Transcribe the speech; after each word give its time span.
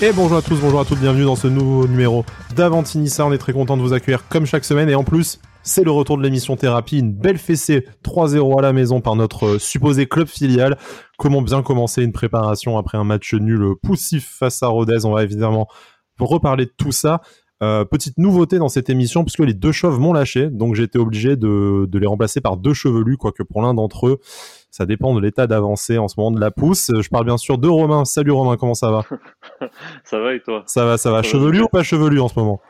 Et 0.00 0.12
bonjour 0.12 0.36
à 0.36 0.42
tous, 0.42 0.60
bonjour 0.60 0.78
à 0.78 0.84
toutes, 0.84 1.00
bienvenue 1.00 1.24
dans 1.24 1.34
ce 1.34 1.48
nouveau 1.48 1.88
numéro 1.88 2.24
d'Avantinissa. 2.54 3.26
On 3.26 3.32
est 3.32 3.38
très 3.38 3.52
content 3.52 3.76
de 3.76 3.82
vous 3.82 3.92
accueillir 3.92 4.28
comme 4.28 4.46
chaque 4.46 4.64
semaine 4.64 4.88
et 4.88 4.94
en 4.94 5.02
plus, 5.02 5.40
c'est 5.64 5.82
le 5.82 5.90
retour 5.90 6.16
de 6.16 6.22
l'émission 6.22 6.54
Thérapie, 6.54 7.00
une 7.00 7.12
belle 7.12 7.36
fessée 7.36 7.84
3-0 8.04 8.60
à 8.60 8.62
la 8.62 8.72
maison 8.72 9.00
par 9.00 9.16
notre 9.16 9.46
euh, 9.46 9.58
supposé 9.58 10.06
club 10.06 10.28
filial. 10.28 10.78
Comment 11.18 11.42
bien 11.42 11.64
commencer 11.64 12.04
une 12.04 12.12
préparation 12.12 12.78
après 12.78 12.96
un 12.96 13.02
match 13.02 13.34
nul 13.34 13.74
poussif 13.82 14.36
face 14.38 14.62
à 14.62 14.68
Rodez? 14.68 15.04
On 15.04 15.14
va 15.14 15.24
évidemment 15.24 15.66
reparler 16.20 16.66
de 16.66 16.72
tout 16.76 16.92
ça. 16.92 17.20
Euh, 17.60 17.84
petite 17.84 18.18
nouveauté 18.18 18.58
dans 18.58 18.68
cette 18.68 18.88
émission, 18.88 19.24
puisque 19.24 19.40
les 19.40 19.54
deux 19.54 19.72
chauves 19.72 19.98
m'ont 19.98 20.12
lâché, 20.12 20.48
donc 20.48 20.76
j'ai 20.76 20.84
été 20.84 20.98
obligé 20.98 21.34
de, 21.34 21.88
les 21.92 22.06
remplacer 22.06 22.40
par 22.40 22.56
deux 22.56 22.72
chevelus, 22.72 23.16
quoique 23.16 23.42
pour 23.42 23.62
l'un 23.62 23.74
d'entre 23.74 24.06
eux, 24.06 24.20
ça 24.70 24.86
dépend 24.86 25.14
de 25.14 25.20
l'état 25.20 25.46
d'avancée 25.46 25.98
en 25.98 26.08
ce 26.08 26.14
moment 26.18 26.30
de 26.30 26.40
la 26.40 26.50
pousse. 26.50 26.90
Je 27.00 27.08
parle 27.08 27.24
bien 27.24 27.36
sûr 27.36 27.58
de 27.58 27.68
Romain. 27.68 28.04
Salut 28.04 28.32
Romain, 28.32 28.56
comment 28.56 28.74
ça 28.74 28.90
va 28.90 29.04
Ça 30.04 30.18
va 30.18 30.34
et 30.34 30.40
toi 30.40 30.62
Ça 30.66 30.84
va, 30.84 30.98
ça 30.98 31.10
va. 31.10 31.22
chevelu 31.22 31.62
ou 31.62 31.68
pas 31.68 31.82
chevelu 31.82 32.20
en 32.20 32.28
ce 32.28 32.38
moment 32.38 32.60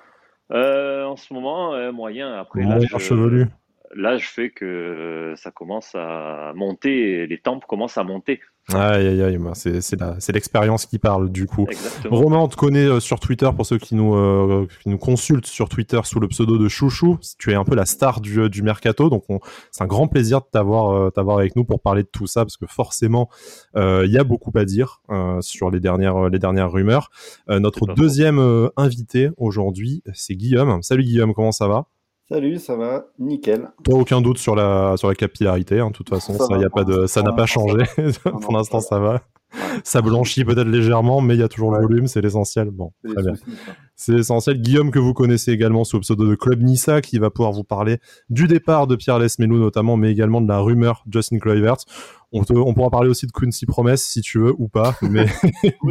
euh, 0.52 1.04
En 1.04 1.16
ce 1.16 1.32
moment, 1.34 1.74
euh, 1.74 1.92
moyen. 1.92 2.32
Après, 2.34 2.62
là, 2.62 2.78
je, 2.78 2.98
chevelu. 2.98 3.46
Là, 3.94 4.16
je 4.16 4.26
fais 4.26 4.50
que 4.50 5.34
ça 5.36 5.50
commence 5.50 5.94
à 5.94 6.52
monter, 6.54 7.26
les 7.26 7.38
tempes 7.38 7.64
commencent 7.66 7.98
à 7.98 8.04
monter. 8.04 8.40
Aïe, 8.74 9.06
aïe, 9.06 9.22
aïe, 9.22 9.38
c'est 9.54 10.32
l'expérience 10.32 10.84
qui 10.84 10.98
parle 10.98 11.30
du 11.30 11.46
coup. 11.46 11.66
Romain, 12.10 12.36
on 12.36 12.48
te 12.48 12.56
connaît 12.56 12.84
euh, 12.84 13.00
sur 13.00 13.18
Twitter 13.18 13.48
pour 13.56 13.64
ceux 13.64 13.78
qui 13.78 13.94
nous, 13.94 14.14
euh, 14.14 14.66
qui 14.82 14.90
nous 14.90 14.98
consultent 14.98 15.46
sur 15.46 15.70
Twitter 15.70 15.98
sous 16.04 16.20
le 16.20 16.28
pseudo 16.28 16.58
de 16.58 16.68
Chouchou. 16.68 17.18
Tu 17.38 17.50
es 17.50 17.54
un 17.54 17.64
peu 17.64 17.74
la 17.74 17.86
star 17.86 18.20
du, 18.20 18.40
euh, 18.40 18.48
du 18.50 18.62
mercato, 18.62 19.08
donc 19.08 19.24
c'est 19.70 19.82
un 19.82 19.86
grand 19.86 20.06
plaisir 20.06 20.40
de 20.40 20.46
t'avoir 20.52 21.10
t'avoir 21.12 21.38
avec 21.38 21.56
nous 21.56 21.64
pour 21.64 21.80
parler 21.80 22.02
de 22.02 22.08
tout 22.08 22.26
ça 22.26 22.44
parce 22.44 22.56
que 22.58 22.66
forcément 22.66 23.30
il 23.74 24.10
y 24.10 24.18
a 24.18 24.24
beaucoup 24.24 24.52
à 24.54 24.64
dire 24.64 25.00
sur 25.40 25.70
les 25.70 25.80
dernières 25.80 26.28
les 26.28 26.38
dernières 26.38 26.70
rumeurs. 26.70 27.10
notre 27.48 27.86
deuxième 27.94 28.70
invité 28.76 29.30
aujourd'hui, 29.36 30.02
c'est 30.12 30.34
Guillaume. 30.34 30.82
Salut 30.82 31.04
Guillaume, 31.04 31.32
comment 31.32 31.52
ça 31.52 31.68
va? 31.68 31.86
Salut, 32.30 32.58
ça 32.58 32.76
va, 32.76 33.06
nickel. 33.18 33.70
Toi, 33.84 34.00
aucun 34.00 34.20
doute 34.20 34.36
sur 34.36 34.54
la 34.54 34.96
sur 34.98 35.08
la 35.08 35.14
capillarité, 35.14 35.80
hein, 35.80 35.88
de 35.88 35.92
toute 35.92 36.10
façon, 36.10 36.34
ça, 36.34 36.58
y 36.58 36.64
a 36.64 36.68
pas 36.68 36.84
de, 36.84 37.06
ça 37.06 37.22
n'a 37.22 37.32
pas 37.32 37.46
changé. 37.46 37.84
Pour 38.42 38.52
l'instant, 38.52 38.80
ça 38.80 38.98
va. 38.98 39.22
Ça 39.82 40.02
blanchit 40.02 40.44
peut-être 40.44 40.68
légèrement, 40.68 41.22
mais 41.22 41.34
il 41.36 41.40
y 41.40 41.42
a 41.42 41.48
toujours 41.48 41.72
le 41.72 41.80
volume, 41.80 42.06
c'est 42.06 42.20
l'essentiel. 42.20 42.70
Bon, 42.70 42.92
très 43.02 43.22
bien. 43.22 43.32
C'est 44.00 44.12
l'essentiel. 44.12 44.60
Guillaume, 44.60 44.92
que 44.92 45.00
vous 45.00 45.12
connaissez 45.12 45.50
également 45.50 45.82
sous 45.82 45.96
le 45.96 46.02
pseudo 46.02 46.28
de 46.28 46.36
Club 46.36 46.62
Nissa, 46.62 47.00
qui 47.00 47.18
va 47.18 47.30
pouvoir 47.30 47.50
vous 47.50 47.64
parler 47.64 47.98
du 48.30 48.46
départ 48.46 48.86
de 48.86 48.94
Pierre 48.94 49.18
Lesmelou 49.18 49.58
notamment, 49.58 49.96
mais 49.96 50.12
également 50.12 50.40
de 50.40 50.46
la 50.46 50.60
rumeur 50.60 51.02
Justin 51.10 51.40
Kluivert. 51.40 51.78
On, 52.30 52.42
on 52.48 52.74
pourra 52.74 52.90
parler 52.90 53.08
aussi 53.08 53.26
de 53.26 53.32
Quincy 53.32 53.66
Promesse 53.66 54.04
si 54.04 54.20
tu 54.20 54.38
veux 54.38 54.54
ou 54.56 54.68
pas, 54.68 54.94
mais 55.02 55.26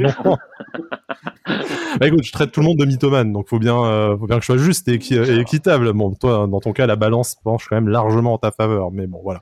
bah 2.00 2.08
écoute, 2.08 2.24
je 2.24 2.32
traite 2.32 2.52
tout 2.52 2.60
le 2.60 2.68
monde 2.68 2.78
de 2.78 2.86
mythomane, 2.86 3.34
donc 3.34 3.50
faut 3.50 3.60
bien, 3.60 3.84
euh, 3.84 4.18
faut 4.18 4.28
bien 4.28 4.36
que 4.38 4.44
je 4.44 4.46
sois 4.46 4.58
juste 4.58 4.88
et, 4.88 5.00
équitable. 5.40 5.92
Bon, 5.94 6.14
toi, 6.14 6.48
dans 6.48 6.60
ton 6.60 6.74
cas, 6.74 6.86
la 6.86 6.96
balance 6.96 7.36
penche 7.44 7.68
quand 7.68 7.76
même 7.76 7.90
largement 7.90 8.34
en 8.34 8.38
ta 8.38 8.52
faveur, 8.52 8.92
mais 8.92 9.08
bon, 9.08 9.20
voilà. 9.24 9.42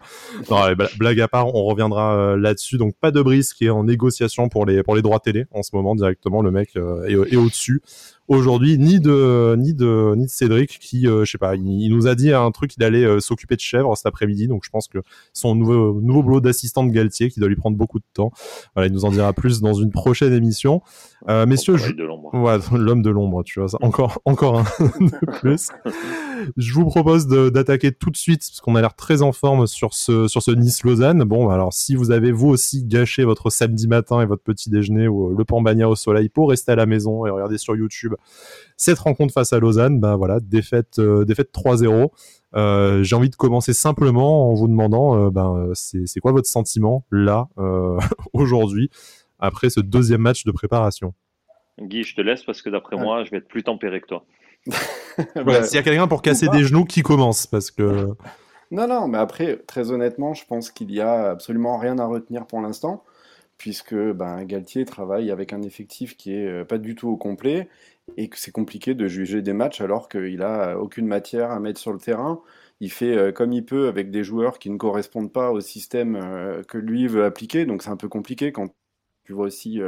Non, 0.50 0.62
blague 0.98 1.20
à 1.20 1.28
part, 1.28 1.54
on 1.54 1.66
reviendra 1.66 2.16
euh, 2.16 2.38
là-dessus. 2.38 2.78
Donc 2.78 2.96
pas 2.96 3.12
de 3.12 3.22
brise 3.22 3.54
qui 3.54 3.66
est 3.66 3.70
en 3.70 3.84
négociation 3.84 4.50
pour 4.50 4.66
les 4.66 4.82
pour 4.82 4.96
les 4.96 5.02
droits 5.02 5.20
télé 5.20 5.46
en 5.52 5.64
ce 5.64 5.76
moment 5.76 5.96
directement. 5.96 6.42
Le 6.42 6.52
mec 6.52 6.78
euh, 6.78 7.04
est, 7.08 7.34
est 7.34 7.38
au-dessus 7.38 7.82
aujourd'hui, 8.28 8.55
ni 8.60 9.00
de 9.00 9.56
ni 9.58 9.74
de 9.74 10.14
ni 10.16 10.26
de 10.26 10.30
Cédric 10.30 10.80
qui, 10.80 11.08
euh, 11.08 11.26
je 11.26 11.32
sais 11.32 11.38
pas, 11.38 11.56
il, 11.56 11.90
nous 11.90 12.08
a 12.08 12.16
dit 12.16 12.32
un 12.34 12.52
truc 12.52 12.72
qu'il 12.72 12.84
allait 12.84 13.04
euh, 13.04 13.20
s'occuper 13.20 13.56
de 13.56 13.62
chèvres 13.62 13.96
cet 13.96 14.06
après-midi, 14.06 14.48
donc 14.48 14.64
je 14.66 14.70
pense 14.70 14.88
que 14.88 15.00
son 15.34 15.56
nouveau 15.56 16.02
nouveau 16.02 16.24
boulot 16.24 16.42
d'assistant 16.42 16.84
de 16.84 16.92
Galtier 16.92 17.30
qui 17.30 17.40
doit 17.40 17.50
lui 17.50 17.56
prendre 17.56 17.78
beaucoup 17.78 18.00
de 18.00 18.06
temps. 18.14 18.32
Voilà, 18.76 18.88
il 18.88 18.94
nous 18.94 19.06
en 19.06 19.12
dira 19.12 19.34
plus 19.34 19.62
dans 19.62 19.74
une 19.74 19.92
prochaine 19.92 20.34
émission. 20.34 20.82
Euh, 21.30 21.46
messieurs, 21.46 21.76
l'homme 22.72 23.02
de 23.02 23.10
l'ombre, 23.10 23.44
tu 23.44 23.60
vois, 23.60 23.70
ça, 23.70 23.78
encore 23.82 24.22
encore 24.26 24.60
un 24.60 24.64
de 25.00 25.40
plus. 25.40 25.70
je 26.58 26.74
vous 26.74 26.86
propose 26.86 27.28
d'attaquer 27.28 27.92
tout 27.92 28.10
de 28.10 28.18
suite 28.18 28.42
parce 28.42 28.62
qu'on 28.62 28.76
a 28.76 28.82
l'air 28.82 28.96
très 28.96 29.22
en 29.22 29.32
forme 29.32 29.68
sur 29.68 29.94
ce 29.94 30.28
sur 30.28 30.42
ce 30.42 30.52
Nice 30.52 30.84
Lausanne. 30.84 31.24
Bon, 31.24 31.50
alors 31.50 31.74
si 31.74 31.96
vous 31.96 32.12
avez 32.12 32.32
vous 32.32 32.48
aussi 32.48 32.84
gâché 32.86 33.24
votre 33.24 33.50
samedi 33.50 33.88
matin 33.88 34.22
et 34.22 34.26
votre 34.26 34.44
petit 34.44 34.70
déjeuner 34.70 35.08
ou 35.08 35.36
le 35.36 35.46
pambagna 35.46 35.90
au 35.90 35.96
soleil 35.96 36.30
pour 36.30 36.50
rester 36.50 36.72
à 36.72 36.76
la 36.76 36.86
maison 36.86 37.26
et 37.26 37.30
regarder 37.30 37.58
sur 37.58 37.76
YouTube 37.76 38.14
cette 38.78 39.00
rencontre 39.00 39.34
face 39.34 39.54
à 39.54 39.60
Lausanne, 39.60 40.00
bah 40.00 40.16
voilà, 40.16 40.40
défaite, 40.40 41.00
euh, 41.00 41.26
défaite 41.26 41.52
3-0. 41.54 42.12
Euh, 42.56 43.04
j'ai 43.04 43.16
envie 43.16 43.30
de 43.30 43.36
commencer 43.36 43.74
simplement 43.74 44.50
en 44.50 44.54
vous 44.54 44.68
demandant, 44.68 45.28
euh, 45.28 45.30
ben, 45.30 45.72
c'est 45.74 46.20
quoi 46.20 46.32
votre 46.32 46.48
sentiment 46.48 47.06
là 47.12 47.48
aujourd'hui 48.34 48.90
après 49.40 49.70
ce 49.70 49.80
deuxième 49.80 50.22
match 50.22 50.46
de 50.46 50.52
préparation? 50.52 51.14
Guy, 51.80 52.04
je 52.04 52.16
te 52.16 52.22
laisse 52.22 52.44
parce 52.44 52.62
que 52.62 52.70
d'après 52.70 52.96
moi, 52.96 53.24
je 53.26 53.32
vais 53.32 53.38
être 53.38 53.48
plus 53.48 53.64
tempéré 53.64 54.00
que 54.00 54.08
toi. 54.08 54.26
S'il 54.68 55.76
y 55.76 55.78
a 55.78 55.84
quelqu'un 55.84 56.08
pour 56.08 56.22
casser 56.22 56.48
des 56.50 56.64
genoux, 56.64 56.86
qui 56.86 57.02
commence 57.02 57.48
Parce 57.48 57.72
que. 57.72 58.10
Non, 58.72 58.88
non, 58.88 59.08
mais 59.08 59.18
après, 59.18 59.58
très 59.68 59.92
honnêtement, 59.92 60.34
je 60.34 60.46
pense 60.46 60.72
qu'il 60.72 60.92
y 60.92 61.00
a 61.00 61.30
absolument 61.32 61.78
rien 61.78 62.00
à 62.00 62.06
retenir 62.06 62.46
pour 62.48 62.62
l'instant 62.62 63.04
puisque 63.58 63.96
ben, 63.96 64.44
Galtier 64.44 64.86
travaille 64.86 65.32
avec 65.32 65.54
un 65.54 65.62
effectif 65.62 66.18
qui 66.18 66.34
est 66.34 66.48
euh, 66.48 66.66
pas 66.66 66.78
du 66.78 66.96
tout 66.96 67.10
au 67.10 67.18
complet 67.18 67.70
et 68.18 68.30
que 68.30 68.38
c'est 68.38 68.52
compliqué 68.52 68.94
de 68.94 69.08
juger 69.08 69.42
des 69.42 69.54
matchs 69.54 69.82
alors 69.82 70.10
qu'il 70.10 70.42
a 70.42 70.78
aucune 70.78 71.08
matière 71.08 71.52
à 71.52 71.60
mettre 71.60 71.80
sur 71.80 71.94
le 71.94 72.00
terrain. 72.00 72.42
Il 72.82 72.92
fait 72.92 73.16
euh, 73.18 73.32
comme 73.32 73.54
il 73.54 73.66
peut 73.66 73.88
avec 73.88 74.12
des 74.12 74.24
joueurs 74.24 74.60
qui 74.60 74.70
ne 74.70 74.78
correspondent 74.78 75.32
pas 75.32 75.52
au 75.52 75.62
système 75.62 76.16
euh, 76.16 76.64
que 76.64 76.78
lui 76.78 77.08
veut 77.08 77.26
appliquer, 77.26 77.66
donc 77.66 77.82
c'est 77.84 77.90
un 77.90 77.98
peu 77.98 78.10
compliqué 78.10 78.52
quand 78.52 78.68
tu 79.24 79.34
vois 79.34 79.46
aussi 79.48 79.80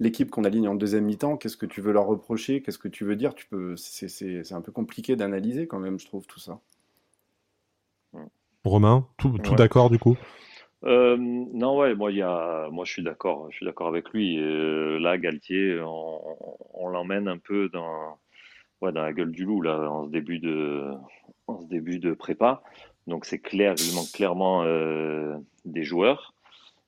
l'équipe 0.00 0.30
qu'on 0.30 0.44
aligne 0.44 0.68
en 0.68 0.74
deuxième 0.74 1.04
mi-temps. 1.04 1.36
Qu'est-ce 1.36 1.56
que 1.56 1.66
tu 1.66 1.80
veux 1.80 1.92
leur 1.92 2.06
reprocher 2.06 2.62
Qu'est-ce 2.62 2.78
que 2.78 2.88
tu 2.88 3.04
veux 3.04 3.16
dire? 3.16 3.34
Tu 3.34 3.46
peux, 3.46 3.76
c'est 3.76 4.52
un 4.52 4.60
peu 4.60 4.72
compliqué 4.72 5.16
d'analyser 5.16 5.66
quand 5.66 5.78
même, 5.78 5.98
je 5.98 6.06
trouve 6.06 6.26
tout 6.26 6.40
ça. 6.40 6.60
Romain, 8.64 9.06
tout, 9.18 9.38
tout 9.38 9.54
d'accord 9.54 9.90
du 9.90 9.98
coup? 9.98 10.16
Euh, 10.84 11.16
non, 11.18 11.78
ouais, 11.78 11.94
moi, 11.94 12.10
il 12.10 12.18
y 12.18 12.22
a, 12.22 12.68
moi, 12.70 12.84
je 12.84 12.92
suis 12.92 13.02
d'accord, 13.02 13.50
je 13.50 13.56
suis 13.56 13.66
d'accord 13.66 13.88
avec 13.88 14.10
lui. 14.10 14.38
Euh, 14.38 14.98
là, 14.98 15.16
Galtier, 15.16 15.80
on, 15.80 16.88
l'emmène 16.88 17.28
un 17.28 17.38
peu 17.38 17.68
dans, 17.70 18.18
ouais, 18.82 18.92
dans 18.92 19.02
la 19.02 19.12
gueule 19.12 19.32
du 19.32 19.44
loup 19.44 19.62
là, 19.62 19.90
en 19.90 20.04
ce 20.04 20.10
début 20.10 20.38
de, 20.38 20.90
en 21.46 21.60
ce 21.60 21.66
début 21.66 21.98
de 21.98 22.12
prépa. 22.12 22.62
Donc, 23.06 23.24
c'est 23.24 23.38
clair, 23.38 23.74
il 23.78 23.94
manque 23.94 24.12
clairement 24.12 24.62
euh, 24.64 25.36
des 25.64 25.84
joueurs 25.84 26.34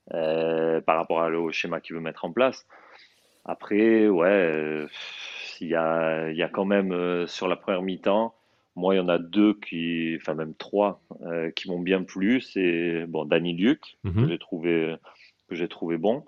par 0.09 0.97
rapport 0.97 1.19
au 1.33 1.51
schéma 1.51 1.81
qu'il 1.81 1.97
veut 1.97 2.03
mettre 2.03 2.25
en 2.25 2.33
place. 2.33 2.67
Après, 3.47 4.09
ouais, 4.09 4.87
il 5.61 5.69
y 5.69 5.75
a, 5.75 6.31
y 6.33 6.43
a 6.43 6.49
quand 6.49 6.65
même 6.65 7.27
sur 7.27 7.49
la 7.49 7.57
première 7.57 7.83
mi-temps 7.83 8.35
moi, 8.77 8.95
il 8.95 8.99
y 8.99 9.01
en 9.01 9.09
a 9.09 9.19
deux 9.19 9.55
qui, 9.55 10.17
enfin 10.21 10.35
même 10.35 10.55
trois, 10.55 11.01
euh, 11.23 11.51
qui 11.51 11.69
m'ont 11.69 11.81
bien 11.81 12.03
plu. 12.03 12.43
C'est 12.43 13.07
bon, 13.09 13.25
Danny 13.25 13.55
Luc 13.55 13.81
que 14.05 14.09
mhm. 14.11 14.29
j'ai 14.29 14.39
trouvé 14.39 14.97
que 15.49 15.55
j'ai 15.55 15.69
trouvé 15.69 15.97
bon. 15.97 16.25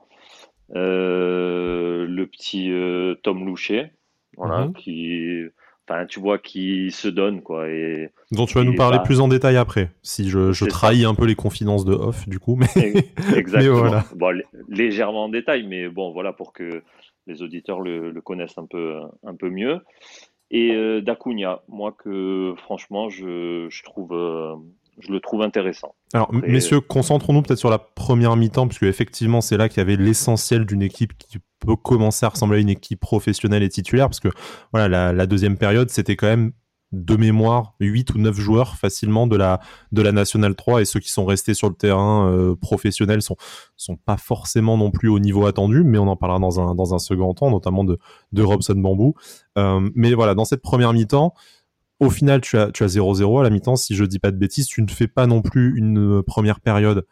Euh, 0.74 2.06
le 2.06 2.26
petit 2.26 2.72
euh, 2.72 3.14
Tom 3.22 3.44
Loucher, 3.44 3.92
voilà, 4.36 4.66
mhm. 4.66 4.72
qui, 4.74 5.42
enfin, 5.86 6.06
tu 6.06 6.20
vois, 6.20 6.38
qui 6.38 6.90
se 6.90 7.08
donne 7.08 7.42
quoi. 7.42 7.68
Et, 7.68 8.10
dont 8.32 8.46
tu 8.46 8.54
vas 8.54 8.64
nous 8.64 8.74
parler 8.74 8.98
plus 9.04 9.20
en 9.20 9.28
détail 9.28 9.56
après. 9.56 9.90
Si 10.02 10.28
je, 10.28 10.52
je 10.52 10.64
trahis 10.64 11.04
un 11.04 11.14
peu 11.14 11.26
les 11.26 11.34
confidences 11.34 11.84
de 11.84 11.92
off, 11.92 12.26
du 12.28 12.38
coup, 12.38 12.56
mais 12.56 12.94
exactement. 13.36 14.02
bon, 14.16 14.40
légèrement 14.68 15.24
en 15.24 15.28
détail, 15.28 15.66
mais 15.66 15.88
bon, 15.88 16.12
voilà 16.12 16.32
pour 16.32 16.54
que 16.54 16.82
les 17.28 17.42
auditeurs 17.42 17.80
le, 17.80 18.10
le 18.10 18.20
connaissent 18.20 18.58
un 18.58 18.66
peu 18.66 18.96
un 19.24 19.36
peu 19.36 19.50
mieux 19.50 19.80
et 20.50 20.72
euh, 20.72 21.02
moi 21.68 21.92
que 21.92 22.54
franchement 22.58 23.08
je, 23.08 23.66
je 23.68 23.82
trouve 23.84 24.12
euh, 24.12 24.54
je 25.00 25.12
le 25.12 25.20
trouve 25.20 25.42
intéressant. 25.42 25.94
Alors 26.12 26.32
messieurs, 26.32 26.80
concentrons-nous 26.80 27.42
peut-être 27.42 27.58
sur 27.58 27.70
la 27.70 27.78
première 27.78 28.34
mi-temps 28.34 28.66
puisque 28.66 28.82
effectivement 28.82 29.40
c'est 29.40 29.56
là 29.56 29.68
qu'il 29.68 29.78
y 29.78 29.80
avait 29.80 29.96
l'essentiel 29.96 30.66
d'une 30.66 30.82
équipe 30.82 31.16
qui 31.16 31.38
peut 31.60 31.76
commencer 31.76 32.26
à 32.26 32.30
ressembler 32.30 32.58
à 32.58 32.60
une 32.60 32.68
équipe 32.68 32.98
professionnelle 32.98 33.62
et 33.62 33.68
titulaire 33.68 34.06
parce 34.06 34.20
que 34.20 34.28
voilà 34.72 34.88
la, 34.88 35.12
la 35.12 35.26
deuxième 35.26 35.56
période 35.56 35.90
c'était 35.90 36.16
quand 36.16 36.26
même 36.26 36.52
de 36.92 37.16
mémoire 37.16 37.74
8 37.80 38.14
ou 38.14 38.18
9 38.18 38.38
joueurs 38.38 38.76
facilement 38.76 39.26
de 39.26 39.36
la 39.36 39.60
de 39.92 40.00
la 40.00 40.12
National 40.12 40.54
3 40.54 40.80
et 40.80 40.84
ceux 40.86 41.00
qui 41.00 41.10
sont 41.10 41.26
restés 41.26 41.52
sur 41.52 41.68
le 41.68 41.74
terrain 41.74 42.30
euh, 42.30 42.54
professionnel 42.56 43.20
sont 43.20 43.36
sont 43.76 43.96
pas 43.96 44.16
forcément 44.16 44.78
non 44.78 44.90
plus 44.90 45.08
au 45.08 45.18
niveau 45.18 45.46
attendu 45.46 45.84
mais 45.84 45.98
on 45.98 46.08
en 46.08 46.16
parlera 46.16 46.38
dans 46.38 46.60
un 46.60 46.74
dans 46.74 46.94
un 46.94 46.98
second 46.98 47.34
temps 47.34 47.50
notamment 47.50 47.84
de 47.84 47.98
de 48.32 48.42
Robson 48.42 48.74
Bambou. 48.74 49.14
Euh, 49.58 49.88
mais 49.94 50.14
voilà 50.14 50.34
dans 50.34 50.46
cette 50.46 50.62
première 50.62 50.94
mi-temps 50.94 51.34
au 52.00 52.08
final 52.08 52.40
tu 52.40 52.56
as 52.56 52.70
tu 52.70 52.84
as 52.84 52.96
0-0 52.96 53.40
à 53.40 53.42
la 53.42 53.50
mi-temps 53.50 53.76
si 53.76 53.94
je 53.94 54.04
dis 54.04 54.18
pas 54.18 54.30
de 54.30 54.38
bêtises. 54.38 54.66
Tu 54.66 54.80
ne 54.80 54.88
fais 54.88 55.08
pas 55.08 55.26
non 55.26 55.42
plus 55.42 55.76
une 55.76 56.22
première 56.22 56.60
période 56.60 57.06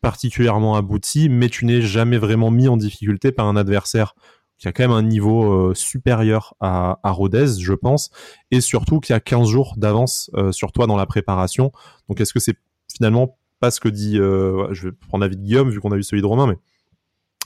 particulièrement 0.00 0.74
aboutie 0.76 1.28
mais 1.28 1.50
tu 1.50 1.66
n'es 1.66 1.82
jamais 1.82 2.16
vraiment 2.16 2.50
mis 2.50 2.68
en 2.68 2.78
difficulté 2.78 3.30
par 3.30 3.46
un 3.46 3.56
adversaire 3.56 4.14
qui 4.58 4.68
a 4.68 4.72
quand 4.72 4.82
même 4.82 4.90
un 4.90 5.02
niveau 5.02 5.70
euh, 5.70 5.74
supérieur 5.74 6.54
à, 6.60 6.98
à 7.02 7.10
Rodez, 7.10 7.60
je 7.60 7.72
pense, 7.72 8.10
et 8.50 8.60
surtout 8.60 9.00
qui 9.00 9.12
a 9.12 9.20
15 9.20 9.48
jours 9.48 9.74
d'avance 9.76 10.30
euh, 10.34 10.52
sur 10.52 10.72
toi 10.72 10.86
dans 10.86 10.96
la 10.96 11.06
préparation. 11.06 11.72
Donc 12.08 12.20
est-ce 12.20 12.32
que 12.32 12.40
c'est 12.40 12.56
finalement 12.92 13.38
pas 13.60 13.70
ce 13.70 13.80
que 13.80 13.88
dit, 13.88 14.18
euh, 14.18 14.72
je 14.72 14.88
vais 14.88 14.92
prendre 14.92 15.22
l'avis 15.22 15.36
de 15.36 15.42
Guillaume 15.42 15.70
vu 15.70 15.80
qu'on 15.80 15.92
a 15.92 15.96
vu 15.96 16.02
celui 16.02 16.22
de 16.22 16.26
Romain, 16.26 16.46
mais 16.46 16.56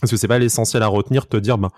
est-ce 0.02 0.12
que 0.12 0.16
c'est 0.16 0.28
pas 0.28 0.38
l'essentiel 0.38 0.82
à 0.82 0.88
retenir, 0.88 1.28
te 1.28 1.36
dire, 1.36 1.58
ben, 1.58 1.70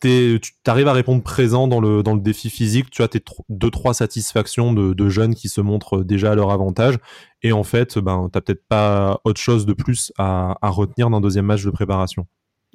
tu 0.00 0.40
arrives 0.66 0.88
à 0.88 0.92
répondre 0.92 1.22
présent 1.22 1.68
dans 1.68 1.80
le, 1.80 2.02
dans 2.02 2.14
le 2.14 2.20
défi 2.20 2.50
physique, 2.50 2.90
tu 2.90 3.02
as 3.02 3.08
tes 3.08 3.22
deux, 3.48 3.70
trois 3.70 3.94
satisfactions 3.94 4.72
de, 4.72 5.08
jeunes 5.08 5.34
qui 5.34 5.48
se 5.48 5.60
montrent 5.60 6.02
déjà 6.02 6.32
à 6.32 6.34
leur 6.34 6.50
avantage. 6.50 6.98
Et 7.42 7.52
en 7.52 7.62
fait, 7.62 7.98
ben, 7.98 8.28
tu 8.32 8.40
peut-être 8.40 8.66
pas 8.66 9.20
autre 9.24 9.40
chose 9.40 9.64
de 9.64 9.72
plus 9.72 10.12
à, 10.18 10.56
retenir 10.62 11.08
d'un 11.10 11.20
deuxième 11.20 11.46
match 11.46 11.64
de 11.64 11.70
préparation? 11.70 12.26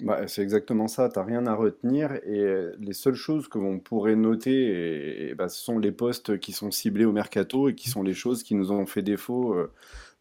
Bah, 0.04 0.28
c'est 0.28 0.44
exactement 0.44 0.88
ça, 0.88 1.10
tu 1.10 1.20
rien 1.20 1.48
à 1.48 1.56
retenir. 1.56 2.14
Et 2.24 2.40
euh, 2.40 2.76
les 2.80 2.94
seules 2.94 3.16
choses 3.16 3.48
que 3.48 3.58
l'on 3.58 3.80
pourrait 3.80 4.16
noter, 4.16 5.34
bah, 5.36 5.50
ce 5.50 5.60
sont 5.60 5.80
les 5.80 5.92
postes 5.92 6.40
qui 6.40 6.52
sont 6.52 6.70
ciblés 6.70 7.06
au 7.06 7.12
mercato 7.12 7.70
et 7.70 7.76
qui 7.76 7.90
sont 7.90 8.04
les 8.04 8.14
choses 8.14 8.44
qui 8.44 8.54
nous 8.54 8.72
ont 8.72 8.86
fait 8.86 9.02
défaut 9.02 9.54
euh, 9.56 9.72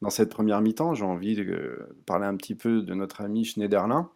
dans 0.00 0.08
cette 0.08 0.30
première 0.30 0.62
mi-temps. 0.62 0.94
J'ai 0.94 1.04
envie 1.04 1.36
de 1.36 1.88
parler 2.06 2.26
un 2.26 2.36
petit 2.36 2.54
peu 2.54 2.80
de 2.82 2.94
notre 2.94 3.20
ami 3.20 3.44
Schneiderlin. 3.44 4.10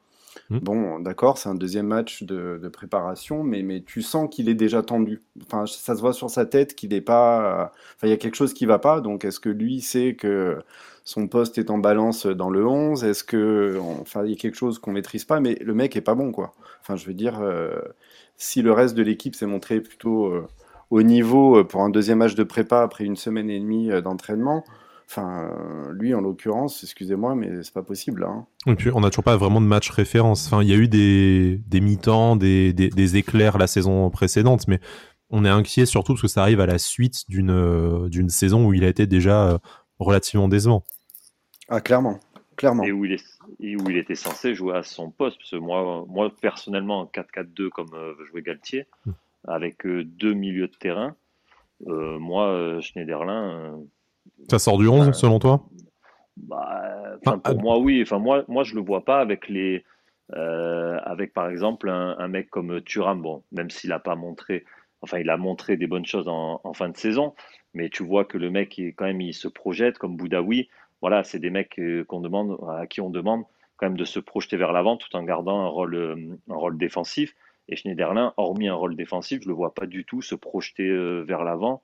Mmh. 0.48 0.58
Bon, 0.58 1.00
d'accord, 1.00 1.38
c'est 1.38 1.48
un 1.48 1.54
deuxième 1.54 1.86
match 1.86 2.22
de, 2.22 2.68
préparation, 2.72 3.42
mais, 3.42 3.62
mais 3.62 3.82
tu 3.82 4.02
sens 4.02 4.28
qu'il 4.30 4.48
est 4.48 4.54
déjà 4.54 4.82
tendu. 4.82 5.22
Enfin, 5.42 5.66
ça 5.66 5.96
se 5.96 6.00
voit 6.00 6.12
sur 6.12 6.30
sa 6.30 6.46
tête 6.46 6.74
qu'il 6.74 6.90
n'est 6.90 7.00
pas. 7.00 7.72
Enfin, 7.96 8.06
il 8.06 8.10
y 8.10 8.12
a 8.12 8.16
quelque 8.16 8.36
chose 8.36 8.54
qui 8.54 8.66
va 8.66 8.78
pas. 8.78 9.00
Donc, 9.00 9.24
est-ce 9.24 9.40
que 9.40 9.48
lui 9.48 9.80
sait 9.80 10.14
que 10.14 10.58
son 11.04 11.26
poste 11.28 11.58
est 11.58 11.70
en 11.70 11.78
balance 11.78 12.26
dans 12.26 12.50
le 12.50 12.66
11 12.66 13.04
Est-ce 13.04 13.24
que. 13.24 13.78
Enfin, 14.00 14.24
il 14.24 14.30
y 14.30 14.34
a 14.34 14.36
quelque 14.36 14.56
chose 14.56 14.78
qu'on 14.78 14.92
maîtrise 14.92 15.24
pas, 15.24 15.40
mais 15.40 15.56
le 15.60 15.74
mec 15.74 15.96
est 15.96 16.00
pas 16.00 16.14
bon, 16.14 16.32
quoi. 16.32 16.52
Enfin, 16.80 16.96
je 16.96 17.06
veux 17.06 17.14
dire, 17.14 17.40
euh, 17.40 17.80
si 18.36 18.62
le 18.62 18.72
reste 18.72 18.94
de 18.94 19.02
l'équipe 19.02 19.34
s'est 19.34 19.46
montré 19.46 19.80
plutôt 19.80 20.26
euh, 20.26 20.46
au 20.90 21.02
niveau 21.02 21.58
euh, 21.58 21.64
pour 21.64 21.82
un 21.82 21.90
deuxième 21.90 22.18
match 22.18 22.34
de 22.34 22.44
prépa 22.44 22.82
après 22.82 23.04
une 23.04 23.16
semaine 23.16 23.50
et 23.50 23.58
demie 23.58 23.90
d'entraînement, 24.02 24.64
Enfin, 25.10 25.90
lui, 25.90 26.14
en 26.14 26.20
l'occurrence, 26.20 26.84
excusez-moi, 26.84 27.34
mais 27.34 27.64
c'est 27.64 27.74
pas 27.74 27.82
possible. 27.82 28.22
Hein. 28.22 28.46
Et 28.68 28.76
puis, 28.76 28.92
on 28.94 29.00
n'a 29.00 29.10
toujours 29.10 29.24
pas 29.24 29.36
vraiment 29.36 29.60
de 29.60 29.66
match 29.66 29.90
référence. 29.90 30.46
Enfin, 30.46 30.62
il 30.62 30.68
y 30.68 30.72
a 30.72 30.76
eu 30.76 30.86
des, 30.86 31.60
des 31.66 31.80
mi-temps, 31.80 32.36
des, 32.36 32.72
des, 32.72 33.16
éclairs 33.16 33.58
la 33.58 33.66
saison 33.66 34.08
précédente, 34.10 34.68
mais 34.68 34.78
on 35.28 35.44
est 35.44 35.48
inquiet 35.48 35.84
surtout 35.84 36.12
parce 36.12 36.22
que 36.22 36.28
ça 36.28 36.42
arrive 36.42 36.60
à 36.60 36.66
la 36.66 36.78
suite 36.78 37.28
d'une 37.28 38.08
d'une 38.08 38.28
saison 38.28 38.64
où 38.64 38.72
il 38.72 38.84
a 38.84 38.88
été 38.88 39.08
déjà 39.08 39.48
euh, 39.48 39.58
relativement 39.98 40.46
décevant. 40.46 40.84
Ah, 41.68 41.80
clairement. 41.80 42.20
clairement. 42.56 42.84
Et 42.84 42.92
où, 42.92 43.04
il 43.04 43.14
est, 43.14 43.24
et 43.58 43.74
où 43.74 43.90
il 43.90 43.96
était 43.96 44.14
censé 44.14 44.54
jouer 44.54 44.76
à 44.76 44.84
son 44.84 45.10
poste. 45.10 45.38
Parce 45.38 45.50
que 45.50 45.56
moi, 45.56 46.04
moi 46.08 46.32
personnellement, 46.40 47.00
en 47.00 47.06
4-4-2, 47.06 47.68
comme 47.70 47.94
euh, 47.94 48.14
jouait 48.26 48.42
Galtier, 48.42 48.86
hmm. 49.06 49.10
avec 49.48 49.84
euh, 49.86 50.04
deux 50.04 50.34
milieux 50.34 50.68
de 50.68 50.76
terrain, 50.76 51.16
moi, 51.84 52.78
Schneiderlin 52.82 53.80
ça 54.50 54.58
sort 54.58 54.78
du 54.78 54.88
11 54.88 55.12
selon 55.12 55.38
toi? 55.38 55.64
bah, 56.36 57.38
Pour 57.44 57.60
moi, 57.60 57.78
oui. 57.78 58.02
Enfin, 58.02 58.18
moi, 58.18 58.44
moi, 58.48 58.64
je 58.64 58.74
le 58.74 58.80
vois 58.80 59.04
pas 59.04 59.20
avec 59.20 59.48
les. 59.48 59.84
Euh, 60.36 60.98
avec 61.02 61.34
par 61.34 61.48
exemple 61.48 61.88
un, 61.88 62.28
mec 62.28 62.50
comme 62.50 62.80
Thuram, 62.82 63.20
bon, 63.20 63.42
même 63.50 63.68
s'il 63.68 63.90
n'a 63.90 63.98
pas 63.98 64.14
montré, 64.14 64.64
enfin 65.02 65.18
il 65.18 65.28
a 65.28 65.36
montré 65.36 65.76
des 65.76 65.88
bonnes 65.88 66.06
choses 66.06 66.28
en, 66.28 66.60
fin 66.72 66.88
de 66.88 66.96
saison, 66.96 67.34
mais 67.74 67.88
tu 67.88 68.04
vois 68.04 68.24
que 68.24 68.38
le 68.38 68.48
mec 68.48 68.80
quand 68.96 69.06
même 69.06 69.20
il 69.20 69.34
se 69.34 69.48
projette 69.48 69.98
comme 69.98 70.16
Boudaoui, 70.16 70.68
voilà, 71.00 71.24
c'est 71.24 71.40
des 71.40 71.50
mecs 71.50 71.80
euh, 71.80 72.04
qu'on 72.04 72.20
demande, 72.20 72.58
à 72.68 72.86
qui 72.86 73.00
on 73.00 73.10
demande 73.10 73.42
quand 73.76 73.86
même 73.86 73.96
de 73.96 74.04
se 74.04 74.20
projeter 74.20 74.56
vers 74.56 74.70
l'avant 74.70 74.96
tout 74.96 75.16
en 75.16 75.24
gardant 75.24 75.62
un 75.62 75.68
rôle, 75.68 75.96
euh, 75.96 76.38
un 76.48 76.54
rôle 76.54 76.78
défensif. 76.78 77.34
Et 77.68 77.74
Schneiderlin, 77.74 78.32
hormis 78.36 78.68
un 78.68 78.74
rôle 78.74 78.94
défensif, 78.94 79.42
je 79.42 79.48
le 79.48 79.54
vois 79.54 79.74
pas 79.74 79.86
du 79.86 80.04
tout 80.04 80.22
se 80.22 80.36
projeter 80.36 80.88
vers 81.24 81.42
l'avant 81.42 81.82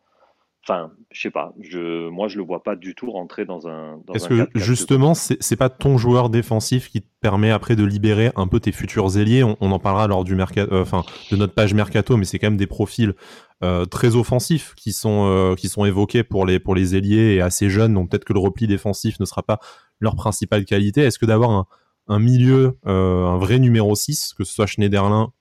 Enfin, 0.69 0.91
je 1.13 1.21
sais 1.21 1.31
pas. 1.31 1.55
Je, 1.61 2.09
moi, 2.09 2.27
je 2.27 2.39
le 2.39 2.45
vois 2.45 2.65
pas 2.65 2.75
du 2.75 2.97
tout 2.97 3.13
rentrer 3.13 3.45
dans 3.45 3.69
un. 3.69 4.01
Est-ce 4.13 4.29
que 4.29 4.49
justement, 4.57 5.15
c'est 5.15 5.57
pas 5.57 5.69
ton 5.69 5.97
joueur 5.97 6.29
défensif 6.29 6.91
qui 6.91 7.03
te 7.03 7.07
permet 7.21 7.53
après 7.53 7.77
de 7.77 7.85
libérer 7.85 8.33
un 8.35 8.49
peu 8.49 8.59
tes 8.59 8.73
futurs 8.73 9.17
ailiers? 9.17 9.45
On, 9.45 9.57
en 9.61 9.79
parlera 9.79 10.09
lors 10.09 10.25
du 10.25 10.35
mercato, 10.35 10.75
euh, 10.75 10.83
enfin, 10.83 11.05
de 11.31 11.37
notre 11.37 11.55
page 11.55 11.73
mercato, 11.73 12.17
mais 12.17 12.25
c'est 12.25 12.41
quand 12.41 12.49
même 12.49 12.57
des 12.57 12.67
profils 12.67 13.15
euh, 13.63 13.85
très 13.85 14.17
offensifs 14.17 14.75
qui 14.75 14.93
sont 14.93 15.29
euh, 15.29 15.55
qui 15.55 15.69
sont 15.69 15.85
évoqués 15.85 16.25
pour 16.25 16.45
les 16.45 16.59
pour 16.59 16.75
les 16.75 16.97
ailiers 16.97 17.37
et 17.37 17.41
assez 17.41 17.71
jeunes. 17.71 17.95
Donc 17.95 18.11
peut-être 18.11 18.25
que 18.25 18.33
le 18.33 18.41
repli 18.41 18.67
défensif 18.67 19.21
ne 19.21 19.25
sera 19.25 19.45
pas 19.45 19.61
leur 20.01 20.17
principale 20.17 20.65
qualité. 20.65 21.03
Est-ce 21.03 21.21
que 21.21 21.27
d'avoir 21.27 21.51
un, 21.51 21.67
un 22.09 22.19
milieu, 22.19 22.77
un 22.85 23.37
vrai 23.37 23.61
numéro 23.61 23.95
6, 23.95 24.35
que 24.37 24.43
ce 24.43 24.53
soit 24.53 24.67
Schneiderlin 24.67 25.33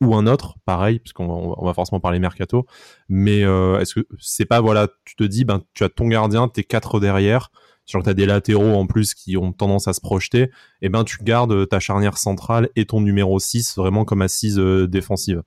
ou 0.00 0.14
un 0.14 0.26
autre, 0.26 0.56
pareil, 0.64 0.98
parce 0.98 1.12
qu'on 1.12 1.54
va 1.62 1.74
forcément 1.74 2.00
parler 2.00 2.18
mercato. 2.18 2.66
Mais 3.08 3.44
euh, 3.44 3.80
est-ce 3.80 3.94
que 3.94 4.06
c'est 4.18 4.44
pas, 4.44 4.60
voilà, 4.60 4.88
tu 5.04 5.16
te 5.16 5.24
dis, 5.24 5.44
ben, 5.44 5.62
tu 5.74 5.84
as 5.84 5.88
ton 5.88 6.08
gardien, 6.08 6.48
tes 6.48 6.64
quatre 6.64 7.00
derrière, 7.00 7.50
sur 7.86 8.00
que 8.00 8.04
tu 8.04 8.10
as 8.10 8.14
des 8.14 8.26
latéraux 8.26 8.74
en 8.74 8.86
plus 8.86 9.14
qui 9.14 9.36
ont 9.36 9.52
tendance 9.52 9.88
à 9.88 9.92
se 9.92 10.00
projeter, 10.00 10.50
et 10.82 10.88
ben 10.88 11.04
tu 11.04 11.18
gardes 11.22 11.68
ta 11.68 11.80
charnière 11.80 12.18
centrale 12.18 12.70
et 12.76 12.86
ton 12.86 13.00
numéro 13.00 13.38
6 13.38 13.76
vraiment 13.76 14.04
comme 14.04 14.22
assise 14.22 14.58
euh, 14.58 14.86
défensive. 14.88 15.42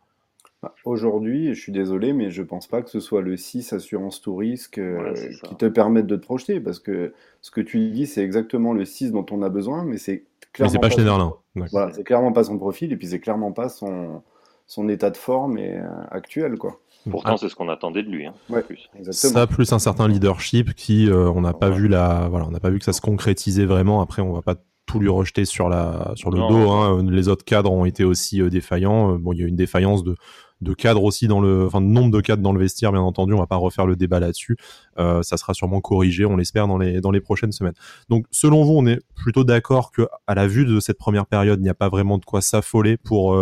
Bah, 0.62 0.74
aujourd'hui, 0.86 1.54
je 1.54 1.60
suis 1.60 1.72
désolé, 1.72 2.14
mais 2.14 2.32
je 2.32 2.42
pense 2.42 2.68
pas 2.68 2.82
que 2.82 2.90
ce 2.90 3.00
soit 3.00 3.22
le 3.22 3.38
6 3.38 3.74
assurance 3.74 4.22
tout 4.22 4.36
risque 4.36 4.80
euh, 4.80 5.14
qui 5.44 5.56
te 5.56 5.66
permette 5.66 6.08
de 6.08 6.16
te 6.16 6.22
projeter, 6.22 6.60
parce 6.60 6.80
que 6.80 7.14
ce 7.42 7.52
que 7.52 7.62
tu 7.62 7.90
dis, 7.90 8.08
c'est 8.08 8.24
exactement 8.24 8.74
le 8.74 8.86
6 8.86 9.12
dont 9.12 9.26
on 9.32 9.42
a 9.42 9.50
besoin, 9.50 9.84
mais 9.84 9.98
c'est 9.98 10.24
clairement 10.54 10.74
mais 10.74 10.80
pas, 10.80 10.88
pas 10.88 10.94
Schneiderlin. 10.94 11.34
Voilà, 11.72 11.92
c'est 11.94 12.04
clairement 12.04 12.34
pas 12.34 12.44
son 12.44 12.58
profil, 12.58 12.92
et 12.92 12.98
puis 12.98 13.08
c'est 13.08 13.20
clairement 13.20 13.52
pas 13.52 13.70
son, 13.70 14.22
son 14.68 14.90
état 14.90 15.10
de 15.10 15.18
forme 15.18 15.58
est, 15.58 15.78
euh, 15.78 15.88
actuel. 16.12 16.58
Quoi. 16.58 16.80
Pourtant, 17.10 17.34
ah. 17.34 17.38
c'est 17.40 17.48
ce 17.48 17.56
qu'on 17.56 17.69
attendait 17.69 18.04
de 18.04 18.10
lui. 18.10 18.25
Hein, 18.25 18.34
plus. 18.68 18.90
Ça, 19.12 19.48
plus 19.48 19.72
un 19.72 19.80
certain 19.80 20.10
leadership 20.10 20.74
qui, 20.74 21.10
euh, 21.10 21.31
on 21.31 21.42
n'a 21.42 21.54
pas 21.54 21.69
vu 21.69 21.88
la, 21.88 22.28
voilà, 22.30 22.46
on 22.46 22.52
n'a 22.52 22.60
pas 22.60 22.69
vu 22.69 22.78
que 22.78 22.86
ça 22.86 22.94
se 22.94 23.02
concrétisait 23.02 23.66
vraiment. 23.66 24.02
Après, 24.02 24.22
on 24.22 24.34
va 24.34 24.42
pas 24.42 24.56
tout 24.86 25.00
lui 25.00 25.10
rejeter 25.10 25.46
sur 25.46 25.69
la, 25.69 26.12
sur 26.16 26.31
le 26.31 26.40
dos. 26.40 26.69
Hein. 26.69 27.06
Les 27.10 27.30
autres 27.30 27.46
cadres 27.46 27.72
ont 27.72 27.86
été 27.86 28.04
aussi 28.04 28.42
euh, 28.42 28.50
défaillants. 28.50 29.14
Bon, 29.14 29.31
il 29.31 29.40
y 29.40 29.44
a 29.44 29.48
une 29.48 29.56
défaillance 29.56 30.04
de, 30.04 30.16
de 30.60 30.74
cadres 30.74 31.04
aussi 31.04 31.28
dans 31.30 31.40
le, 31.40 31.66
enfin, 31.66 31.80
de 31.80 31.86
nombre 31.86 32.12
de 32.12 32.20
cadres 32.20 32.44
dans 32.44 32.54
le 32.54 32.60
vestiaire, 32.60 32.92
bien 32.92 33.02
entendu. 33.02 33.34
On 33.34 33.40
va 33.40 33.48
pas 33.48 33.56
refaire 33.56 33.86
le 33.86 33.96
débat 33.96 34.20
là-dessus. 34.20 34.58
ça 34.98 35.38
sera 35.38 35.54
sûrement 35.54 35.80
corrigé, 35.80 36.25
on 36.25 36.36
l'espère, 36.36 36.68
dans 36.68 36.78
les, 36.78 37.00
dans 37.00 37.12
les 37.12 37.22
prochaines 37.22 37.54
semaines. 37.54 37.75
Donc, 38.10 38.25
selon 38.31 38.66
vous, 38.66 38.74
on 38.74 38.86
est 38.86 39.00
plutôt 39.16 39.46
d'accord 39.46 39.92
que, 39.92 40.08
à 40.25 40.36
la 40.36 40.48
vue 40.48 40.66
de 40.66 40.81
cette 40.81 40.98
première 40.98 41.25
période, 41.25 41.60
il 41.60 41.63
n'y 41.63 41.70
a 41.70 41.75
pas 41.75 41.90
vraiment 41.90 42.18
de 42.18 42.25
quoi 42.25 42.42
s'affoler 42.42 42.98
pour, 42.98 43.38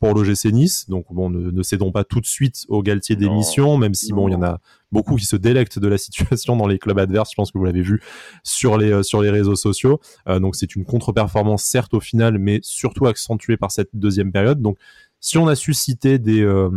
pour 0.00 0.14
l'OGC 0.14 0.46
Nice. 0.46 0.88
Donc 0.88 1.04
bon, 1.10 1.30
ne, 1.30 1.62
cédons 1.62 1.92
pas 1.92 2.04
tout 2.04 2.20
de 2.20 2.26
suite 2.26 2.64
au 2.68 2.82
Galtier 2.82 3.16
d'émission, 3.16 3.76
même 3.76 3.94
si 3.94 4.12
bon, 4.12 4.28
il 4.28 4.32
y 4.32 4.34
en 4.34 4.42
a 4.42 4.58
beaucoup 4.90 5.16
qui 5.16 5.26
se 5.26 5.36
délectent 5.36 5.78
de 5.78 5.86
la 5.86 5.98
situation 5.98 6.56
dans 6.56 6.66
les 6.66 6.78
clubs 6.78 6.98
adverses. 6.98 7.30
Je 7.30 7.36
pense 7.36 7.52
que 7.52 7.58
vous 7.58 7.64
l'avez 7.64 7.82
vu 7.82 8.02
sur 8.42 8.78
les 8.78 8.90
euh, 8.90 9.02
sur 9.02 9.20
les 9.20 9.30
réseaux 9.30 9.56
sociaux. 9.56 10.00
Euh, 10.26 10.40
donc 10.40 10.56
c'est 10.56 10.74
une 10.74 10.84
contre-performance 10.84 11.62
certes 11.62 11.94
au 11.94 12.00
final, 12.00 12.38
mais 12.38 12.60
surtout 12.62 13.06
accentuée 13.06 13.58
par 13.58 13.70
cette 13.70 13.90
deuxième 13.92 14.32
période. 14.32 14.62
Donc 14.62 14.78
si 15.22 15.36
on 15.36 15.46
a 15.48 15.54
suscité 15.54 16.18
des, 16.18 16.40
euh, 16.40 16.70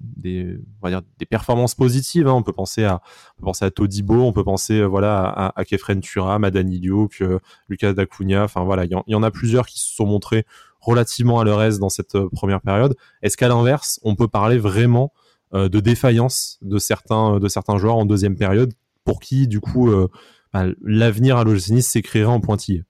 des, 0.00 0.58
on 0.82 0.88
va 0.88 0.90
dire 0.90 1.02
des 1.16 1.26
performances 1.26 1.76
positives, 1.76 2.26
hein, 2.26 2.32
on 2.32 2.42
peut 2.42 2.52
penser 2.52 2.82
à, 2.82 3.00
on 3.36 3.40
peut 3.40 3.44
penser 3.44 3.64
à 3.64 3.70
Todibo, 3.70 4.20
on 4.20 4.32
peut 4.32 4.42
penser 4.42 4.84
voilà 4.84 5.22
à, 5.22 5.60
à 5.60 5.64
Kefren 5.64 6.00
Turam, 6.00 6.42
à 6.42 6.50
Dani 6.50 6.80
Luke, 6.80 7.22
Lucas 7.68 7.92
Dacunia, 7.92 8.42
enfin 8.42 8.64
voilà, 8.64 8.84
il 8.84 8.90
y, 8.90 9.12
y, 9.12 9.14
en 9.14 9.22
a 9.22 9.30
plusieurs 9.30 9.68
qui 9.68 9.78
se 9.78 9.94
sont 9.94 10.06
montrés 10.06 10.44
relativement 10.84 11.40
à 11.40 11.44
leur 11.44 11.62
aise 11.62 11.78
dans 11.78 11.88
cette 11.88 12.14
euh, 12.14 12.28
première 12.30 12.60
période. 12.60 12.94
Est-ce 13.22 13.36
qu'à 13.36 13.48
l'inverse, 13.48 14.00
on 14.02 14.14
peut 14.14 14.28
parler 14.28 14.58
vraiment 14.58 15.12
euh, 15.54 15.68
de 15.68 15.80
défaillance 15.80 16.58
de 16.62 16.78
certains, 16.78 17.38
de 17.38 17.48
certains 17.48 17.78
joueurs 17.78 17.96
en 17.96 18.04
deuxième 18.04 18.36
période 18.36 18.72
pour 19.04 19.20
qui, 19.20 19.48
du 19.48 19.60
coup, 19.60 19.90
euh, 19.90 20.08
bah, 20.52 20.66
l'avenir 20.82 21.36
à 21.36 21.44
l'OGC 21.44 21.70
Nice 21.70 21.88
s'écrirait 21.88 22.26
en 22.26 22.40
pointillé? 22.40 22.84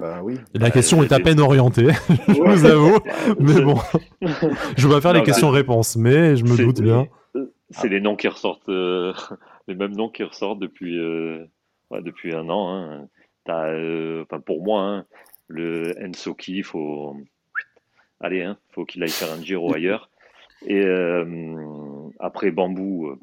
Bah 0.00 0.20
oui. 0.24 0.38
La 0.54 0.70
question 0.72 1.04
est 1.04 1.12
à 1.12 1.20
peine 1.20 1.38
orientée, 1.38 1.88
je 2.28 2.40
vous 2.40 2.64
avoue. 2.64 2.98
mais 3.38 3.60
bon, 3.60 3.76
je 4.76 4.88
vais 4.88 4.94
pas 4.94 5.00
faire 5.00 5.12
les 5.12 5.22
questions-réponses, 5.22 5.96
mais 5.96 6.36
je 6.36 6.44
me 6.44 6.56
doute 6.56 6.80
bien. 6.80 7.06
C'est 7.70 7.88
les 7.88 8.00
noms 8.00 8.16
qui 8.16 8.26
ressortent, 8.26 8.68
les 9.68 9.74
mêmes 9.74 9.94
noms 9.94 10.08
qui 10.08 10.24
ressortent 10.24 10.58
depuis, 10.58 10.98
depuis 11.92 12.34
un 12.34 12.48
an. 12.48 12.74
Hein. 12.74 13.08
As, 13.46 14.38
pour 14.46 14.62
moi, 14.64 14.82
hein, 14.82 15.04
le 15.52 15.94
Ensoki, 16.02 16.58
il 16.58 16.64
faut. 16.64 17.16
Allez, 18.20 18.42
hein, 18.42 18.56
faut 18.70 18.84
qu'il 18.84 19.02
aille 19.02 19.10
faire 19.10 19.32
un 19.32 19.42
Giro 19.42 19.74
ailleurs. 19.74 20.10
Et 20.66 20.80
euh, 20.80 22.08
après 22.20 22.50
Bambou. 22.50 23.08
Euh, 23.08 23.18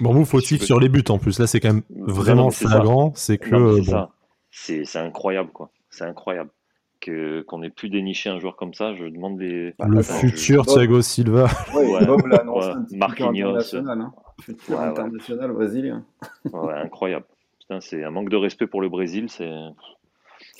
Bambou 0.00 0.24
fautif 0.24 0.62
sur 0.62 0.78
les 0.78 0.88
buts 0.88 1.04
en 1.08 1.18
plus. 1.18 1.38
Là, 1.38 1.46
c'est 1.46 1.60
quand 1.60 1.72
même 1.72 1.82
vraiment 1.90 2.50
flagrant. 2.50 3.12
C'est 3.14 3.38
que. 3.38 3.80
C'est 4.50 4.84
C'est 4.84 4.98
incroyable, 4.98 5.50
quoi. 5.50 5.70
C'est 5.90 6.04
incroyable. 6.04 6.50
Que, 7.00 7.42
qu'on 7.42 7.62
ait 7.62 7.70
pu 7.70 7.88
dénicher 7.90 8.28
un 8.28 8.40
joueur 8.40 8.56
comme 8.56 8.74
ça, 8.74 8.92
je 8.94 9.04
demande 9.04 9.38
des. 9.38 9.74
Le 9.86 10.02
futur 10.02 10.66
Thiago 10.66 11.00
Silva. 11.00 11.46
Ouais, 11.72 12.04
Bob 12.04 12.26
l'annonce 12.26 12.66
Marquinhos. 12.92 13.74
Hein. 13.74 14.12
Futur 14.40 14.80
international 14.80 15.52
brésilien. 15.52 16.04
ouais, 16.52 16.74
incroyable. 16.74 17.26
c'est 17.80 18.02
un 18.02 18.10
manque 18.10 18.30
de 18.30 18.36
respect 18.36 18.66
pour 18.66 18.80
le 18.80 18.88
Brésil. 18.88 19.26
C'est. 19.28 19.50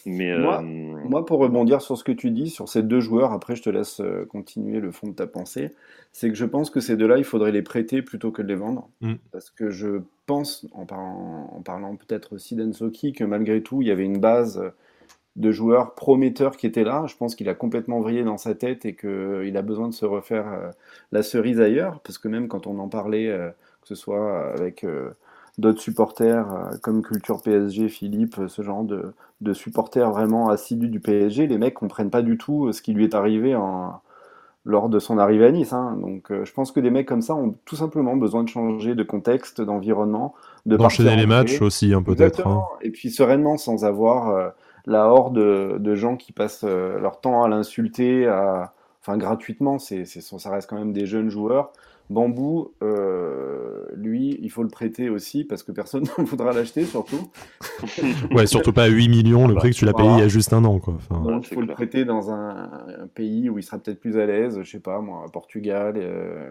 Euh, 0.06 0.60
moi, 1.08 1.24
pour 1.24 1.38
rebondir 1.38 1.80
sur 1.82 1.96
ce 1.96 2.04
que 2.04 2.12
tu 2.12 2.30
dis, 2.30 2.50
sur 2.50 2.68
ces 2.68 2.82
deux 2.82 3.00
joueurs, 3.00 3.32
après 3.32 3.56
je 3.56 3.62
te 3.62 3.70
laisse 3.70 4.00
euh, 4.00 4.24
continuer 4.26 4.80
le 4.80 4.90
fond 4.90 5.08
de 5.08 5.14
ta 5.14 5.26
pensée, 5.26 5.72
c'est 6.12 6.28
que 6.28 6.36
je 6.36 6.44
pense 6.44 6.70
que 6.70 6.80
ces 6.80 6.96
deux-là, 6.96 7.18
il 7.18 7.24
faudrait 7.24 7.52
les 7.52 7.62
prêter 7.62 8.02
plutôt 8.02 8.30
que 8.30 8.42
de 8.42 8.48
les 8.48 8.54
vendre. 8.54 8.88
Mm. 9.00 9.14
Parce 9.32 9.50
que 9.50 9.70
je 9.70 10.00
pense, 10.26 10.66
en 10.72 10.86
parlant, 10.86 11.50
en 11.54 11.62
parlant 11.62 11.96
peut-être 11.96 12.34
aussi 12.34 12.54
d'Ensoki, 12.54 13.12
que 13.12 13.24
malgré 13.24 13.62
tout, 13.62 13.82
il 13.82 13.88
y 13.88 13.90
avait 13.90 14.04
une 14.04 14.18
base 14.18 14.62
de 15.36 15.52
joueurs 15.52 15.94
prometteurs 15.94 16.56
qui 16.56 16.66
étaient 16.66 16.84
là. 16.84 17.06
Je 17.06 17.16
pense 17.16 17.34
qu'il 17.34 17.48
a 17.48 17.54
complètement 17.54 18.00
vrillé 18.00 18.24
dans 18.24 18.38
sa 18.38 18.54
tête 18.54 18.84
et 18.84 18.94
qu'il 18.94 19.56
a 19.56 19.62
besoin 19.62 19.88
de 19.88 19.94
se 19.94 20.04
refaire 20.04 20.72
la 21.12 21.22
cerise 21.22 21.60
ailleurs, 21.60 22.00
parce 22.00 22.18
que 22.18 22.26
même 22.26 22.48
quand 22.48 22.66
on 22.66 22.78
en 22.80 22.88
parlait, 22.88 23.28
que 23.82 23.88
ce 23.88 23.94
soit 23.94 24.52
avec 24.52 24.84
d'autres 25.58 25.80
supporters 25.80 26.46
comme 26.82 27.02
Culture 27.02 27.42
PSG, 27.42 27.88
Philippe, 27.88 28.36
ce 28.46 28.62
genre 28.62 28.84
de, 28.84 29.12
de 29.40 29.52
supporters 29.52 30.10
vraiment 30.10 30.48
assidus 30.48 30.88
du 30.88 31.00
PSG, 31.00 31.46
les 31.46 31.58
mecs 31.58 31.74
comprennent 31.74 32.10
pas 32.10 32.22
du 32.22 32.38
tout 32.38 32.72
ce 32.72 32.80
qui 32.80 32.92
lui 32.92 33.04
est 33.04 33.14
arrivé 33.14 33.54
en, 33.54 34.00
lors 34.68 34.90
de 34.90 34.98
son 34.98 35.18
arrivée 35.18 35.46
à 35.46 35.50
Nice. 35.50 35.72
Hein. 35.72 35.96
Donc 36.00 36.30
euh, 36.30 36.44
je 36.44 36.52
pense 36.52 36.72
que 36.72 36.78
des 36.78 36.90
mecs 36.90 37.08
comme 37.08 37.22
ça 37.22 37.34
ont 37.34 37.56
tout 37.64 37.74
simplement 37.74 38.16
besoin 38.16 38.44
de 38.44 38.48
changer 38.48 38.94
de 38.94 39.02
contexte, 39.02 39.60
d'environnement, 39.62 40.34
de 40.66 40.76
d'enchaîner 40.76 41.16
les 41.16 41.26
matchs 41.26 41.60
aussi 41.62 41.94
hein, 41.94 42.02
peut-être. 42.02 42.46
Hein. 42.46 42.62
Et 42.82 42.90
puis 42.90 43.10
sereinement 43.10 43.56
sans 43.56 43.86
avoir 43.86 44.28
euh, 44.28 44.48
la 44.86 45.06
horde 45.06 45.38
de, 45.38 45.94
gens 45.94 46.16
qui 46.16 46.32
passent 46.32 46.64
euh, 46.64 46.98
leur 47.00 47.20
temps 47.20 47.42
à 47.42 47.48
l'insulter, 47.48 48.26
à... 48.26 48.74
enfin 49.00 49.16
gratuitement. 49.16 49.78
C'est, 49.78 50.04
ça 50.04 50.50
reste 50.50 50.68
quand 50.68 50.78
même 50.78 50.92
des 50.92 51.06
jeunes 51.06 51.30
joueurs. 51.30 51.72
Bambou, 52.10 52.72
euh, 52.82 53.84
lui, 53.94 54.38
il 54.40 54.50
faut 54.50 54.62
le 54.62 54.70
prêter 54.70 55.10
aussi 55.10 55.44
parce 55.44 55.62
que 55.62 55.72
personne 55.72 56.04
ne 56.18 56.24
voudra 56.24 56.52
l'acheter, 56.52 56.84
surtout. 56.84 57.30
ouais, 58.30 58.46
surtout 58.46 58.72
pas 58.72 58.84
à 58.84 58.88
8 58.88 59.08
millions, 59.08 59.46
le 59.46 59.54
prix 59.54 59.70
que 59.70 59.76
tu 59.76 59.84
l'as 59.84 59.92
payé 59.92 60.08
il 60.10 60.18
y 60.18 60.22
a 60.22 60.28
juste 60.28 60.52
un 60.52 60.64
an. 60.64 60.78
Quoi. 60.78 60.98
il 61.10 61.46
faut 61.46 61.60
le 61.60 61.66
prêter 61.66 62.04
dans 62.04 62.30
un, 62.30 62.70
pays 63.14 63.50
où 63.50 63.58
il 63.58 63.62
sera 63.62 63.78
peut-être 63.78 64.00
plus 64.00 64.18
à 64.18 64.26
l'aise, 64.26 64.60
je 64.62 64.70
sais 64.70 64.80
pas, 64.80 65.00
moi, 65.00 65.24
à 65.26 65.30
Portugal, 65.30 65.94
euh, 65.96 66.50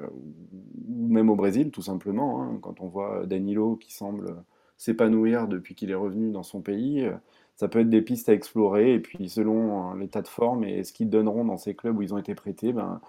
ou 0.88 1.08
même 1.08 1.30
au 1.30 1.36
Brésil, 1.36 1.72
tout 1.72 1.82
simplement. 1.82 2.44
Hein. 2.44 2.60
quand 2.62 2.82
on 2.82 2.88
voit 2.88 3.26
Danilo 3.26 3.76
qui 3.76 3.94
semble 3.94 4.36
s'épanouir 4.78 5.48
depuis 5.48 5.76
qu'il 5.76 5.90
est 5.90 5.96
revenu 5.96 6.32
dans 6.32 6.44
son 6.44 6.62
pays, 6.62 7.06
euh, 7.06 7.14
ça 7.56 7.68
peut 7.68 7.80
être 7.80 7.90
des 7.90 8.02
pistes 8.02 8.30
à 8.30 8.34
explorer. 8.34 8.94
Et 8.94 9.00
puis, 9.00 9.30
selon 9.30 9.94
l'état 9.96 10.22
de 10.22 10.28
forme 10.28 10.64
et 10.64 10.84
ce 10.84 10.94
qu'ils 10.94 11.10
donneront 11.10 11.46
dans 11.46 11.58
ces 11.58 11.74
clubs 11.74 11.98
où 11.98 12.04
ils 12.04 12.14
ont 12.14 12.20
été 12.20 12.36
prêtés, 12.36 12.74
ben 12.74 13.02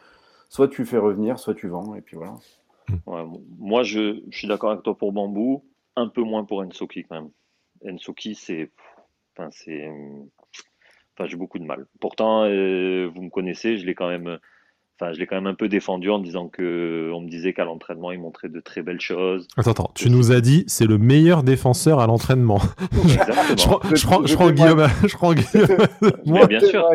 soit 0.49 0.69
tu 0.69 0.85
fais 0.85 0.99
revenir, 0.99 1.39
soit 1.39 1.55
tu 1.55 1.69
vends, 1.69 1.95
et 1.95 2.01
puis 2.01 2.17
voilà. 2.17 2.37
moi, 3.59 3.83
je, 3.83 4.21
suis 4.31 4.49
d'accord 4.49 4.71
avec 4.71 4.83
toi 4.83 4.97
pour 4.97 5.13
Bambou, 5.13 5.65
un 5.97 6.09
peu 6.09 6.23
moins 6.23 6.45
pour 6.45 6.61
Ensoki 6.61 7.05
quand 7.05 7.17
même. 7.17 7.31
Ensoki, 7.87 8.35
c'est. 8.35 8.71
Enfin, 9.37 9.49
c'est. 9.53 9.89
Enfin, 11.15 11.29
j'ai 11.29 11.37
beaucoup 11.37 11.59
de 11.59 11.65
mal. 11.65 11.87
Pourtant, 12.01 12.45
euh, 12.45 13.11
vous 13.13 13.23
me 13.23 13.31
connaissez, 13.31 13.79
je 13.79 13.87
l'ai 13.87 13.95
quand 13.95 14.09
même. 14.09 14.39
Enfin, 15.01 15.13
je 15.13 15.21
l'ai 15.21 15.27
quand 15.27 15.37
même 15.37 15.47
un 15.47 15.55
peu 15.55 15.69
défendu 15.69 16.11
en 16.11 16.19
disant 16.19 16.49
que 16.49 17.13
on 17.15 17.21
me 17.21 17.29
disait 17.29 17.53
qu'à 17.53 17.65
l'entraînement, 17.65 18.11
il 18.11 18.19
montrait 18.19 18.49
de 18.49 18.59
très 18.59 18.83
belles 18.83 19.01
choses. 19.01 19.47
Attends, 19.57 19.71
attends, 19.71 19.91
tu 19.95 20.11
nous 20.11 20.33
as 20.33 20.41
dit 20.41 20.65
c'est 20.67 20.87
le 20.87 20.99
meilleur 20.99 21.45
défenseur 21.45 22.01
à 22.01 22.09
l'entraînement. 22.09 22.61
Exactement. 23.05 23.81
je, 23.95 24.05
prends, 24.07 24.27
je, 24.27 24.35
prends, 24.35 24.51
Guillaume. 24.51 24.89
Je 25.07 25.17
prends 25.17 25.35
Guillaume. 25.35 26.47
bien 26.49 26.61
sûr. 26.61 26.89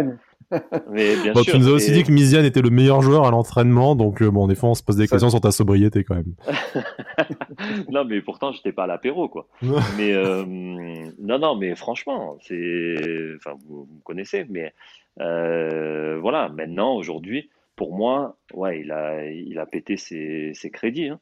Mais 0.92 1.16
bien 1.16 1.34
tu 1.34 1.58
nous 1.58 1.68
as 1.68 1.72
aussi 1.72 1.92
dit 1.92 2.04
que 2.04 2.12
Miziane 2.12 2.46
était 2.46 2.62
le 2.62 2.70
meilleur 2.70 3.02
joueur 3.02 3.26
à 3.26 3.32
l'entraînement, 3.32 3.96
donc 3.96 4.22
euh, 4.22 4.30
bon, 4.30 4.48
des 4.48 4.56
fois 4.56 4.70
on 4.70 4.76
se 4.76 4.84
pose 4.84 4.98
des 4.98 5.08
questions 5.08 5.30
sur 5.30 5.42
ta 5.42 5.52
sobriété 5.52 6.04
quand 6.04 6.16
même. 6.16 6.36
non, 7.90 8.06
mais 8.06 8.22
pourtant 8.22 8.52
j'étais 8.52 8.72
pas 8.72 8.84
à 8.84 8.88
l'apéro, 8.88 9.30
quoi. 9.30 9.48
mais 9.98 10.14
euh, 10.14 10.44
non, 10.46 11.40
non, 11.40 11.56
mais 11.56 11.76
franchement, 11.76 12.38
c'est, 12.42 12.96
enfin, 13.36 13.58
vous, 13.68 13.88
me 13.92 14.02
connaissez, 14.04 14.46
mais 14.50 14.74
euh, 15.20 16.18
voilà, 16.20 16.50
maintenant, 16.50 16.96
aujourd'hui, 16.96 17.50
pour 17.76 17.96
moi, 17.96 18.38
ouais, 18.54 18.82
il 18.82 18.92
a, 18.92 19.26
il 19.26 19.58
a 19.60 19.66
pété 19.66 19.98
ses, 19.98 20.54
ses 20.54 20.70
crédits. 20.70 21.10
Hein. 21.10 21.20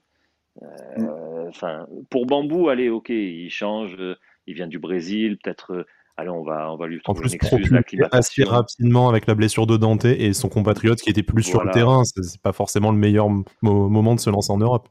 Mm. 0.98 1.08
Enfin, 1.48 1.88
pour 2.10 2.26
Bambou, 2.26 2.70
allez, 2.70 2.90
ok, 2.90 3.10
il 3.10 3.50
change, 3.50 3.98
il 4.48 4.54
vient 4.54 4.68
du 4.68 4.80
Brésil, 4.80 5.38
peut-être 5.42 5.86
allez, 6.18 6.30
on 6.30 6.44
va, 6.44 6.72
on 6.72 6.78
va 6.78 6.88
lui 6.88 7.02
trouver 7.02 7.20
en 7.20 7.22
plus, 7.22 7.34
une 7.34 7.78
excuse 7.78 8.08
assez 8.12 8.44
rapidement 8.44 9.10
avec 9.10 9.28
la 9.28 9.36
blessure 9.36 9.68
de 9.68 9.78
Dante 9.78 10.06
et 10.06 10.34
son 10.34 10.50
compatriote 10.50 11.02
qui 11.02 11.10
était 11.10 11.24
plus 11.24 11.44
sur 11.44 11.64
le 11.64 11.72
terrain. 11.72 12.04
C'est 12.04 12.42
pas 12.42 12.54
forcément 12.54 12.92
le 12.92 12.98
meilleur 12.98 13.28
moment 13.62 14.16
de 14.16 14.20
se 14.20 14.30
lancer 14.30 14.52
en 14.52 14.58
Europe. 14.58 14.90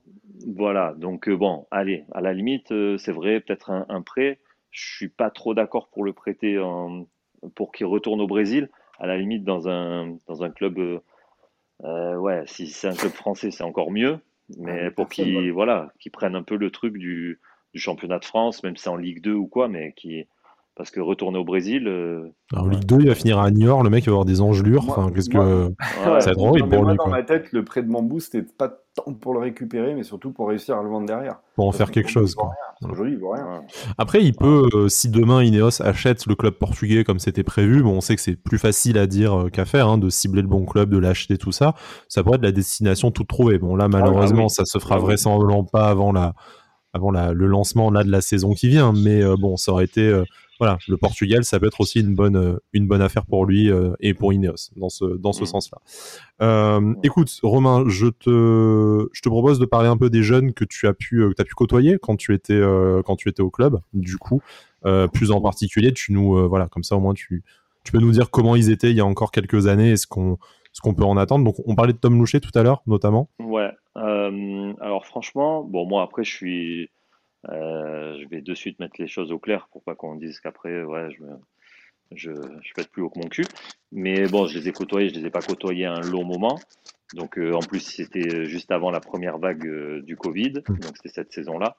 Voilà, 0.57 0.95
donc 0.97 1.29
euh, 1.29 1.37
bon, 1.37 1.67
allez, 1.71 2.05
à 2.12 2.21
la 2.21 2.33
limite, 2.33 2.73
euh, 2.73 2.97
c'est 2.97 3.12
vrai, 3.12 3.41
peut-être 3.41 3.71
un, 3.71 4.03
prêt. 4.03 4.41
Je 4.71 4.95
suis 4.97 5.09
pas 5.09 5.31
trop 5.31 5.55
d'accord 5.55 5.91
pour 5.91 6.05
le 6.05 6.12
prêter 6.12 6.59
pour 7.55 7.73
qu'il 7.73 7.87
retourne 7.87 8.21
au 8.21 8.27
Brésil. 8.27 8.71
À 8.99 9.07
la 9.07 9.17
limite, 9.19 9.45
dans 9.45 9.69
un, 9.69 10.17
dans 10.29 10.43
un 10.43 10.50
club, 10.50 10.79
euh, 11.85 12.17
ouais, 12.17 12.43
si 12.47 12.69
c'est 12.69 12.89
un 12.89 12.95
club 12.95 13.12
français, 13.12 13.50
c'est 13.50 13.65
encore 13.65 13.91
mieux. 13.91 14.19
Mais 14.59 14.87
ah, 14.87 14.91
pour 14.91 15.09
qu'il 15.09 15.53
voilà, 15.53 15.93
qu 15.99 16.11
prenne 16.11 16.35
un 16.35 16.43
peu 16.43 16.57
le 16.57 16.71
truc 16.71 16.97
du, 16.97 17.41
du 17.73 17.81
championnat 17.81 18.19
de 18.19 18.25
France, 18.25 18.62
même 18.62 18.77
si 18.77 18.85
c'est 18.85 18.91
en 18.91 18.97
Ligue 18.97 19.23
2 19.23 19.33
ou 19.33 19.47
quoi, 19.47 19.69
mais 19.69 19.93
qui 19.93 20.27
parce 20.81 20.91
que 20.91 21.01
retourner 21.01 21.39
au 21.39 21.45
Brésil. 21.45 21.87
Euh, 21.89 22.33
en 22.55 22.67
Ligue 22.67 22.87
2, 22.87 23.01
il 23.01 23.09
va 23.09 23.15
finir 23.15 23.39
à 23.39 23.51
Niort, 23.51 23.83
le 23.83 23.91
mec 23.91 24.07
va 24.07 24.13
avoir 24.13 24.25
des 24.25 24.41
engelures. 24.41 24.89
enfin, 24.89 25.11
qu'est-ce 25.15 25.29
que. 25.29 25.75
ça 26.21 26.33
pour 26.33 26.57
lui. 26.57 26.63
Dans 26.63 27.07
ma 27.07 27.23
tête, 27.23 27.53
le 27.53 27.67
prêt 27.67 27.83
de 27.83 27.93
Bambou, 27.93 28.19
c'était 28.19 28.41
pas 28.41 28.73
tant 28.95 29.13
pour 29.13 29.35
le 29.35 29.41
récupérer, 29.41 29.95
mais 29.95 30.05
surtout 30.05 30.33
pour 30.33 30.49
réussir 30.49 30.79
à 30.79 30.83
le 30.83 30.89
vendre 30.89 31.05
derrière. 31.05 31.41
Pour 31.55 31.69
en 31.69 31.73
faire 31.73 31.91
quelque 31.91 32.09
chose. 32.09 32.35
Quoi. 32.35 32.53
Rien. 32.81 33.63
Après, 33.99 34.25
il 34.25 34.33
peut, 34.33 34.71
euh, 34.73 34.89
si 34.89 35.11
demain 35.11 35.43
Ineos 35.43 35.83
achète 35.83 36.25
le 36.25 36.35
club 36.35 36.55
portugais 36.55 37.05
comme 37.05 37.19
c'était 37.19 37.45
prévu, 37.45 37.83
bon, 37.83 37.99
on 37.99 38.01
sait 38.01 38.17
que 38.17 38.23
c'est 38.23 38.37
plus 38.37 38.59
facile 38.59 38.97
à 38.97 39.07
dire 39.07 39.39
euh, 39.39 39.49
qu'à 39.51 39.67
faire, 39.67 39.87
hein, 39.87 39.99
de 39.99 40.09
cibler 40.09 40.41
le 40.41 40.49
bon 40.49 40.65
club, 40.65 40.89
de 40.89 40.97
l'acheter, 40.97 41.37
tout 41.37 41.53
ça. 41.53 41.75
Ça 42.09 42.23
pourrait 42.23 42.37
être 42.37 42.43
la 42.43 42.53
destination 42.53 43.11
toute 43.11 43.29
trouvée. 43.29 43.59
Bon, 43.59 43.77
là, 43.77 43.85
ah 43.85 43.89
malheureusement, 43.89 44.49
ça 44.49 44.65
se 44.65 44.79
fera 44.79 44.95
ah 44.95 45.01
vraisemblablement 45.01 45.63
pas 45.63 45.89
avant 45.89 46.11
la 46.11 46.33
avant 46.95 47.11
la, 47.11 47.35
le 47.35 47.47
lancement 47.47 47.91
là 47.91 48.03
de 48.03 48.11
la 48.11 48.23
saison 48.23 48.55
qui 48.55 48.69
vient, 48.69 48.93
mais 48.93 49.23
bon, 49.37 49.57
ça 49.57 49.73
aurait 49.73 49.85
été 49.85 50.25
voilà, 50.61 50.76
le 50.88 50.99
Portugal, 50.99 51.43
ça 51.43 51.59
peut 51.59 51.67
être 51.67 51.81
aussi 51.81 52.00
une 52.00 52.14
bonne, 52.14 52.37
euh, 52.37 52.59
une 52.75 52.87
bonne 52.87 53.00
affaire 53.00 53.25
pour 53.25 53.47
lui 53.47 53.71
euh, 53.71 53.95
et 53.99 54.12
pour 54.12 54.35
Ineos 54.35 54.71
dans 54.76 54.90
ce, 54.90 55.07
dans 55.17 55.33
ce 55.33 55.45
mm. 55.45 55.47
sens-là. 55.47 55.79
Euh, 56.43 56.95
écoute, 57.02 57.31
Romain, 57.43 57.85
je 57.88 58.09
te, 58.09 59.09
je 59.11 59.23
te 59.23 59.29
propose 59.31 59.59
de 59.59 59.64
parler 59.64 59.88
un 59.88 59.97
peu 59.97 60.11
des 60.11 60.23
jeunes 60.23 60.52
que 60.52 60.67
tu 60.67 60.87
as 60.87 60.93
pu, 60.93 61.25
que 61.35 61.40
as 61.40 61.45
pu 61.47 61.55
côtoyer 61.55 61.99
quand 61.99 62.17
tu 62.17 62.35
étais, 62.35 62.61
quand 63.07 63.17
tu 63.17 63.31
étais 63.31 63.40
au 63.40 63.50
club. 63.50 63.81
Du 63.95 64.19
coup, 64.19 64.43
plus 65.12 65.31
en 65.31 65.40
particulier, 65.40 65.95
tu 65.95 66.12
nous, 66.12 66.47
voilà, 66.47 66.69
comme 66.69 66.85
ça 66.85 66.95
au 66.95 67.00
moins 67.00 67.14
tu, 67.14 67.43
tu 67.83 67.93
peux 67.93 67.99
nous 67.99 68.12
dire 68.12 68.31
comment 68.31 68.55
ils 68.55 68.71
étaient 68.71 68.90
il 68.90 68.97
y 68.97 69.00
a 69.00 69.07
encore 69.07 69.31
quelques 69.31 69.67
années 69.67 69.93
et 69.93 69.97
ce 69.97 70.07
qu'on, 70.07 70.37
ce 70.73 70.83
qu'on 70.83 70.93
peut 70.93 71.05
en 71.05 71.17
attendre. 71.17 71.43
Donc, 71.45 71.57
on 71.64 71.75
parlait 71.75 71.95
de 71.95 71.99
Tom 71.99 72.19
Louchet 72.19 72.40
tout 72.40 72.52
à 72.55 72.62
l'heure, 72.62 72.83
notamment. 72.87 73.31
Ouais. 73.38 73.71
alors, 73.95 75.07
franchement, 75.07 75.64
bon, 75.64 75.87
moi 75.87 76.02
après, 76.02 76.23
je 76.23 76.31
suis 76.31 76.90
euh, 77.49 78.18
je 78.20 78.28
vais 78.28 78.42
de 78.42 78.54
suite 78.54 78.78
mettre 78.80 79.00
les 79.00 79.09
choses 79.09 79.32
au 79.32 79.38
clair 79.38 79.68
pour 79.73 79.82
pas 79.82 79.94
qu'on 79.94 80.16
dise 80.16 80.40
qu'après, 80.40 80.82
ouais, 80.82 81.11
je, 81.11 81.25
je, 82.12 82.32
je 82.32 82.75
peux 82.75 82.82
être 82.82 82.90
plus 82.90 83.02
haut 83.02 83.11
que 83.11 83.18
mon 83.18 83.28
cul. 83.28 83.47
Mais 83.92 84.26
bon, 84.26 84.47
je 84.47 84.59
les 84.59 84.68
ai 84.68 84.73
côtoyés, 84.73 85.09
je 85.09 85.14
les 85.14 85.26
ai 85.26 85.30
pas 85.30 85.40
côtoyés 85.40 85.87
un 85.87 86.00
long 86.00 86.25
moment. 86.25 86.59
Donc 87.14 87.38
euh, 87.38 87.52
en 87.52 87.61
plus, 87.61 87.80
c'était 87.80 88.44
juste 88.44 88.70
avant 88.70 88.90
la 88.90 89.00
première 89.00 89.38
vague 89.38 89.66
euh, 89.66 90.02
du 90.02 90.16
Covid, 90.16 90.62
mmh. 90.68 90.78
donc 90.78 90.97
c'était 90.97 91.09
cette 91.09 91.32
saison-là. 91.32 91.76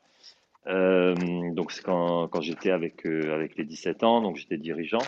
donc 0.66 1.72
c'est 1.72 1.84
quand, 1.84 2.28
quand 2.28 2.42
j'étais 2.42 2.72
avec, 2.72 3.06
avec 3.06 3.56
les 3.56 3.64
17 3.64 4.04
ans, 4.04 4.22
donc 4.22 4.38
j'étais 4.38 4.58
dirigeant. 4.58 5.04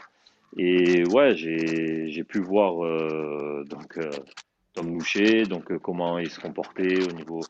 Et 0.55 1.03
ouais, 1.07 1.35
j'ai 1.35 2.23
pu 2.23 2.39
voir 2.39 2.75
donc 3.65 3.99
Tom 4.73 4.93
Loucher, 4.93 5.43
donc 5.43 5.75
comment 5.79 6.19
il 6.19 6.29
se 6.29 6.39
comportait 6.39 7.03
au 7.03 7.11
niveau 7.13 7.41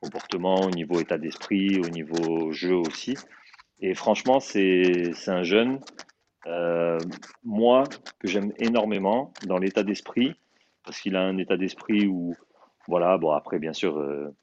comportement, 0.00 0.60
au 0.62 0.70
niveau 0.70 1.00
état 1.00 1.18
d'esprit, 1.18 1.78
au 1.78 1.88
niveau 1.88 2.52
jeu 2.52 2.74
aussi. 2.74 3.16
Et 3.80 3.94
franchement, 3.94 4.40
c'est 4.40 5.12
un 5.26 5.42
jeune, 5.42 5.80
euh, 6.46 6.98
moi, 7.44 7.84
que 8.18 8.28
j'aime 8.28 8.52
énormément 8.58 9.32
dans 9.46 9.58
l'état 9.58 9.82
d'esprit, 9.82 10.34
parce 10.84 11.00
qu'il 11.00 11.16
a 11.16 11.22
un 11.22 11.38
état 11.38 11.56
d'esprit 11.56 12.06
où, 12.06 12.34
voilà, 12.88 13.16
bon, 13.18 13.30
après, 13.30 13.58
bien 13.58 13.72
sûr, 13.72 13.98
euh, 13.98 14.34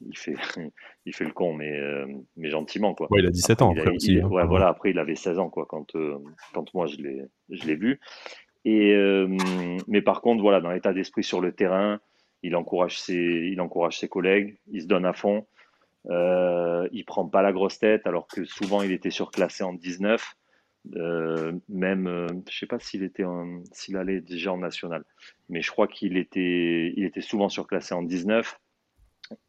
il, 0.00 0.16
fait, 0.16 0.34
il 1.06 1.14
fait 1.14 1.24
le 1.24 1.32
con, 1.32 1.52
mais, 1.52 1.78
euh, 1.78 2.06
mais 2.36 2.50
gentiment, 2.50 2.94
quoi. 2.94 3.06
Ouais, 3.10 3.20
il 3.20 3.26
a 3.26 3.30
17 3.30 3.62
ans, 3.62 3.70
après, 3.72 3.90
aussi. 3.90 4.18
Hein. 4.18 4.28
ouais, 4.28 4.46
voilà, 4.46 4.68
après, 4.68 4.90
il 4.90 4.98
avait 4.98 5.16
16 5.16 5.38
ans, 5.38 5.50
quoi, 5.50 5.66
quand, 5.68 5.92
quand 6.54 6.74
moi, 6.74 6.86
je 6.86 6.96
l'ai 6.96 7.76
vu. 7.76 8.00
Et, 8.66 8.94
mais 9.88 10.02
par 10.02 10.20
contre, 10.20 10.42
voilà, 10.42 10.60
dans 10.60 10.70
l'état 10.70 10.92
d'esprit 10.92 11.24
sur 11.24 11.40
le 11.40 11.52
terrain, 11.52 12.00
il 12.42 12.56
encourage 12.56 13.00
ses, 13.00 13.14
il 13.14 13.60
encourage 13.60 13.98
ses 13.98 14.08
collègues, 14.08 14.58
il 14.70 14.82
se 14.82 14.86
donne 14.86 15.04
à 15.04 15.12
fond. 15.12 15.46
Euh, 16.08 16.88
il 16.92 17.04
prend 17.04 17.28
pas 17.28 17.42
la 17.42 17.52
grosse 17.52 17.78
tête 17.78 18.06
alors 18.06 18.26
que 18.26 18.44
souvent 18.44 18.82
il 18.82 18.92
était 18.92 19.10
surclassé 19.10 19.64
en 19.64 19.74
19. 19.74 20.36
Euh, 20.96 21.52
même, 21.68 22.06
euh, 22.06 22.26
je 22.50 22.58
sais 22.58 22.66
pas 22.66 22.78
s'il 22.78 23.02
était, 23.02 23.24
s'il 23.72 23.98
allait 23.98 24.22
déjà 24.22 24.52
en 24.52 24.56
national, 24.56 25.04
mais 25.50 25.60
je 25.60 25.70
crois 25.70 25.86
qu'il 25.86 26.16
était, 26.16 26.94
il 26.96 27.04
était 27.04 27.20
souvent 27.20 27.50
surclassé 27.50 27.94
en 27.94 28.02
19 28.02 28.58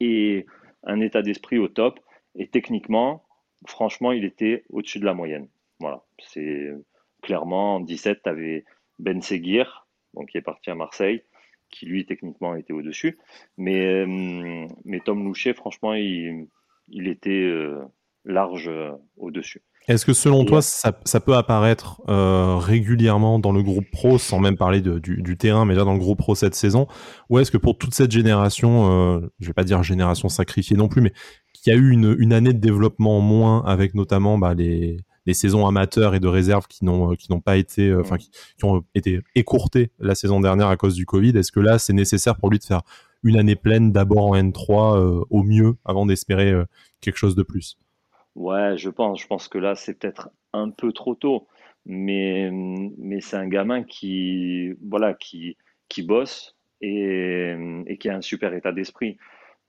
et 0.01 0.45
un 0.83 0.99
état 0.99 1.21
d'esprit 1.21 1.57
au 1.57 1.69
top. 1.69 1.99
Et 2.35 2.47
techniquement, 2.47 3.23
franchement, 3.65 4.11
il 4.11 4.25
était 4.25 4.63
au-dessus 4.69 4.99
de 4.99 5.05
la 5.05 5.13
moyenne. 5.13 5.47
Voilà, 5.79 6.03
c'est 6.19 6.73
clairement 7.21 7.75
en 7.75 7.79
17, 7.79 8.23
tu 8.23 8.29
avais 8.29 8.65
Ben 8.99 9.21
Seguir, 9.21 9.87
donc 10.13 10.29
qui 10.29 10.37
est 10.37 10.41
parti 10.41 10.69
à 10.69 10.75
Marseille 10.75 11.23
qui 11.71 11.85
lui 11.85 12.05
techniquement 12.05 12.55
était 12.55 12.73
au-dessus. 12.73 13.17
Mais, 13.57 13.85
euh, 13.85 14.67
mais 14.85 14.99
Tom 14.99 15.23
Louchet, 15.23 15.53
franchement, 15.53 15.93
il, 15.93 16.47
il 16.91 17.07
était 17.07 17.43
euh, 17.43 17.79
large 18.25 18.67
euh, 18.67 18.91
au-dessus. 19.17 19.61
Est-ce 19.87 20.05
que 20.05 20.13
selon 20.13 20.45
toi, 20.45 20.61
ça, 20.61 20.91
peut 20.91 21.35
apparaître 21.35 22.01
euh, 22.07 22.55
régulièrement 22.57 23.39
dans 23.39 23.51
le 23.51 23.63
groupe 23.63 23.89
pro, 23.91 24.19
sans 24.19 24.39
même 24.39 24.55
parler 24.55 24.79
du, 24.79 25.37
terrain, 25.37 25.65
mais 25.65 25.73
déjà 25.73 25.85
dans 25.85 25.93
le 25.93 25.99
groupe 25.99 26.19
pro 26.19 26.35
cette 26.35 26.53
saison? 26.53 26.87
Ou 27.29 27.39
est-ce 27.39 27.49
que 27.49 27.57
pour 27.57 27.79
toute 27.79 27.95
cette 27.95 28.11
génération, 28.11 29.19
je 29.39 29.47
vais 29.47 29.53
pas 29.53 29.63
dire 29.63 29.81
génération 29.81 30.29
sacrifiée 30.29 30.77
non 30.77 30.87
plus, 30.87 31.01
mais 31.01 31.11
qui 31.51 31.71
a 31.71 31.75
eu 31.75 31.89
une, 31.89 32.31
année 32.31 32.53
de 32.53 32.59
développement 32.59 33.17
en 33.17 33.21
moins 33.21 33.65
avec 33.65 33.95
notamment 33.95 34.37
bah, 34.37 34.53
les, 34.53 34.97
saisons 35.27 35.67
amateurs 35.67 36.15
et 36.15 36.19
de 36.19 36.27
réserve 36.27 36.67
qui 36.67 36.85
n'ont 36.85 37.15
qui 37.15 37.31
n'ont 37.31 37.41
pas 37.41 37.57
été 37.57 37.89
euh, 37.89 38.01
enfin 38.01 38.17
qui, 38.17 38.31
ont 38.63 38.83
été 38.95 39.21
écourtées 39.35 39.91
la 39.99 40.15
saison 40.15 40.39
dernière 40.39 40.67
à 40.67 40.77
cause 40.77 40.95
du 40.95 41.05
Covid 41.05 41.37
est-ce 41.37 41.51
que 41.51 41.59
là 41.59 41.79
c'est 41.79 41.93
nécessaire 41.93 42.35
pour 42.37 42.49
lui 42.49 42.59
de 42.59 42.63
faire 42.63 42.81
une 43.23 43.37
année 43.37 43.55
pleine 43.55 43.91
d'abord 43.91 44.27
en 44.27 44.35
N3 44.35 45.25
au 45.29 45.43
mieux 45.43 45.75
avant 45.85 46.07
d'espérer 46.07 46.53
quelque 47.01 47.17
chose 47.17 47.35
de 47.35 47.43
plus? 47.43 47.77
Ouais, 48.35 48.77
je 48.77 48.89
pense. 48.89 49.21
Je 49.21 49.27
pense 49.27 49.47
que 49.47 49.57
là, 49.57 49.75
c'est 49.75 49.99
peut-être 49.99 50.29
un 50.53 50.69
peu 50.69 50.93
trop 50.93 51.15
tôt. 51.15 51.47
Mais, 51.85 52.49
mais 52.51 53.21
c'est 53.21 53.37
un 53.37 53.47
gamin 53.47 53.83
qui, 53.83 54.73
voilà, 54.87 55.13
qui, 55.15 55.57
qui 55.89 56.03
bosse 56.03 56.55
et, 56.81 57.55
et 57.87 57.97
qui 57.97 58.09
a 58.09 58.15
un 58.15 58.21
super 58.21 58.53
état 58.53 58.71
d'esprit. 58.71 59.17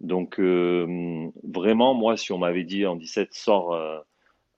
Donc, 0.00 0.38
euh, 0.38 1.30
vraiment, 1.42 1.94
moi, 1.94 2.16
si 2.16 2.32
on 2.32 2.38
m'avait 2.38 2.64
dit 2.64 2.86
en 2.86 2.96
17, 2.96 3.34
sort 3.34 3.72
euh, 3.74 3.98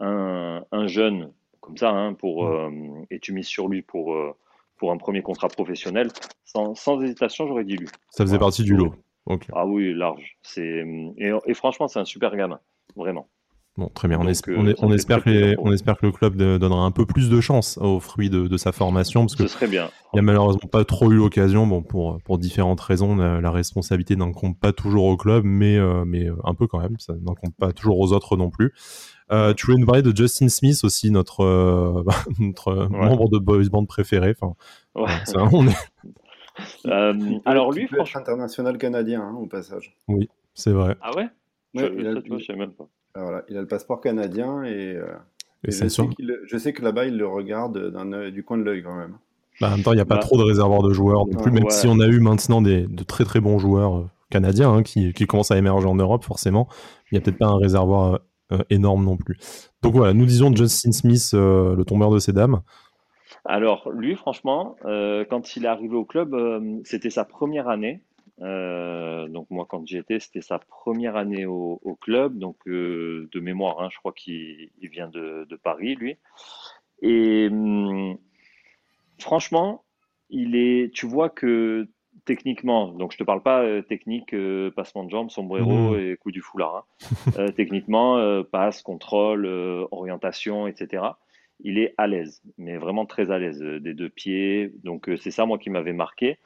un, 0.01 0.65
un, 0.73 0.87
jeune 0.87 1.33
comme 1.61 1.77
ça, 1.77 1.91
hein, 1.91 2.15
pour, 2.15 2.47
euh, 2.47 2.71
et 3.11 3.19
tu 3.21 3.33
mises 3.33 3.47
sur 3.47 3.69
lui 3.69 3.83
pour, 3.83 4.17
pour 4.77 4.93
un 4.93 4.97
premier 4.97 5.23
contrat 5.23 5.49
professionnel, 5.49 6.11
sans, 6.45 6.75
sans 6.75 7.01
hésitation, 7.01 7.47
j'aurais 7.47 7.65
dit 7.65 7.77
lui. 7.77 7.89
Ça 8.11 8.25
faisait 8.25 8.39
partie 8.39 8.65
du 8.65 8.77
lot. 8.77 8.95
Ah 9.55 9.67
oui, 9.67 9.95
large. 9.95 10.37
Et, 10.57 10.83
et 11.47 11.55
franchement, 11.55 11.89
c'est 11.89 11.99
un 11.99 12.05
super 12.05 12.37
gamin, 12.37 12.61
vraiment. 12.97 13.29
Bon, 13.77 13.89
très 13.93 14.07
bien. 14.07 14.21
On, 14.21 14.27
euh, 14.27 14.73
on, 14.79 14.93
espère 14.93 15.25
que 15.25 15.31
les, 15.31 15.57
on, 15.59 15.73
espère 15.73 15.99
que 15.99 16.07
le 16.07 16.13
club 16.13 16.37
donnera 16.37 16.85
un 16.85 16.93
peu 16.93 17.07
plus 17.07 17.29
de 17.29 17.41
chance 17.41 17.77
aux 17.79 17.99
fruits 17.99 18.31
de, 18.31 18.47
de 18.47 18.57
sa 18.57 18.71
formation, 18.71 19.23
parce 19.23 19.35
que 19.35 19.49
Ce 19.49 19.55
serait 19.55 19.67
bien. 19.67 19.91
il 20.13 20.17
n'y 20.17 20.21
a 20.21 20.23
malheureusement 20.23 20.69
pas 20.71 20.85
trop 20.85 21.11
eu 21.11 21.17
l'occasion, 21.17 21.67
bon, 21.67 21.83
pour, 21.83 22.21
pour 22.23 22.39
différentes 22.39 22.81
raisons. 22.81 23.17
La, 23.17 23.51
responsabilité 23.51 24.15
n'en 24.15 24.33
compte 24.33 24.61
pas 24.61 24.73
toujours 24.73 25.05
au 25.05 25.17
club, 25.17 25.43
mais, 25.45 25.77
euh, 25.77 26.05
mais 26.05 26.25
euh, 26.25 26.37
un 26.45 26.55
peu 26.55 26.69
quand 26.69 26.79
même. 26.79 26.97
Ça 27.01 27.15
n'en 27.21 27.35
compte 27.35 27.55
pas 27.57 27.73
toujours 27.73 27.99
aux 27.99 28.13
autres 28.13 28.37
non 28.37 28.49
plus. 28.49 28.73
Euh, 29.33 29.55
tu 29.55 29.67
voulais 29.67 29.79
nous 29.79 29.87
parler 29.87 30.03
de 30.03 30.17
Justin 30.17 30.49
Smith 30.49 30.79
aussi, 30.85 31.11
notre, 31.11 32.05
notre 32.39 32.87
membre 32.91 33.29
de 33.29 33.39
boys 33.39 33.69
band 33.71 33.87
préféré. 33.87 34.37
Enfin, 34.41 34.55
ouais. 34.95 35.11
on 35.53 35.67
est... 35.67 37.41
alors 37.45 37.73
lui, 37.73 37.89
franchement, 37.89 38.21
international 38.21 38.79
canadien 38.79 39.23
hein, 39.23 39.35
au 39.37 39.47
passage. 39.47 39.97
Oui, 40.07 40.29
c'est 40.55 40.71
vrai. 40.71 40.97
Ah 41.03 41.11
ouais? 41.17 41.29
ouais 41.75 41.93
il, 41.99 42.07
a, 42.07 42.15
je 42.25 42.45
sais 42.45 42.55
même 42.55 42.73
pas. 42.73 42.89
Voilà, 43.17 43.45
il 43.49 43.57
a 43.57 43.61
le 43.61 43.69
passeport 43.69 44.01
canadien 44.01 44.65
et, 44.65 44.97
euh, 44.97 45.07
je, 45.63 46.59
sais 46.59 46.73
que 46.73 46.83
là-bas, 46.83 47.07
il 47.07 47.17
le 47.17 47.29
regarde 47.29 47.93
du 48.33 48.43
coin 48.43 48.59
de 48.59 48.65
l'œil 48.65 48.83
quand 48.83 48.97
même. 48.97 49.17
Bah, 49.61 49.69
en 49.69 49.71
même 49.77 49.83
temps, 49.85 49.93
il 49.93 49.97
n'y 49.97 50.01
a 50.01 50.05
pas 50.05 50.17
bah, 50.17 50.21
trop 50.21 50.37
de 50.37 50.43
réservoirs 50.43 50.83
de 50.83 50.93
joueurs 50.93 51.25
non 51.27 51.41
plus, 51.41 51.53
même 51.53 51.71
si 51.71 51.87
on 51.87 52.01
a 52.01 52.07
eu 52.07 52.19
maintenant 52.19 52.61
des, 52.61 52.83
de 52.89 53.05
très 53.05 53.25
très 53.25 53.39
bons 53.39 53.61
joueurs 53.61 53.99
euh, 53.99 54.11
canadiens 54.31 54.73
hein, 54.73 54.83
qui, 54.83 55.13
qui, 55.13 55.27
commencent 55.27 55.53
à 55.53 55.57
émerger 55.57 55.87
en 55.87 55.95
Europe, 55.95 56.25
forcément. 56.25 56.69
Il 57.11 57.15
n'y 57.15 57.19
a 57.19 57.21
peut-être 57.21 57.39
pas 57.39 57.47
un 57.47 57.59
réservoir 57.59 58.19
euh, 58.51 58.59
énorme 58.69 59.05
non 59.05 59.17
plus. 59.17 59.39
Donc 59.83 59.95
voilà, 59.95 60.13
nous 60.13 60.27
disons 60.27 60.55
Justin 60.55 60.91
Smith, 60.91 61.31
le 61.35 61.83
tombeur 61.85 62.11
de 62.11 62.19
ces 62.19 62.33
dames. 62.33 62.63
Alors, 63.45 63.91
lui, 63.93 64.17
franchement, 64.17 64.75
quand 64.83 65.57
il 65.57 65.67
est 65.67 65.69
arrivé 65.69 65.95
au 65.95 66.05
club, 66.05 66.35
c'était 66.83 67.11
sa 67.11 67.25
première 67.25 67.69
année. 67.69 68.03
Euh, 68.41 69.29
donc 69.29 69.51
moi, 69.51 69.67
quand 69.69 69.87
j'y 69.87 69.97
étais, 69.97 70.19
c'était 70.21 70.41
sa 70.41 70.59
première 70.59 71.17
année 71.17 71.47
au, 71.47 71.79
club, 72.01 72.39
donc 72.39 72.57
euh, 72.67 73.29
de 73.33 73.41
mémoire, 73.41 73.81
hein, 73.81 73.89
je 73.91 73.99
crois 73.99 74.13
qu'il 74.13 74.71
vient 74.83 75.09
de, 75.09 75.59
Paris, 75.63 75.95
lui. 75.95 76.17
Et 77.03 77.49
hum, 77.51 78.19
franchement, 79.19 79.85
il 80.31 80.57
est, 80.57 80.93
tu 80.93 81.07
vois 81.07 81.31
que 81.31 81.89
techniquement, 82.25 82.89
donc 82.89 83.13
je 83.13 83.19
te 83.19 83.25
parle 83.25 83.43
pas 83.43 83.63
euh, 83.63 83.83
technique, 83.83 84.35
passement 84.75 85.05
de 85.05 85.11
jambes, 85.11 85.31
sombrero 85.31 85.95
mmh. 85.95 86.01
et 86.01 86.17
coup 86.17 86.33
du 86.33 86.41
foulard. 86.41 86.87
Hein. 87.37 87.47
techniquement, 87.57 88.43
passe, 88.45 88.83
contrôle, 88.83 89.47
orientation, 89.91 90.67
etc. 90.67 91.05
Il 91.61 91.79
est 91.79 91.95
à 91.99 92.09
l'aise, 92.09 92.43
mais 92.59 92.77
vraiment 92.79 93.07
très 93.07 93.31
à 93.31 93.39
l'aise 93.39 93.61
des 93.61 93.95
deux 93.95 94.09
pieds. 94.09 94.73
Donc 94.83 95.09
c'est 95.21 95.31
ça 95.31 95.47
moi 95.47 95.59
qui 95.59 95.71
m'avait 95.71 95.93
marqué. 95.93 96.39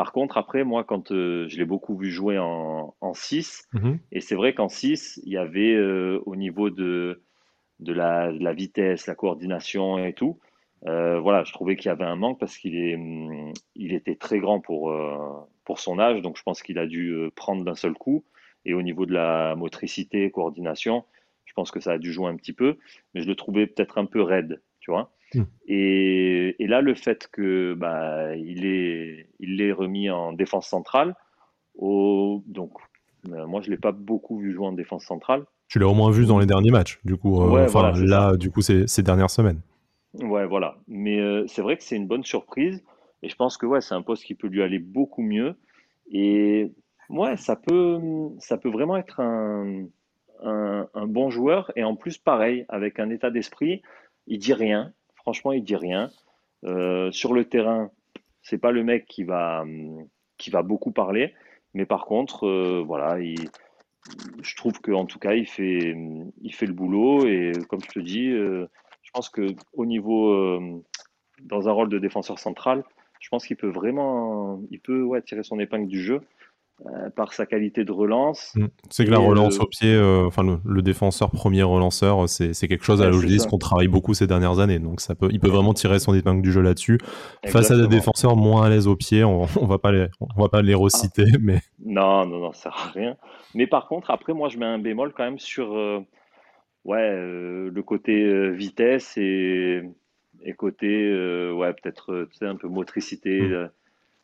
Par 0.00 0.12
contre, 0.12 0.38
après, 0.38 0.64
moi, 0.64 0.82
quand 0.82 1.12
euh, 1.12 1.46
je 1.50 1.58
l'ai 1.58 1.66
beaucoup 1.66 1.94
vu 1.94 2.10
jouer 2.10 2.38
en, 2.38 3.12
6, 3.12 3.68
mhm. 3.74 3.98
et 4.12 4.22
c'est 4.22 4.34
vrai 4.34 4.54
qu'en 4.54 4.70
6, 4.70 5.20
il 5.26 5.30
y 5.30 5.36
avait 5.36 5.74
euh, 5.74 6.22
au 6.24 6.36
niveau 6.36 6.70
de, 6.70 7.22
de, 7.80 7.92
la, 7.92 8.30
vitesse, 8.54 9.06
la 9.06 9.14
coordination 9.14 10.02
et 10.02 10.14
tout, 10.14 10.38
euh, 10.86 11.20
voilà, 11.20 11.44
je 11.44 11.52
trouvais 11.52 11.76
qu'il 11.76 11.88
y 11.88 11.92
avait 11.92 12.06
un 12.06 12.16
manque 12.16 12.40
parce 12.40 12.56
qu'il 12.56 12.76
est, 12.76 12.96
mm, 12.96 13.52
il 13.74 13.92
était 13.92 14.14
très 14.16 14.38
grand 14.38 14.58
pour, 14.58 14.90
pour 15.66 15.78
son 15.78 15.98
âge, 15.98 16.22
donc 16.22 16.38
je 16.38 16.42
pense 16.44 16.62
qu'il 16.62 16.78
a 16.78 16.86
dû 16.86 17.28
prendre 17.36 17.62
d'un 17.62 17.74
seul 17.74 17.92
coup. 17.92 18.24
Et 18.64 18.72
au 18.72 18.80
niveau 18.80 19.04
de 19.04 19.12
la 19.12 19.54
motricité, 19.54 20.30
coordination, 20.30 21.04
je 21.44 21.52
pense 21.52 21.70
que 21.70 21.80
ça 21.80 21.92
a 21.92 21.98
dû 21.98 22.10
jouer 22.10 22.28
un 22.30 22.36
petit 22.36 22.54
peu, 22.54 22.78
mais 23.12 23.20
je 23.20 23.26
le 23.26 23.34
trouvais 23.34 23.66
peut-être 23.66 23.98
un 23.98 24.06
peu 24.06 24.22
raide, 24.22 24.62
tu 24.80 24.92
vois. 24.92 25.12
Hmm. 25.34 25.44
Et, 25.66 26.56
là, 26.58 26.80
le 26.80 26.94
fait 26.94 27.28
que 27.32 27.74
bah, 27.74 28.34
il 28.36 28.64
est, 28.64 29.28
il 29.40 29.60
est 29.60 29.72
remis 29.72 30.08
en 30.10 30.32
défense 30.32 30.68
centrale, 30.68 31.14
au, 31.74 32.42
donc 32.46 32.72
euh, 33.28 33.46
moi 33.46 33.60
je 33.60 33.70
l'ai 33.70 33.76
pas 33.76 33.92
beaucoup 33.92 34.38
vu 34.38 34.52
jouer 34.52 34.66
en 34.66 34.72
défense 34.72 35.04
centrale. 35.04 35.44
Tu 35.68 35.78
l'as 35.78 35.88
au 35.88 35.94
moins 35.94 36.10
vu 36.10 36.26
dans 36.26 36.38
les 36.38 36.46
derniers 36.46 36.70
matchs, 36.70 37.00
du 37.04 37.16
coup. 37.16 37.42
Euh, 37.42 37.64
enfin 37.64 37.92
là, 37.92 38.36
du 38.36 38.50
coup, 38.50 38.60
ces, 38.60 38.86
ces, 38.86 39.02
dernières 39.02 39.30
semaines. 39.30 39.60
Ouais, 40.14 40.46
voilà. 40.46 40.76
Mais 40.88 41.20
euh, 41.20 41.46
c'est 41.46 41.62
vrai 41.62 41.76
que 41.76 41.82
c'est 41.82 41.96
une 41.96 42.08
bonne 42.08 42.24
surprise, 42.24 42.82
et 43.22 43.28
je 43.28 43.36
pense 43.36 43.56
que 43.56 43.66
ouais, 43.66 43.80
c'est 43.80 43.94
un 43.94 44.02
poste 44.02 44.24
qui 44.24 44.34
peut 44.34 44.48
lui 44.48 44.62
aller 44.62 44.78
beaucoup 44.78 45.22
mieux. 45.22 45.56
Et 46.10 46.72
ouais, 47.08 47.36
ça 47.36 47.56
peut, 47.56 48.00
ça 48.38 48.58
peut 48.58 48.70
vraiment 48.70 48.96
être 48.96 49.20
un, 49.20 49.86
un, 50.42 50.88
un 50.92 51.06
bon 51.06 51.30
joueur, 51.30 51.70
et 51.76 51.84
en 51.84 51.94
plus 51.94 52.18
pareil, 52.18 52.64
avec 52.68 52.98
un 52.98 53.10
état 53.10 53.30
d'esprit, 53.30 53.82
il 54.26 54.38
dit 54.38 54.54
rien, 54.54 54.92
Franchement, 55.30 55.52
il 55.52 55.62
dit 55.62 55.76
rien. 55.76 56.10
Euh, 56.64 57.12
sur 57.12 57.32
le 57.34 57.44
terrain, 57.44 57.92
c'est 58.42 58.58
pas 58.58 58.72
le 58.72 58.82
mec 58.82 59.06
qui 59.06 59.22
va, 59.22 59.64
qui 60.38 60.50
va 60.50 60.62
beaucoup 60.64 60.90
parler, 60.90 61.34
mais 61.72 61.86
par 61.86 62.04
contre, 62.04 62.48
euh, 62.48 62.82
voilà, 62.84 63.16
je 63.20 64.56
trouve 64.56 64.80
qu'en 64.80 65.06
tout 65.06 65.20
cas, 65.20 65.34
il 65.34 65.46
fait, 65.46 65.96
il 66.42 66.52
fait 66.52 66.66
le 66.66 66.72
boulot 66.72 67.28
et 67.28 67.52
comme 67.68 67.80
je 67.80 67.90
te 67.90 68.00
dis, 68.00 68.26
euh, 68.26 68.66
je 69.04 69.10
pense 69.12 69.28
que 69.28 69.54
au 69.72 69.86
niveau, 69.86 70.34
dans 71.44 71.68
un 71.68 71.72
rôle 71.72 71.90
de 71.90 72.00
défenseur 72.00 72.40
central, 72.40 72.82
je 73.20 73.28
pense 73.28 73.46
qu'il 73.46 73.56
peut 73.56 73.70
vraiment, 73.70 74.60
il 74.72 74.80
peut 74.80 75.08
tirer 75.24 75.44
son 75.44 75.60
épingle 75.60 75.86
du 75.86 76.02
jeu. 76.02 76.22
Euh, 76.86 77.10
par 77.10 77.34
sa 77.34 77.44
qualité 77.44 77.84
de 77.84 77.92
relance. 77.92 78.54
Mm. 78.54 78.66
C'est 78.88 79.04
que 79.04 79.10
la 79.10 79.18
relance 79.18 79.58
au 79.60 79.66
pied, 79.66 79.92
euh, 79.92 80.24
enfin 80.26 80.42
le, 80.64 80.80
défenseur 80.80 81.30
premier 81.30 81.62
relanceur, 81.62 82.26
c'est 82.26 82.54
quelque 82.68 82.84
chose 82.84 83.02
à 83.02 83.10
ouais, 83.10 83.36
qu'on 83.50 83.58
travaille 83.58 83.88
beaucoup 83.88 84.14
ces 84.14 84.26
dernières 84.26 84.60
années. 84.60 84.78
Donc 84.78 85.02
ça 85.02 85.14
peut, 85.14 85.28
il 85.30 85.40
peut 85.40 85.50
vraiment 85.50 85.74
tirer 85.74 85.98
son 85.98 86.14
épingle 86.14 86.40
du 86.40 86.50
jeu 86.50 86.62
là-dessus. 86.62 86.98
Face 87.48 87.70
à 87.70 87.76
des 87.76 87.86
défenseurs 87.86 88.34
moins 88.34 88.64
à 88.64 88.70
l'aise 88.70 88.86
au 88.86 88.96
pied, 88.96 89.24
on, 89.24 89.42
on, 89.60 89.66
va 89.66 89.76
pas 89.76 89.92
les, 89.92 90.06
on 90.20 90.40
va 90.40 90.48
pas 90.48 90.62
les 90.62 90.74
reciter, 90.74 91.24
ah. 91.34 91.38
mais 91.42 91.60
non, 91.84 92.24
non, 92.24 92.38
non, 92.38 92.52
ça 92.52 92.70
sert 92.70 92.76
à 92.78 92.90
rien. 92.92 93.16
Mais 93.54 93.66
par 93.66 93.86
contre, 93.86 94.10
après, 94.10 94.32
moi, 94.32 94.48
je 94.48 94.56
mets 94.56 94.64
un 94.64 94.78
bémol 94.78 95.12
quand 95.14 95.24
même 95.24 95.38
sur, 95.38 95.76
euh, 95.76 96.00
ouais, 96.86 97.10
le 97.14 97.82
côté 97.82 98.50
vitesse 98.52 99.18
et, 99.18 99.82
et 100.42 100.54
côté, 100.54 101.12
ouais, 101.52 101.74
peut-être, 101.74 102.26
un 102.40 102.56
peu 102.56 102.68
motricité. 102.68 103.42
Mm 103.42 103.70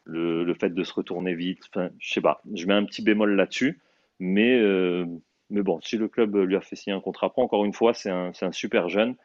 le, 0.07 0.55
fait 0.55 0.71
de 0.71 0.85
se 0.85 0.95
retourner 0.95 1.35
vite. 1.35 1.65
Enfin, 1.75 1.91
je 1.99 2.13
sais 2.13 2.21
pas. 2.21 2.41
Je 2.55 2.67
mets 2.67 2.75
un 2.75 2.85
petit 2.85 3.03
bémol 3.03 3.35
là-dessus. 3.35 3.81
Mais, 4.19 4.59
euh, 4.59 5.05
mais 5.51 5.63
bon, 5.63 5.81
si 5.83 5.99
le 5.99 6.09
club 6.09 6.37
lui 6.37 6.57
a 6.57 6.61
fait 6.61 6.77
signer 6.77 6.97
un 6.97 7.01
contrat 7.01 7.33
encore 7.37 7.65
une 7.65 7.75
fois, 7.75 7.93
c'est 7.93 8.11
un, 8.11 8.33
un, 8.41 8.53
super 8.53 8.89
jeune 8.89 9.17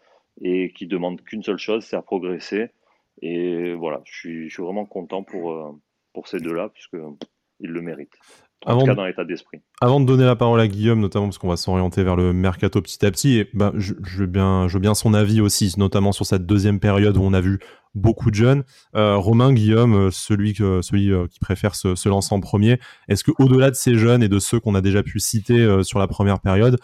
et 0.42 0.74
qui 0.74 0.88
demande 0.88 1.22
qu'une 1.22 1.44
seule 1.44 1.58
chose, 1.58 1.86
c'est 1.86 1.96
à 1.96 2.02
progresser. 2.02 2.72
Et 3.22 3.74
voilà, 3.74 4.02
je 4.06 4.14
suis, 4.14 4.50
je 4.50 4.54
suis 4.54 4.64
vraiment 4.64 4.86
content 4.86 5.24
pour, 5.24 5.52
euh, 5.52 5.72
pour 6.14 6.28
ces 6.28 6.40
deux-là, 6.40 6.70
puisqu'ils 6.70 7.70
le 7.70 7.82
méritent. 7.82 8.18
En 8.66 8.78
tout 8.78 8.86
cas, 8.86 8.94
dans 8.94 9.06
l'état 9.06 9.26
d'esprit. 9.26 9.60
Avant 9.82 10.00
de 10.00 10.06
donner 10.06 10.24
la 10.24 10.36
parole 10.36 10.60
à 10.60 10.68
Guillaume, 10.68 11.00
notamment 11.00 11.26
parce 11.26 11.40
qu'on 11.40 11.48
va 11.48 11.58
s'orienter 11.58 12.04
vers 12.04 12.16
le 12.16 12.32
mercato 12.32 12.80
petit 12.82 13.04
à 13.06 13.12
petit, 13.12 13.40
et 13.40 13.50
ben, 13.54 13.72
je, 13.76 13.96
je, 14.04 14.20
veux 14.20 14.28
bien, 14.28 14.68
je 14.68 14.74
veux 14.74 14.80
bien 14.80 14.94
son 14.94 15.16
avis 15.16 15.42
aussi, 15.42 15.74
notamment 15.78 16.12
sur 16.12 16.26
cette 16.26 16.46
deuxième 16.46 16.80
période 16.80 17.18
où 17.18 17.22
on 17.22 17.34
a 17.34 17.42
vu 17.42 17.60
beaucoup 17.96 18.30
de 18.30 18.36
jeunes. 18.36 18.64
Euh, 18.96 19.18
Romain, 19.18 19.54
Guillaume, 19.54 19.96
euh, 19.96 20.12
celui, 20.12 20.54
que, 20.54 20.82
celui 20.82 21.12
euh, 21.12 21.28
qui 21.28 21.40
préfère 21.40 21.76
se, 21.76 21.96
se, 21.96 22.10
lancer 22.10 22.34
en 22.34 22.40
premier, 22.40 22.80
est-ce 23.08 23.24
que 23.24 23.32
au-delà 23.40 23.72
de 23.72 23.76
ces 23.76 23.96
jeunes 23.96 24.24
et 24.24 24.30
de 24.30 24.40
ceux 24.40 24.60
qu'on 24.60 24.76
a 24.76 24.82
déjà 24.82 25.04
pu 25.04 25.20
citer 25.20 25.84
sur 25.84 26.00
la 26.00 26.08
première 26.08 26.40
période, 26.40 26.78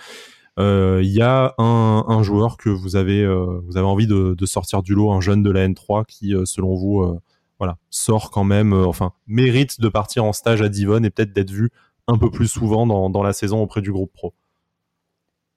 il 0.59 1.05
y 1.05 1.21
a 1.21 1.53
un, 1.59 2.03
un, 2.07 2.23
joueur 2.23 2.57
que 2.57 2.69
vous 2.69 2.95
avez, 2.95 3.25
vous 3.27 3.77
avez 3.77 3.85
envie 3.85 4.07
de, 4.07 4.33
de, 4.35 4.45
sortir 4.47 4.81
du 4.81 4.95
lot, 4.95 5.11
un 5.11 5.21
jeune 5.21 5.43
de 5.43 5.51
la 5.51 5.67
N3 5.67 6.05
qui, 6.05 6.33
selon 6.45 6.73
vous, 6.73 7.19
voilà, 7.59 7.77
sort 7.89 8.31
quand 8.31 8.43
même, 8.43 8.73
euh, 8.73 8.85
enfin, 8.85 9.13
mérite 9.27 9.81
de 9.81 9.89
partir 9.89 10.23
en 10.23 10.33
stage 10.33 10.61
à 10.61 10.69
Divonne 10.69 11.05
et 11.05 11.09
peut-être 11.09 11.33
d'être 11.33 11.51
vu 11.51 11.69
un 12.07 12.17
peu 12.17 12.29
plus 12.31 12.47
souvent 12.47 12.87
dans, 12.87 13.09
dans, 13.09 13.23
la 13.23 13.33
saison 13.33 13.61
auprès 13.61 13.81
du 13.81 13.91
groupe 13.91 14.13
pro. 14.13 14.33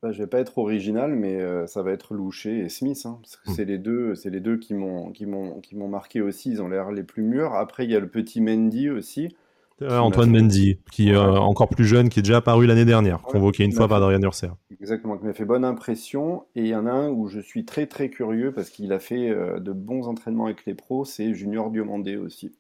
bah, 0.03 0.13
je 0.13 0.19
vais 0.19 0.27
pas 0.27 0.41
être 0.41 0.59
original, 0.59 1.15
mais 1.15 1.41
euh, 1.41 1.67
ça 1.67 1.83
va 1.83 1.93
être 1.93 2.15
Loucher 2.15 2.61
et 2.61 2.69
Smith, 2.69 3.03
hein, 3.05 3.19
parce 3.21 3.37
que 3.37 3.51
Hmm. 3.51 3.55
c'est 3.55 3.65
les 3.65 3.79
deux, 3.79 4.15
c'est 4.15 4.31
les 4.31 4.41
deux 4.41 4.57
qui 4.57 4.75
m'ont, 4.75 5.13
qui 5.13 5.27
m'ont, 5.27 5.61
qui 5.61 5.77
m'ont 5.77 5.89
marqué 5.89 6.23
aussi. 6.23 6.51
Ils 6.51 6.63
ont 6.63 6.69
l'air 6.69 6.91
les 6.91 7.03
plus 7.05 7.23
mûrs. 7.23 7.55
Après, 7.55 7.85
il 7.85 7.91
y 7.91 7.97
a 7.97 8.01
le 8.01 8.09
petit 8.09 8.41
Mendy 8.41 8.91
aussi. 8.91 9.37
Euh, 9.83 9.99
Antoine 9.99 10.31
Mendy, 10.31 10.79
qui 10.91 11.11
est 11.11 11.15
euh, 11.15 11.39
encore 11.39 11.69
plus 11.69 11.87
jeune, 11.87 12.09
qui 12.09 12.19
est 12.19 12.23
déjà 12.23 12.39
apparu 12.39 12.67
l'année 12.67 12.85
dernière, 12.85 13.25
Ouais, 13.27 13.33
convoqué 13.33 13.65
une 13.65 13.73
fois 13.73 13.89
par 13.89 13.99
Adrien 13.99 14.21
Urser. 14.21 14.51
Exactement, 14.81 15.17
qui 15.19 15.25
m'a 15.25 15.33
fait 15.33 15.45
bonne 15.45 15.65
impression. 15.65 16.45
Et 16.55 16.63
il 16.63 16.69
y 16.69 16.75
en 16.75 16.87
a 16.87 16.91
un 16.91 17.11
où 17.11 17.29
je 17.29 17.41
suis 17.41 17.65
très 17.65 17.87
très 17.87 18.09
curieux 18.09 18.53
parce 18.53 18.71
qu'il 18.71 18.93
a 18.93 18.99
fait 18.99 19.31
euh, 19.31 19.61
de 19.61 19.73
bons 19.73 20.09
entraînements 20.09 20.47
avec 20.47 20.65
les 20.67 20.75
pros. 20.75 21.05
C'est 21.05 21.35
Junior 21.35 21.71
Diomandé 21.71 22.17
aussi. 22.17 22.53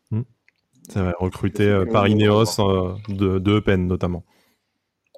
Ça 0.88 1.02
va 1.02 1.14
recruter 1.18 1.64
C'est 1.64 1.70
euh, 1.70 1.86
par 1.86 2.04
de 2.04 2.10
Ineos 2.10 2.60
euh, 2.60 2.94
de, 3.08 3.38
de 3.38 3.52
Eupen 3.52 3.86
notamment. 3.86 4.24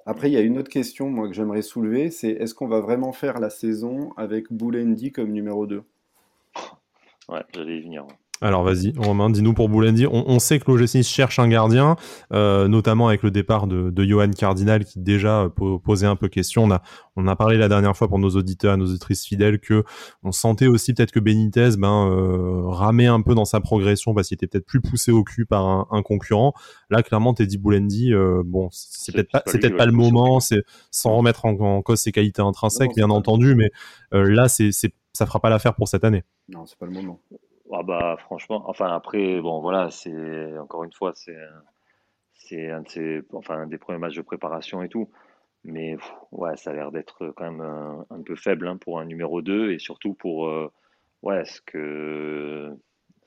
Après, 0.05 0.29
il 0.29 0.35
y 0.35 0.37
a 0.37 0.41
une 0.41 0.59
autre 0.59 0.71
question, 0.71 1.09
moi, 1.09 1.29
que 1.29 1.35
j'aimerais 1.35 1.63
soulever, 1.63 2.11
c'est 2.11 2.31
est-ce 2.31 2.55
qu'on 2.55 2.67
va 2.67 2.81
vraiment 2.81 3.13
faire 3.13 3.39
la 3.39 3.51
saison 3.51 4.13
avec 4.17 4.53
Boulendi 4.53 5.13
comme 5.13 5.31
numéro 5.31 5.67
2? 5.67 5.85
Ouais, 7.29 7.45
j'allais 7.55 7.79
y 7.79 7.83
venir. 7.83 8.07
Alors 8.43 8.65
vas-y, 8.65 8.93
Romain, 8.99 9.31
dis-nous 9.31 9.55
pour 9.55 9.69
Boulendi. 9.69 10.05
On, 10.07 10.25
on 10.29 10.39
sait 10.41 10.59
que 10.59 10.69
l'OGC 10.69 10.97
Nice 10.97 11.09
cherche 11.09 11.39
un 11.39 11.47
gardien, 11.47 11.95
euh, 12.33 12.67
notamment 12.67 13.07
avec 13.07 13.23
le 13.23 13.31
départ 13.31 13.69
de, 13.69 13.91
de 13.91 14.05
Johan 14.05 14.31
Cardinal 14.31 14.85
qui 14.85 14.99
déjà 14.99 15.43
euh, 15.43 15.49
po- 15.49 15.79
posait 15.79 16.09
un 16.09 16.17
peu 16.17 16.27
question. 16.29 16.65
On 16.65 16.71
a, 16.73 16.83
on 17.15 17.29
a 17.29 17.37
parlé 17.37 17.57
la 17.57 17.69
dernière 17.69 17.97
fois 17.97 18.09
pour 18.09 18.19
nos 18.19 18.31
auditeurs 18.31 18.75
et 18.75 18.77
nos 18.77 18.87
auditrices 18.87 19.25
fidèles 19.25 19.61
que 19.61 19.85
on 20.25 20.33
sentait 20.33 20.67
aussi 20.67 20.93
peut-être 20.93 21.13
que 21.13 21.21
Benitez 21.21 21.77
ben, 21.79 22.09
euh, 22.11 22.63
ramait 22.67 23.07
un 23.07 23.21
peu 23.23 23.37
dans 23.37 23.45
sa 23.45 23.61
progression 23.61 24.13
parce 24.13 24.27
qu'il 24.27 24.35
était 24.35 24.49
peut-être 24.49 24.67
plus 24.67 24.81
poussé 24.81 25.13
au 25.13 25.23
cul 25.23 25.47
par 25.47 25.65
un, 25.65 25.87
un 25.93 26.03
concurrent. 26.03 26.53
Là, 26.91 27.05
clairement, 27.05 27.35
Teddy 27.35 27.59
Boulendi, 27.59 28.13
euh, 28.13 28.43
bon, 28.45 28.69
c'est 28.73 29.13
peut-être 29.13 29.29
c'est 29.29 29.33
pas, 29.33 29.39
pas 29.41 29.45
c'est 29.53 29.59
lui, 29.59 29.61
peut-être 29.61 29.73
ouais, 29.75 29.79
pas 29.79 29.87
le 29.87 29.93
moment, 29.93 30.41
c'est 30.41 30.63
sans 30.91 31.17
remettre 31.17 31.45
en, 31.45 31.53
en 31.61 31.81
cause 31.83 32.01
ses 32.01 32.11
qualités 32.11 32.43
intrinsèques, 32.43 32.89
Non, 32.97 33.07
bien 33.07 33.11
entendu, 33.11 33.55
mais 33.55 33.71
là, 34.11 34.49
c'est, 34.49 34.71
ça 35.13 35.27
fera 35.27 35.39
pas 35.39 35.49
l'affaire 35.49 35.77
pour 35.77 35.87
cette 35.87 36.03
année. 36.03 36.25
Non, 36.49 36.67
c'est 36.67 36.77
pas 36.77 36.87
le 36.87 36.93
moment. 36.93 37.21
Ah 37.75 37.83
bah 37.83 38.17
franchement, 38.19 38.63
enfin 38.69 38.95
après, 38.95 39.41
bon 39.41 39.61
voilà, 39.61 39.91
c'est 39.91 40.59
encore 40.59 40.85
une 40.85 40.93
fois, 40.93 41.13
c'est 41.15 41.37
c'est 42.35 42.71
un 42.71 42.83
de 42.83 42.89
ces, 42.89 43.23
enfin 43.33 43.61
un 43.61 43.67
des 43.67 43.79
premiers 43.79 43.99
matchs 43.99 44.17
de 44.17 44.23
préparation 44.23 44.83
et 44.83 44.89
tout, 44.89 45.11
mais 45.65 45.97
pff, 45.97 46.13
ouais, 46.33 46.57
ça 46.57 46.71
a 46.71 46.75
l'air 46.75 46.91
d'être 46.93 47.29
quand 47.37 47.45
même 47.51 47.61
un, 47.63 48.05
un 48.11 48.23
peu 48.23 48.37
faible 48.37 48.69
hein, 48.69 48.77
pour 48.77 48.99
un 49.01 49.05
numéro 49.07 49.41
2 49.43 49.73
et 49.73 49.79
surtout 49.79 50.13
pour 50.15 50.49
euh, 50.49 50.71
ouais 51.23 51.45
ce 51.45 51.61
que 51.63 52.77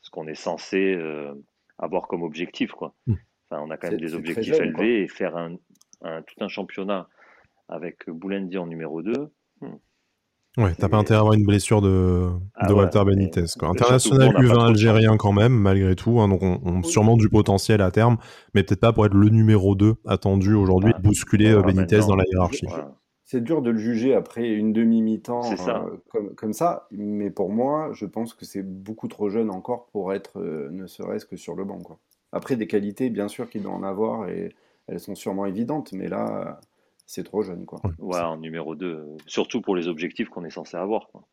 ce 0.02 0.10
qu'on 0.12 0.28
est 0.28 0.36
censé 0.36 0.94
euh, 0.94 1.34
avoir 1.80 2.08
comme 2.08 2.22
objectif 2.24 2.72
quoi. 2.74 2.94
Mm. 3.08 3.14
Enfin, 3.50 3.62
on 3.64 3.70
a 3.72 3.78
quand 3.78 3.90
même 3.90 4.00
des 4.00 4.14
objectifs 4.16 4.54
jeune, 4.56 4.74
quoi. 4.74 4.84
élevés 4.84 5.04
et 5.04 5.08
faire 5.08 5.38
un, 5.38 5.56
un- 6.02 6.22
tout 6.22 6.36
un 6.44 6.48
championnat 6.48 7.08
avec 7.68 8.10
Boulendi 8.10 8.58
en 8.60 8.68
numéro 8.68 9.02
2, 9.02 9.32
Ouais, 10.58 10.74
t'as 10.78 10.88
pas 10.88 10.98
intérêt 10.98 11.18
à 11.18 11.20
avoir 11.20 11.34
une 11.34 11.46
blessure 11.46 11.82
de, 11.82 12.30
Ah 12.56 12.68
de 12.68 12.74
ouais, 12.74 12.80
Walter 12.84 13.04
Benitez. 13.06 13.44
Quoi. 13.60 13.70
International 13.70 14.00
surtout 14.00 14.18
qu'on 14.20 14.24
n'a 14.26 14.34
pas 14.34 14.40
U20 14.42 14.48
trop 14.54 14.64
de 14.64 14.70
algérien 14.70 15.18
quand 15.18 15.32
même, 15.34 15.54
malgré 15.54 15.96
tout. 15.96 16.20
hein, 16.22 16.28
donc 16.30 16.44
on, 16.44 16.60
on- 16.64 16.78
Oui. 16.78 16.86
sûrement 16.86 17.18
du 17.18 17.28
potentiel 17.30 17.82
à 17.82 17.92
terme, 17.92 18.18
mais 18.54 18.64
peut-être 18.64 18.80
pas 18.80 18.94
pour 18.94 19.06
être 19.06 19.14
le 19.16 19.30
numéro 19.30 19.76
2 19.76 19.96
attendu 20.06 20.54
aujourd'hui 20.54 20.92
Ah, 20.96 20.98
de 21.00 21.04
bousculer 21.04 21.54
voilà, 21.54 21.60
euh, 21.70 21.72
Benitez 21.74 21.96
maintenant, 21.98 22.08
dans 22.10 22.16
la 22.16 22.24
hiérarchie. 22.32 22.66
voilà. 22.68 22.92
C'est 23.28 23.44
dur 23.44 23.62
de 23.64 23.72
le 23.72 23.80
juger 23.80 24.14
après 24.14 24.48
une 24.50 24.72
demi-mi-temps 24.72 25.42
euh, 25.68 25.98
comme, 26.12 26.36
comme 26.36 26.54
ça, 26.54 26.88
mais 26.92 27.32
pour 27.32 27.50
moi, 27.50 27.90
je 27.94 28.06
pense 28.06 28.34
que 28.36 28.46
c'est 28.46 28.62
beaucoup 28.62 29.08
trop 29.08 29.30
jeune 29.30 29.50
encore 29.50 29.88
pour 29.88 30.14
être 30.14 30.40
euh, 30.40 30.70
ne 30.72 30.86
serait-ce 30.86 31.26
que 31.26 31.36
sur 31.36 31.56
le 31.56 31.66
banc, 31.66 31.80
quoi. 31.80 31.98
Après, 32.32 32.56
des 32.56 32.68
qualités, 32.68 33.10
bien 33.10 33.28
sûr 33.28 33.50
qu'il 33.50 33.64
doit 33.64 33.72
en 33.74 33.82
avoir 33.84 34.30
et 34.30 34.54
elles 34.88 35.00
sont 35.00 35.16
sûrement 35.16 35.46
évidentes, 35.48 35.92
mais 35.92 36.08
là, 36.08 36.60
c'est 37.06 37.24
trop 37.24 37.42
jeune, 37.44 37.66
quoi. 37.66 37.82
Ouais, 38.00 38.20
en 38.20 38.38
numéro 38.38 38.76
2, 38.76 39.18
surtout 39.28 39.62
pour 39.62 39.76
les 39.76 39.88
objectifs 39.88 40.30
qu'on 40.30 40.44
est 40.46 40.50
censé 40.50 40.78
avoir. 40.78 41.08
quoi. 41.12 41.28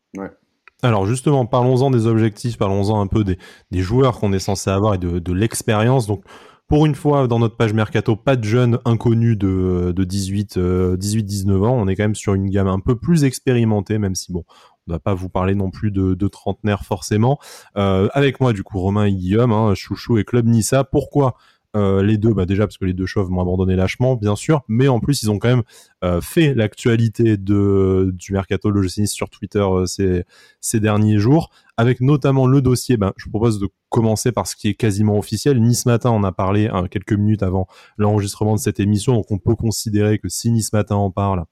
Alors 0.81 1.05
justement, 1.05 1.45
parlons-en 1.45 1.91
des 1.91 2.07
objectifs, 2.07 2.57
parlons-en 2.57 2.99
un 2.99 3.07
peu 3.07 3.23
des, 3.23 3.37
des 3.71 3.81
joueurs 3.81 4.19
qu'on 4.19 4.33
est 4.33 4.39
censé 4.39 4.69
avoir 4.69 4.95
et 4.95 4.97
de, 4.97 5.19
de 5.19 5.33
l'expérience. 5.33 6.07
Donc 6.07 6.23
pour 6.67 6.85
une 6.85 6.95
fois, 6.95 7.27
dans 7.27 7.39
notre 7.39 7.55
page 7.55 7.73
Mercato, 7.73 8.15
pas 8.15 8.35
de 8.35 8.43
jeunes 8.43 8.79
inconnus 8.85 9.37
de, 9.37 9.93
de 9.95 10.03
18, 10.03 10.57
euh, 10.57 10.97
18-19 10.97 11.65
ans. 11.65 11.73
On 11.73 11.87
est 11.87 11.95
quand 11.95 12.03
même 12.03 12.15
sur 12.15 12.33
une 12.33 12.49
gamme 12.49 12.67
un 12.67 12.79
peu 12.79 12.95
plus 12.95 13.23
expérimentée, 13.25 13.97
même 13.97 14.15
si 14.15 14.31
bon, 14.31 14.43
on 14.87 14.91
ne 14.91 14.95
va 14.95 14.99
pas 14.99 15.13
vous 15.13 15.29
parler 15.29 15.55
non 15.55 15.71
plus 15.71 15.91
de, 15.91 16.13
de 16.13 16.27
trentenaires 16.27 16.83
forcément. 16.83 17.37
Euh, 17.77 18.09
avec 18.13 18.39
moi, 18.39 18.53
du 18.53 18.63
coup, 18.63 18.79
Romain 18.79 19.05
et 19.05 19.13
Guillaume, 19.13 19.51
hein, 19.51 19.75
Chouchou 19.75 20.17
et 20.17 20.23
Club 20.23 20.47
Nissa. 20.47 20.83
Pourquoi 20.83 21.35
euh, 21.75 22.03
les 22.03 22.17
deux, 22.17 22.33
bah 22.33 22.45
déjà 22.45 22.67
parce 22.67 22.77
que 22.77 22.85
les 22.85 22.93
deux 22.93 23.07
chauves 23.07 23.31
m'ont 23.31 23.41
abandonné 23.41 23.75
lâchement, 23.75 24.15
bien 24.15 24.35
sûr, 24.35 24.61
mais 24.67 24.87
en 24.87 24.99
plus 24.99 25.23
ils 25.23 25.31
ont 25.31 25.39
quand 25.39 25.47
même 25.49 25.63
euh, 26.03 26.21
fait 26.21 26.53
l'actualité 26.53 27.35
de 27.37 28.11
du 28.13 28.33
mercato 28.33 28.71
Nice 28.71 29.11
sur 29.11 29.29
Twitter 29.29 29.59
euh, 29.59 29.85
ces, 29.87 30.23
ces 30.61 30.79
derniers 30.79 31.17
jours, 31.17 31.49
avec 31.77 31.99
notamment 31.99 32.45
le 32.45 32.61
dossier. 32.61 32.97
Ben, 32.97 33.13
je 33.17 33.27
propose 33.27 33.59
de 33.59 33.69
commencer 33.89 34.31
par 34.31 34.45
ce 34.45 34.55
qui 34.55 34.67
est 34.67 34.75
quasiment 34.75 35.17
officiel. 35.17 35.61
Nice 35.61 35.85
Matin 35.87 36.11
en 36.11 36.23
a 36.23 36.31
parlé 36.31 36.67
hein, 36.67 36.87
quelques 36.89 37.13
minutes 37.13 37.41
avant 37.43 37.67
l'enregistrement 37.97 38.53
de 38.53 38.59
cette 38.59 38.79
émission, 38.79 39.13
donc 39.13 39.31
on 39.31 39.39
peut 39.39 39.55
considérer 39.55 40.19
que 40.19 40.29
si 40.29 40.51
Nice 40.51 40.73
Matin 40.73 40.95
en 40.95 41.09
parle, 41.09 41.45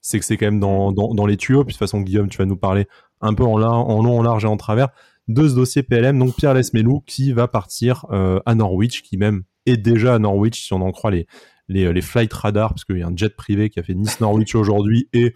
c'est 0.00 0.18
que 0.18 0.24
c'est 0.24 0.36
quand 0.38 0.46
même 0.46 0.60
dans, 0.60 0.92
dans, 0.92 1.14
dans 1.14 1.26
les 1.26 1.36
tuyaux. 1.36 1.62
Puis 1.64 1.74
de 1.74 1.78
toute 1.78 1.86
façon, 1.86 2.00
Guillaume, 2.00 2.28
tu 2.28 2.38
vas 2.38 2.46
nous 2.46 2.56
parler 2.56 2.86
un 3.20 3.34
peu 3.34 3.44
en, 3.44 3.62
en 3.62 4.02
long, 4.02 4.18
en 4.18 4.22
large 4.22 4.44
et 4.44 4.48
en 4.48 4.56
travers 4.56 4.88
de 5.28 5.48
ce 5.48 5.54
dossier 5.54 5.82
PLM. 5.82 6.18
Donc 6.18 6.36
Pierre 6.36 6.54
Lesmelou 6.54 7.02
qui 7.06 7.32
va 7.32 7.48
partir 7.48 8.06
euh, 8.10 8.40
à 8.46 8.54
Norwich, 8.54 9.02
qui 9.02 9.16
même 9.16 9.42
est 9.66 9.76
déjà 9.76 10.14
à 10.14 10.18
Norwich, 10.18 10.66
si 10.66 10.72
on 10.72 10.80
en 10.82 10.90
croit 10.90 11.10
les, 11.10 11.26
les, 11.70 11.92
les 11.92 12.00
flight 12.02 12.32
radars, 12.32 12.70
parce 12.70 12.84
qu'il 12.84 12.98
y 12.98 13.02
a 13.02 13.06
un 13.06 13.16
jet 13.16 13.34
privé 13.34 13.70
qui 13.70 13.78
a 13.78 13.82
fait 13.82 13.94
Nice-Norwich 13.94 14.56
aujourd'hui, 14.56 15.08
et 15.12 15.34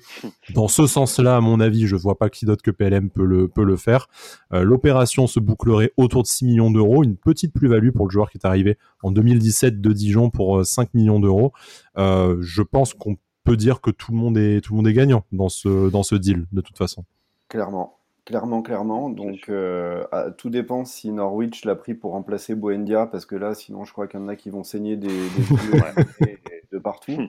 dans 0.53 0.67
ce 0.67 0.87
sens-là, 0.87 1.37
à 1.37 1.41
mon 1.41 1.61
avis, 1.61 1.87
je 1.87 1.95
vois 1.95 2.19
pas 2.19 2.29
qui 2.29 2.45
d'autre 2.45 2.63
que 2.63 2.73
PLM 2.73 3.09
peut 3.09 3.25
le, 3.25 3.49
peut 3.49 3.65
le 3.65 3.77
faire. 3.77 4.09
Euh, 4.53 4.65
L'opération 4.65 5.29
se 5.29 5.39
bouclerait 5.39 5.93
autour 5.97 6.23
de 6.23 6.27
6 6.27 6.45
millions 6.45 6.71
d'euros, 6.73 7.05
une 7.05 7.17
petite 7.17 7.55
plus-value 7.55 7.91
pour 7.91 8.07
le 8.07 8.11
joueur 8.11 8.31
qui 8.31 8.39
est 8.39 8.47
arrivé 8.47 8.77
en 9.03 9.13
2017 9.13 9.81
de 9.81 9.93
Dijon 9.93 10.31
pour 10.31 10.59
euh, 10.59 10.65
5 10.65 10.93
millions 10.95 11.21
d'euros. 11.21 11.53
Euh, 11.99 12.37
je 12.41 12.63
pense 12.63 12.95
qu'on 12.95 13.17
peut 13.45 13.57
dire 13.57 13.81
que 13.81 13.91
tout 13.91 14.11
le 14.11 14.19
monde 14.19 14.37
est, 14.37 14.61
tout 14.61 14.73
le 14.73 14.79
monde 14.79 14.89
est 14.89 14.93
gagnant 14.93 15.25
dans 15.31 15.49
ce, 15.49 15.89
dans 15.89 16.03
ce 16.03 16.17
deal, 16.17 16.47
de 16.51 16.61
toute 16.61 16.77
façon. 16.77 17.05
Clairement, 17.49 17.99
clairement, 18.25 18.63
clairement. 18.63 19.11
Donc, 19.11 19.49
euh, 19.49 20.05
à- 20.13 20.31
tout 20.31 20.51
dépend 20.51 20.85
si 20.85 21.11
Norwich 21.13 21.65
l'a 21.65 21.75
pris 21.77 21.95
pour 21.95 22.13
remplacer 22.13 22.55
Buendia, 22.55 23.07
parce 23.07 23.27
que 23.27 23.37
là, 23.37 23.55
sinon, 23.55 23.85
je 23.85 23.93
crois 23.93 24.07
qu'il 24.09 24.21
y 24.21 24.23
en 24.23 24.29
a 24.29 24.37
qui 24.37 24.51
vont 24.51 24.65
saigner 24.65 24.97
des, 24.97 25.31
des 25.31 25.43
yeux 25.55 25.81
et- 26.21 26.33
et 26.33 26.65
de 26.73 26.79
partout. 26.79 27.29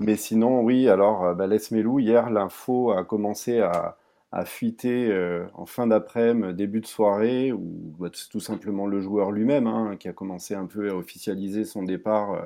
Mais 0.00 0.16
sinon, 0.16 0.62
oui, 0.62 0.88
alors, 0.88 1.24
euh, 1.24 1.34
bah, 1.34 1.46
Les 1.46 1.58
Melou, 1.72 1.98
hier, 2.00 2.30
l'info 2.30 2.92
a 2.92 3.04
commencé 3.04 3.60
à, 3.60 3.96
à 4.32 4.44
fuiter 4.44 5.08
euh, 5.10 5.46
en 5.54 5.66
fin 5.66 5.86
d'après-midi, 5.86 6.54
début 6.54 6.80
de 6.80 6.86
soirée, 6.86 7.52
où 7.52 7.94
bah, 7.98 8.10
c'est 8.14 8.28
tout 8.30 8.40
simplement 8.40 8.86
le 8.86 9.00
joueur 9.00 9.32
lui-même 9.32 9.66
hein, 9.66 9.96
qui 9.98 10.08
a 10.08 10.12
commencé 10.12 10.54
un 10.54 10.66
peu 10.66 10.90
à 10.90 10.94
officialiser 10.96 11.64
son 11.64 11.82
départ 11.84 12.32
euh, 12.34 12.42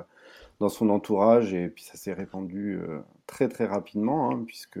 dans 0.59 0.69
son 0.69 0.89
entourage, 0.89 1.53
et 1.53 1.69
puis 1.69 1.83
ça 1.83 1.97
s'est 1.97 2.13
répandu 2.13 2.75
euh, 2.81 2.99
très 3.27 3.49
très 3.49 3.65
rapidement, 3.67 4.31
hein, 4.31 4.43
puisque 4.47 4.79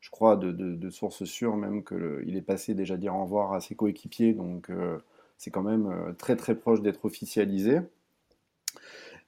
je 0.00 0.10
crois 0.10 0.36
de, 0.36 0.52
de- 0.52 0.74
de 0.76 0.90
sources 0.90 1.24
sûres 1.24 1.56
même 1.56 1.84
qu'il 1.84 2.36
est 2.36 2.42
passé 2.42 2.74
déjà 2.74 2.96
dire 2.96 3.14
au 3.16 3.22
revoir 3.24 3.52
à 3.54 3.60
ses 3.60 3.74
coéquipiers, 3.74 4.32
donc 4.34 4.70
euh, 4.70 4.98
c'est 5.38 5.50
quand 5.50 5.62
même 5.62 5.86
euh, 5.88 6.12
très 6.14 6.36
très 6.36 6.54
proche 6.56 6.82
d'être 6.82 7.04
officialisé. 7.04 7.80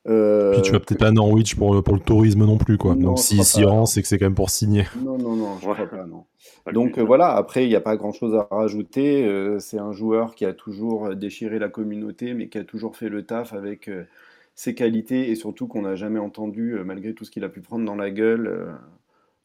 Euh, 0.07 0.49
Puis 0.51 0.61
tu 0.63 0.73
vas 0.73 0.81
peut-être 0.81 0.99
pas 0.99 1.09
à 1.09 1.11
Norwich 1.11 1.55
pour, 1.57 1.75
le- 1.75 1.81
pour 1.83 1.95
le 1.95 2.01
tourisme 2.01 2.45
non 2.45 2.59
plus, 2.59 2.77
quoi. 2.77 2.97
Non, 3.03 3.15
Donc 3.15 3.19
je 3.23 3.29
si 3.29 3.35
crois 3.35 3.45
s'y 3.45 3.65
rend, 3.65 3.87
c'est 3.87 4.03
que 4.03 4.09
c'est 4.09 4.19
quand 4.19 4.27
même 4.27 4.35
pour 4.35 4.51
signer. 4.51 4.85
Non, 4.95 5.19
non, 5.19 5.37
non, 5.37 5.61
je 5.61 5.69
Ouais. 5.69 5.75
crois 5.75 5.89
pas, 5.89 6.07
non. 6.07 6.25
Donc 6.71 6.99
but, 6.99 6.99
euh, 6.99 7.03
voilà, 7.05 7.35
après, 7.37 7.65
il 7.65 7.69
n'y 7.69 7.75
a 7.77 7.81
pas 7.81 7.97
grand-chose 7.97 8.35
à 8.35 8.49
rajouter. 8.51 9.25
Euh, 9.27 9.59
c'est 9.59 9.79
un 9.79 9.93
joueur 9.93 10.35
qui 10.35 10.45
a 10.47 10.55
toujours 10.55 11.15
déchiré 11.15 11.59
la 11.59 11.69
communauté, 11.69 12.33
mais 12.35 12.49
qui 12.49 12.59
a 12.59 12.65
toujours 12.65 12.97
fait 12.97 13.09
le 13.11 13.25
taf 13.27 13.53
avec 13.53 13.89
euh, 13.89 14.05
ses 14.55 14.75
qualités 14.75 15.31
et 15.31 15.35
surtout 15.35 15.69
qu'on 15.69 15.83
n'a 15.83 15.95
jamais 15.95 16.19
entendu, 16.19 16.73
euh, 16.75 16.85
malgré 16.85 17.15
tout 17.15 17.25
ce 17.25 17.31
qu'il 17.31 17.45
a 17.45 17.49
pu 17.51 17.61
prendre 17.61 17.85
dans 17.85 17.97
la 17.97 18.11
gueule, 18.11 18.49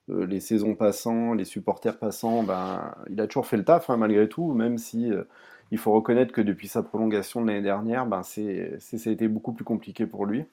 euh, 0.10 0.26
les 0.26 0.40
saisons 0.40 0.76
passant, 0.76 1.34
les 1.34 1.46
supporters 1.46 1.98
passant, 1.98 2.44
ben, 2.44 2.94
il 3.10 3.20
a 3.22 3.28
toujours 3.28 3.48
fait 3.48 3.58
le 3.58 3.64
taf, 3.64 3.90
hein, 3.90 3.98
malgré 3.98 4.28
tout, 4.28 4.54
même 4.54 4.78
si 4.78 5.12
euh, 5.12 5.24
il 5.72 5.78
faut 5.78 5.94
reconnaître 5.94 6.34
que 6.34 6.42
depuis 6.42 6.68
sa 6.68 6.84
prolongation 6.84 7.42
de 7.42 7.48
l'année 7.48 7.62
dernière, 7.62 8.06
ben, 8.06 8.24
ça 8.24 8.42
a 8.42 9.10
été 9.10 9.28
beaucoup 9.28 9.54
plus 9.54 9.64
compliqué 9.66 10.06
pour 10.06 10.26
lui, 10.26 10.46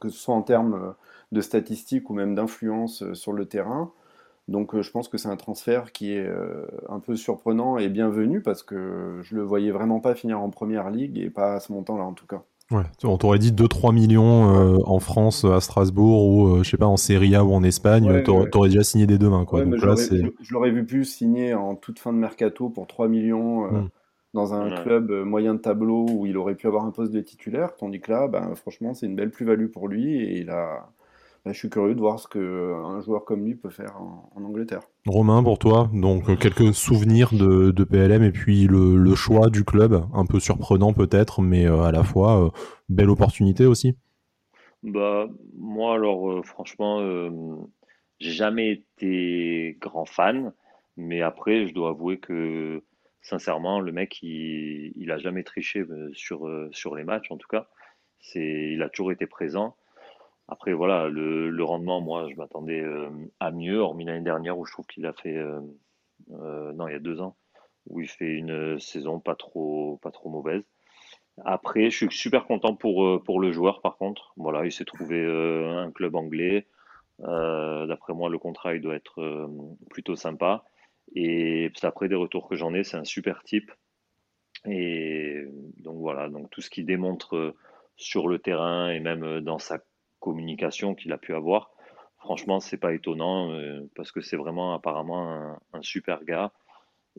que 0.00 0.08
ce 0.08 0.18
soit 0.18 0.34
en 0.34 0.42
termes 0.42 0.74
euh, 0.74 0.92
de 1.32 1.40
statistiques 1.40 2.10
ou 2.10 2.14
même 2.14 2.34
d'influence 2.34 3.12
sur 3.14 3.32
le 3.32 3.46
terrain. 3.46 3.92
Donc 4.48 4.80
je 4.80 4.90
pense 4.90 5.08
que 5.08 5.18
c'est 5.18 5.28
un 5.28 5.36
transfert 5.36 5.92
qui 5.92 6.14
est 6.14 6.26
un 6.88 7.00
peu 7.00 7.16
surprenant 7.16 7.76
et 7.76 7.90
bienvenu 7.90 8.40
parce 8.40 8.62
que 8.62 9.20
je 9.22 9.34
le 9.36 9.42
voyais 9.42 9.70
vraiment 9.70 10.00
pas 10.00 10.14
finir 10.14 10.40
en 10.40 10.48
première 10.48 10.88
ligue 10.90 11.18
et 11.18 11.28
pas 11.28 11.56
à 11.56 11.60
ce 11.60 11.70
montant-là 11.72 12.04
en 12.04 12.14
tout 12.14 12.26
cas. 12.26 12.42
Ouais, 12.70 12.82
on 13.02 13.16
t'aurait 13.16 13.38
dit 13.38 13.50
2-3 13.50 13.92
millions 13.94 14.54
euh, 14.54 14.78
en 14.84 14.98
France, 15.00 15.44
à 15.46 15.58
Strasbourg, 15.60 16.28
ou 16.28 16.48
euh, 16.56 16.62
je 16.62 16.68
sais 16.70 16.76
pas, 16.76 16.84
en 16.86 16.98
Serie 16.98 17.34
A 17.34 17.42
ou 17.42 17.54
en 17.54 17.62
Espagne, 17.62 18.06
Ouais, 18.10 18.22
t'aurais 18.22 18.44
ouais. 18.44 18.50
t'aurais 18.50 18.68
déjà 18.68 18.82
signé 18.84 19.06
des 19.06 19.16
deux 19.16 19.30
mains, 19.30 19.46
quoi. 19.46 19.64
Donc 19.64 19.76
je 19.76 19.80
là, 19.80 19.86
l'aurais- 19.92 20.02
c'est. 20.02 20.18
je- 20.18 20.28
je 20.42 20.52
l'aurais 20.52 20.70
vu 20.70 20.84
plus 20.84 21.06
signer 21.06 21.54
en 21.54 21.76
toute 21.76 21.98
fin 21.98 22.12
de 22.12 22.18
mercato 22.18 22.68
pour 22.68 22.86
3 22.86 23.08
millions 23.08 23.64
euh, 23.64 23.70
Mm. 23.70 23.88
dans 24.34 24.52
un 24.52 24.68
Ouais. 24.70 24.82
club 24.82 25.10
moyen 25.10 25.54
de 25.54 25.60
tableau 25.60 26.06
où 26.10 26.26
il 26.26 26.36
aurait 26.36 26.56
pu 26.56 26.66
avoir 26.66 26.84
un 26.84 26.90
poste 26.90 27.10
de 27.12 27.20
titulaire, 27.22 27.74
tandis 27.74 28.00
que 28.00 28.12
là, 28.12 28.28
ben, 28.28 28.54
franchement, 28.54 28.92
c'est 28.92 29.06
une 29.06 29.16
belle 29.16 29.30
plus-value 29.30 29.68
pour 29.68 29.88
lui 29.88 30.16
et 30.22 30.38
il 30.40 30.50
a, 30.50 30.90
bah, 31.48 31.54
je 31.54 31.58
suis 31.60 31.70
curieux 31.70 31.94
de 31.94 32.00
voir 32.00 32.20
ce 32.20 32.28
qu'un 32.28 33.00
joueur 33.00 33.24
comme 33.24 33.46
lui 33.46 33.54
peut 33.54 33.70
faire 33.70 33.96
en, 33.96 34.44
Angleterre. 34.44 34.82
Romain, 35.06 35.42
pour 35.42 35.58
toi, 35.58 35.90
donc 35.94 36.38
quelques 36.38 36.74
souvenirs 36.74 37.30
de, 37.32 37.84
PLM 37.84 38.22
et 38.22 38.32
puis 38.32 38.66
le, 38.66 39.14
choix 39.14 39.48
du 39.48 39.64
club, 39.64 40.04
un 40.12 40.26
peu 40.26 40.40
surprenant 40.40 40.92
peut-être, 40.92 41.40
mais 41.40 41.66
à 41.66 41.90
la 41.90 42.04
fois 42.04 42.52
belle 42.90 43.08
opportunité 43.08 43.64
aussi. 43.64 43.96
Bah, 44.82 45.26
moi, 45.56 45.94
alors, 45.94 46.44
franchement, 46.44 47.00
j'ai 48.20 48.32
jamais 48.32 48.72
été 48.72 49.78
grand 49.80 50.04
fan, 50.04 50.52
mais 50.98 51.22
après, 51.22 51.66
je 51.66 51.72
dois 51.72 51.90
avouer 51.90 52.18
que 52.18 52.82
sincèrement, 53.22 53.80
le 53.80 53.92
mec, 53.92 54.22
il, 54.22 54.92
il 54.96 55.10
a 55.10 55.18
jamais 55.18 55.44
triché 55.44 55.80
euh, 55.80 56.10
sur, 56.12 56.46
euh, 56.46 56.68
sur 56.72 56.94
les 56.94 57.04
matchs, 57.04 57.30
en 57.30 57.36
tout 57.36 57.48
cas. 57.48 57.68
C'est, 58.20 58.72
il 58.72 58.82
a 58.82 58.88
toujours 58.88 59.12
été 59.12 59.26
présent. 59.26 59.76
Après, 60.48 60.72
voilà, 60.72 61.08
le, 61.08 61.62
rendement, 61.62 62.00
moi, 62.00 62.26
je 62.30 62.36
m'attendais 62.36 62.80
euh, 62.80 63.10
à 63.38 63.50
mieux, 63.50 63.78
hormis 63.78 64.04
l'année 64.04 64.24
dernière 64.24 64.58
où 64.58 64.64
je 64.64 64.72
trouve 64.72 64.86
qu'il 64.86 65.06
a 65.06 65.12
fait, 65.12 65.36
non, 66.28 66.88
il 66.88 66.92
y 66.92 66.96
a 66.96 67.00
deux 67.00 67.20
ans, 67.20 67.36
où 67.86 68.00
il 68.00 68.08
fait 68.08 68.32
une 68.32 68.78
saison 68.80 69.20
pas 69.20 69.34
trop, 69.34 69.98
pas 70.02 70.10
trop 70.10 70.30
mauvaise. 70.30 70.62
Après, 71.44 71.90
je 71.90 71.96
suis 71.96 72.10
super 72.10 72.46
content 72.46 72.74
pour, 72.74 73.22
pour 73.22 73.40
le 73.40 73.52
joueur, 73.52 73.80
par 73.82 73.96
contre. 73.96 74.32
Voilà, 74.36 74.64
il 74.64 74.72
s'est 74.72 74.84
trouvé 74.84 75.22
un 75.24 75.90
club 75.92 76.16
anglais. 76.16 76.66
D'après 77.18 78.14
moi, 78.14 78.30
le 78.30 78.38
contrat, 78.38 78.74
il 78.74 78.80
doit 78.80 78.96
être 78.96 79.48
plutôt 79.90 80.16
sympa. 80.16 80.64
Et 81.14 81.70
après 81.82 82.08
des 82.08 82.14
retours 82.14 82.48
que 82.48 82.56
j'en 82.56 82.74
ai, 82.74 82.84
c'est 82.84 82.96
un 82.96 83.04
super 83.04 83.42
type. 83.42 83.70
Et 84.66 85.44
donc 85.78 85.98
voilà, 85.98 86.28
donc 86.28 86.50
tout 86.50 86.60
ce 86.60 86.70
qui 86.70 86.84
démontre 86.84 87.36
euh, 87.36 87.56
sur 87.96 88.28
le 88.28 88.38
terrain 88.38 88.90
et 88.90 89.00
même 89.00 89.22
euh, 89.22 89.40
dans 89.40 89.58
sa 89.58 89.78
communication 90.20 90.94
qu'il 90.94 91.12
a 91.12 91.18
pu 91.18 91.34
avoir, 91.34 91.70
franchement, 92.18 92.60
c'est 92.60 92.76
pas 92.76 92.92
étonnant 92.92 93.50
euh, 93.50 93.88
parce 93.94 94.12
que 94.12 94.20
c'est 94.20 94.36
vraiment 94.36 94.74
apparemment 94.74 95.56
un, 95.72 95.82
super 95.82 96.24
gars. 96.24 96.52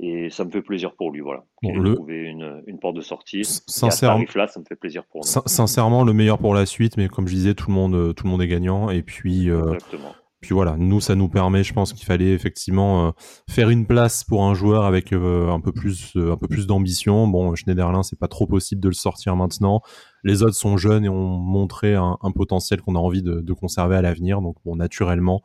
Et 0.01 0.29
ça 0.29 0.45
me 0.45 0.51
fait 0.51 0.61
plaisir 0.61 0.93
pour 0.95 1.11
lui, 1.11 1.19
voilà. 1.19 1.43
Il 1.61 1.77
a 1.77 1.93
trouvé 1.93 2.19
une, 2.19 2.63
une, 2.67 2.79
porte 2.79 2.95
de 2.95 3.01
sortie. 3.01 3.43
Sincèrement, 3.43 4.23
là, 4.33 4.47
ça 4.47 4.61
me 4.61 4.65
fait 4.65 4.77
plaisir 4.77 5.03
pour 5.03 5.21
nous. 5.21 5.27
Sincèrement, 5.27 6.05
le 6.05 6.13
meilleur 6.13 6.37
pour 6.37 6.53
la 6.53 6.65
suite, 6.65 6.95
mais 6.95 7.09
comme 7.09 7.27
je 7.27 7.33
disais, 7.33 7.53
tout 7.53 7.67
le 7.67 7.73
monde, 7.73 8.15
tout 8.15 8.23
le 8.25 8.29
monde 8.29 8.41
est 8.41 8.47
gagnant. 8.47 8.89
Et 8.89 9.01
puis, 9.01 9.49
Exactement. 9.49 10.15
Puis 10.41 10.53
voilà, 10.53 10.77
nous, 10.77 11.01
ça 11.01 11.15
nous 11.15 11.27
permet, 11.27 11.63
je 11.65 11.73
pense 11.73 11.91
qu'il 11.91 12.05
fallait 12.05 12.31
effectivement 12.31 13.07
euh, 13.07 13.11
faire 13.49 13.69
une 13.69 13.85
place 13.85 14.23
pour 14.23 14.45
un 14.45 14.53
joueur 14.53 14.85
avec 14.85 15.11
euh, 15.11 15.49
un 15.49 15.59
peu 15.59 15.73
plus, 15.73 16.15
euh, 16.15 16.31
un 16.31 16.37
peu 16.37 16.47
plus 16.47 16.65
d'ambition. 16.65 17.27
Bon, 17.27 17.53
Schneiderlin, 17.55 18.03
c'est 18.03 18.17
pas 18.17 18.29
trop 18.29 18.47
possible 18.47 18.79
de 18.81 18.87
le 18.87 18.93
sortir 18.93 19.35
maintenant. 19.35 19.81
Les 20.23 20.41
autres 20.41 20.55
sont 20.55 20.77
jeunes 20.77 21.03
et 21.03 21.09
ont 21.09 21.37
montré 21.37 21.95
un, 21.95 22.17
potentiel 22.33 22.81
qu'on 22.81 22.95
a 22.95 22.99
envie 22.99 23.21
de, 23.21 23.41
de 23.41 23.53
conserver 23.53 23.97
à 23.97 24.01
l'avenir. 24.01 24.41
Donc 24.41 24.55
bon, 24.63 24.75
naturellement, 24.77 25.41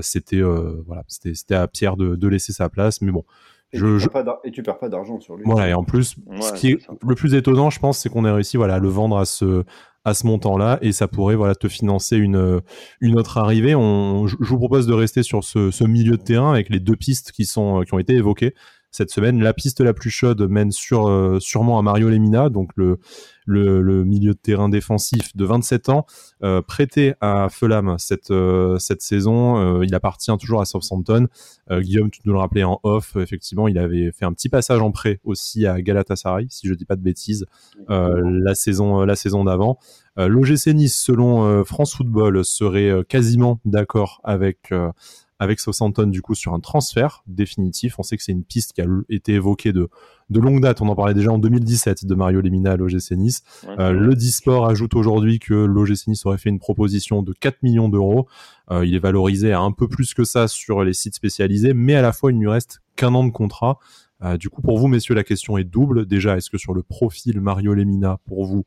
c'était 0.00 0.40
voilà, 0.40 1.04
c'était 1.08 1.54
à 1.54 1.68
Pierre 1.68 1.96
de, 1.96 2.16
de, 2.16 2.28
laisser 2.28 2.52
sa 2.52 2.68
place. 2.68 3.02
Mais 3.02 3.10
bon, 3.10 3.24
et, 3.72 3.78
je, 3.78 3.98
tu 3.98 4.08
et, 4.44 4.50
tu 4.52 4.62
perds 4.62 4.78
pas 4.78 4.88
d'argent 4.88 5.18
sur 5.18 5.36
lui. 5.36 5.42
Voilà, 5.44 5.70
et 5.70 5.74
en 5.74 5.82
plus, 5.82 6.16
ce 6.40 6.52
qui 6.52 6.70
est, 6.70 6.88
le 7.06 7.14
plus 7.16 7.34
étonnant, 7.34 7.70
je 7.70 7.80
pense, 7.80 7.98
c'est 7.98 8.08
qu'on 8.08 8.24
ait 8.24 8.30
réussi 8.30 8.56
voilà, 8.56 8.76
à 8.76 8.78
le 8.78 8.88
vendre 8.88 9.18
à 9.18 9.24
ce, 9.24 9.64
à 10.04 10.14
ce 10.14 10.26
montant-là 10.26 10.78
et 10.82 10.92
ça 10.92 11.08
pourrait 11.08 11.34
voilà 11.34 11.54
te 11.54 11.68
financer 11.68 12.16
une 12.16 12.60
une 13.00 13.18
autre 13.18 13.38
arrivée. 13.38 13.72
Je 13.72 14.48
vous 14.48 14.58
propose 14.58 14.86
de 14.86 14.92
rester 14.92 15.22
sur 15.22 15.44
ce, 15.44 15.84
milieu 15.84 16.16
de 16.16 16.22
terrain 16.22 16.52
avec 16.52 16.68
les 16.68 16.80
deux 16.80 16.96
pistes 16.96 17.32
qui 17.32 17.46
sont 17.46 17.82
qui 17.82 17.94
ont 17.94 17.98
été 17.98 18.14
évoquées 18.14 18.54
cette 18.94 19.10
semaine. 19.10 19.42
La 19.42 19.52
piste 19.52 19.80
la 19.80 19.92
plus 19.92 20.10
chaude 20.10 20.48
mène 20.48 20.70
sur, 20.70 21.08
euh, 21.08 21.40
sûrement 21.40 21.80
à 21.80 21.82
Mario 21.82 22.08
Lemina, 22.08 22.48
donc 22.48 22.70
le, 22.76 23.00
le, 23.44 24.04
milieu 24.04 24.34
de 24.34 24.38
terrain 24.38 24.68
défensif 24.68 25.36
de 25.36 25.44
27 25.44 25.88
ans, 25.88 26.06
euh, 26.44 26.62
prêté 26.62 27.14
à 27.20 27.48
Fulham 27.50 27.96
cette, 27.98 28.30
euh, 28.30 28.78
cette 28.78 29.02
saison. 29.02 29.82
il 29.82 29.92
appartient 29.96 30.30
toujours 30.38 30.60
à 30.60 30.64
Southampton. 30.64 31.26
Guillaume, 31.70 32.10
tu 32.10 32.20
nous 32.24 32.34
le 32.34 32.38
rappelais 32.38 32.62
en 32.62 32.78
off, 32.84 33.16
effectivement, 33.16 33.66
il 33.66 33.78
avait 33.78 34.12
fait 34.12 34.26
un 34.26 34.32
petit 34.32 34.48
passage 34.48 34.80
en 34.80 34.92
prêt 34.92 35.18
aussi 35.24 35.66
à 35.66 35.82
Galatasaray, 35.82 36.46
si 36.48 36.68
je 36.68 36.74
dis 36.74 36.84
pas 36.84 36.96
de 36.96 37.02
bêtises, 37.02 37.46
la 37.88 38.54
saison, 38.54 39.04
la 39.04 39.16
saison 39.16 39.42
d'avant. 39.42 39.78
L'OGC 40.16 40.68
Nice, 40.68 40.96
selon 40.96 41.64
France 41.64 41.94
Football, 41.94 42.44
serait 42.44 42.92
quasiment 43.08 43.58
d'accord 43.64 44.20
avec 44.22 44.70
avec 45.44 45.60
Southampton 45.60 46.06
du 46.08 46.22
coup 46.22 46.34
sur 46.34 46.52
un 46.54 46.60
transfert 46.60 47.22
définitif. 47.26 47.98
On 47.98 48.02
sait 48.02 48.16
que 48.16 48.22
c'est 48.22 48.32
une 48.32 48.44
piste 48.44 48.72
qui 48.72 48.80
a 48.80 48.86
été 49.08 49.34
évoquée 49.34 49.72
de, 49.72 49.88
de 50.30 50.40
longue 50.40 50.60
date. 50.60 50.80
On 50.80 50.88
en 50.88 50.96
parlait 50.96 51.14
déjà 51.14 51.30
en 51.30 51.38
2017 51.38 52.06
de 52.06 52.14
Mario 52.14 52.40
Lemina 52.40 52.72
à 52.72 52.76
l'OGC 52.76 53.12
Nice. 53.12 53.42
Euh, 53.78 53.92
le 53.92 54.14
Disport 54.14 54.66
ajoute 54.66 54.94
aujourd'hui 54.94 55.38
que 55.38 55.54
l'OGC 55.54 56.08
Nice 56.08 56.26
aurait 56.26 56.38
fait 56.38 56.50
une 56.50 56.58
proposition 56.58 57.22
de 57.22 57.32
4 57.32 57.62
millions 57.62 57.88
d'euros. 57.88 58.26
Euh, 58.70 58.84
il 58.84 58.94
est 58.94 59.00
valorisé 59.00 59.52
à 59.52 59.60
un 59.60 59.70
peu 59.70 59.86
plus 59.86 60.14
que 60.14 60.24
ça 60.24 60.48
sur 60.48 60.82
les 60.82 60.94
sites 60.94 61.14
spécialisés, 61.14 61.74
mais 61.74 61.94
à 61.94 62.02
la 62.02 62.12
fois 62.12 62.32
il 62.32 62.36
ne 62.36 62.40
lui 62.40 62.50
reste 62.50 62.80
qu'un 62.96 63.14
an 63.14 63.24
de 63.24 63.30
contrat. 63.30 63.78
Euh, 64.22 64.36
du 64.36 64.48
coup, 64.48 64.62
pour 64.62 64.78
vous, 64.78 64.88
messieurs, 64.88 65.14
la 65.14 65.24
question 65.24 65.58
est 65.58 65.64
double. 65.64 66.06
Déjà, 66.06 66.36
est-ce 66.36 66.50
que 66.50 66.58
sur 66.58 66.74
le 66.74 66.82
profil 66.82 67.40
Mario 67.40 67.74
Lemina, 67.74 68.18
pour 68.26 68.44
vous, 68.46 68.64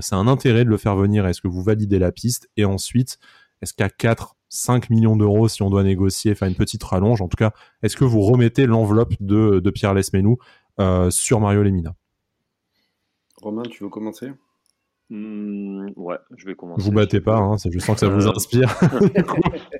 c'est 0.00 0.14
un 0.14 0.28
intérêt 0.28 0.64
de 0.64 0.70
le 0.70 0.76
faire 0.76 0.94
venir 0.94 1.26
Est-ce 1.26 1.40
que 1.40 1.48
vous 1.48 1.60
validez 1.60 1.98
la 1.98 2.12
piste? 2.12 2.48
Et 2.56 2.64
ensuite, 2.64 3.18
est-ce 3.62 3.74
qu'à 3.74 3.88
4 3.88 4.36
5 4.52 4.90
millions 4.90 5.16
d'euros 5.16 5.48
si 5.48 5.62
on 5.62 5.70
doit 5.70 5.82
négocier, 5.82 6.34
faire 6.34 6.46
une 6.46 6.54
petite 6.54 6.84
rallonge. 6.84 7.22
En 7.22 7.28
tout 7.28 7.38
cas, 7.38 7.52
est-ce 7.82 7.96
que 7.96 8.04
vous 8.04 8.20
remettez 8.20 8.66
l'enveloppe 8.66 9.14
de, 9.18 9.60
de 9.60 9.70
Pierre 9.70 9.94
Lesmenou 9.94 10.36
euh, 10.78 11.08
sur 11.08 11.40
Mario 11.40 11.62
Lemina? 11.62 11.94
Romain, 13.40 13.62
tu 13.62 13.82
veux 13.82 13.88
commencer? 13.88 14.30
Mmh, 15.08 15.92
Ouais, 15.96 16.18
je 16.36 16.44
vais 16.44 16.54
commencer. 16.54 16.82
Vous 16.82 16.92
battez 16.92 17.22
pas, 17.22 17.38
hein, 17.38 17.56
je 17.56 17.78
sens 17.78 17.94
que 17.94 18.00
ça 18.00 18.08
vous 18.08 18.26
euh, 18.26 18.32
inspire. 18.36 18.68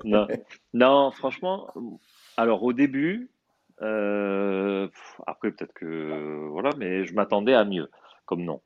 non. 0.72 1.10
franchement, 1.10 1.68
alors 2.38 2.62
au 2.62 2.72
début, 2.72 3.30
euh, 3.82 4.88
après 5.26 5.50
peut-être 5.50 5.74
que 5.74 6.48
voilà, 6.50 6.70
mais 6.78 7.04
je 7.04 7.12
m'attendais 7.12 7.52
à 7.52 7.66
mieux 7.66 7.90
comme 8.24 8.42
nom. 8.42 8.62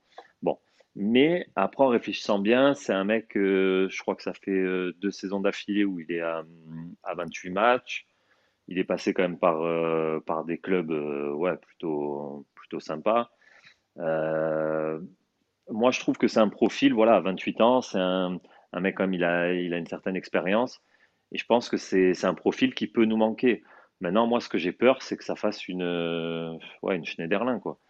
Mais 0.98 1.46
après, 1.56 1.84
en 1.84 1.88
réfléchissant 1.88 2.38
bien, 2.38 2.72
c'est 2.74 2.92
un 2.94 3.04
mec, 3.04 3.36
euh, 3.36 3.86
je 3.90 4.00
crois 4.00 4.16
que 4.16 4.22
ça 4.22 4.32
fait 4.32 4.50
euh, 4.50 4.94
deux 4.98 5.10
saisons 5.10 5.40
d'affilée 5.40 5.84
où 5.84 6.00
il 6.00 6.10
est 6.10 6.22
à, 6.22 6.42
à, 7.02 7.14
28 7.14 7.50
matchs. 7.50 8.06
Il 8.68 8.78
est 8.78 8.84
passé 8.84 9.12
quand 9.14 9.22
même 9.22 9.38
par, 9.38 9.62
euh, 9.62 10.20
par 10.20 10.44
des 10.44 10.58
clubs 10.58 10.90
ouais, 10.90 11.56
plutôt, 11.58 12.46
plutôt 12.54 12.80
sympas. 12.80 13.30
moi, 13.96 15.90
je 15.90 16.00
trouve 16.00 16.16
que 16.16 16.28
c'est 16.28 16.40
un 16.40 16.48
profil, 16.48 16.94
voilà, 16.94 17.16
à 17.16 17.20
28 17.20 17.60
ans, 17.60 17.82
c'est 17.82 17.98
un, 17.98 18.40
un, 18.72 18.80
mec 18.80 18.96
comme 18.96 19.12
il 19.14 19.24
a, 19.24 19.52
il 19.52 19.74
a 19.74 19.78
une 19.78 19.86
certaine 19.86 20.16
expérience. 20.16 20.80
Et 21.32 21.38
je 21.38 21.44
pense 21.46 21.68
que 21.68 21.76
c'est 21.76 22.24
un 22.24 22.34
profil 22.34 22.74
qui 22.74 22.86
peut 22.86 23.04
nous 23.04 23.16
manquer. 23.18 23.62
Maintenant, 24.00 24.26
moi, 24.26 24.40
ce 24.40 24.48
que 24.48 24.58
j'ai 24.58 24.72
peur, 24.72 25.02
c'est 25.02 25.16
que 25.16 25.24
ça 25.24 25.36
fasse 25.36 25.68
une, 25.68 26.58
ouais, 26.82 26.96
une 26.96 27.04
Schneiderlin, 27.04 27.58
quoi. 27.60 27.80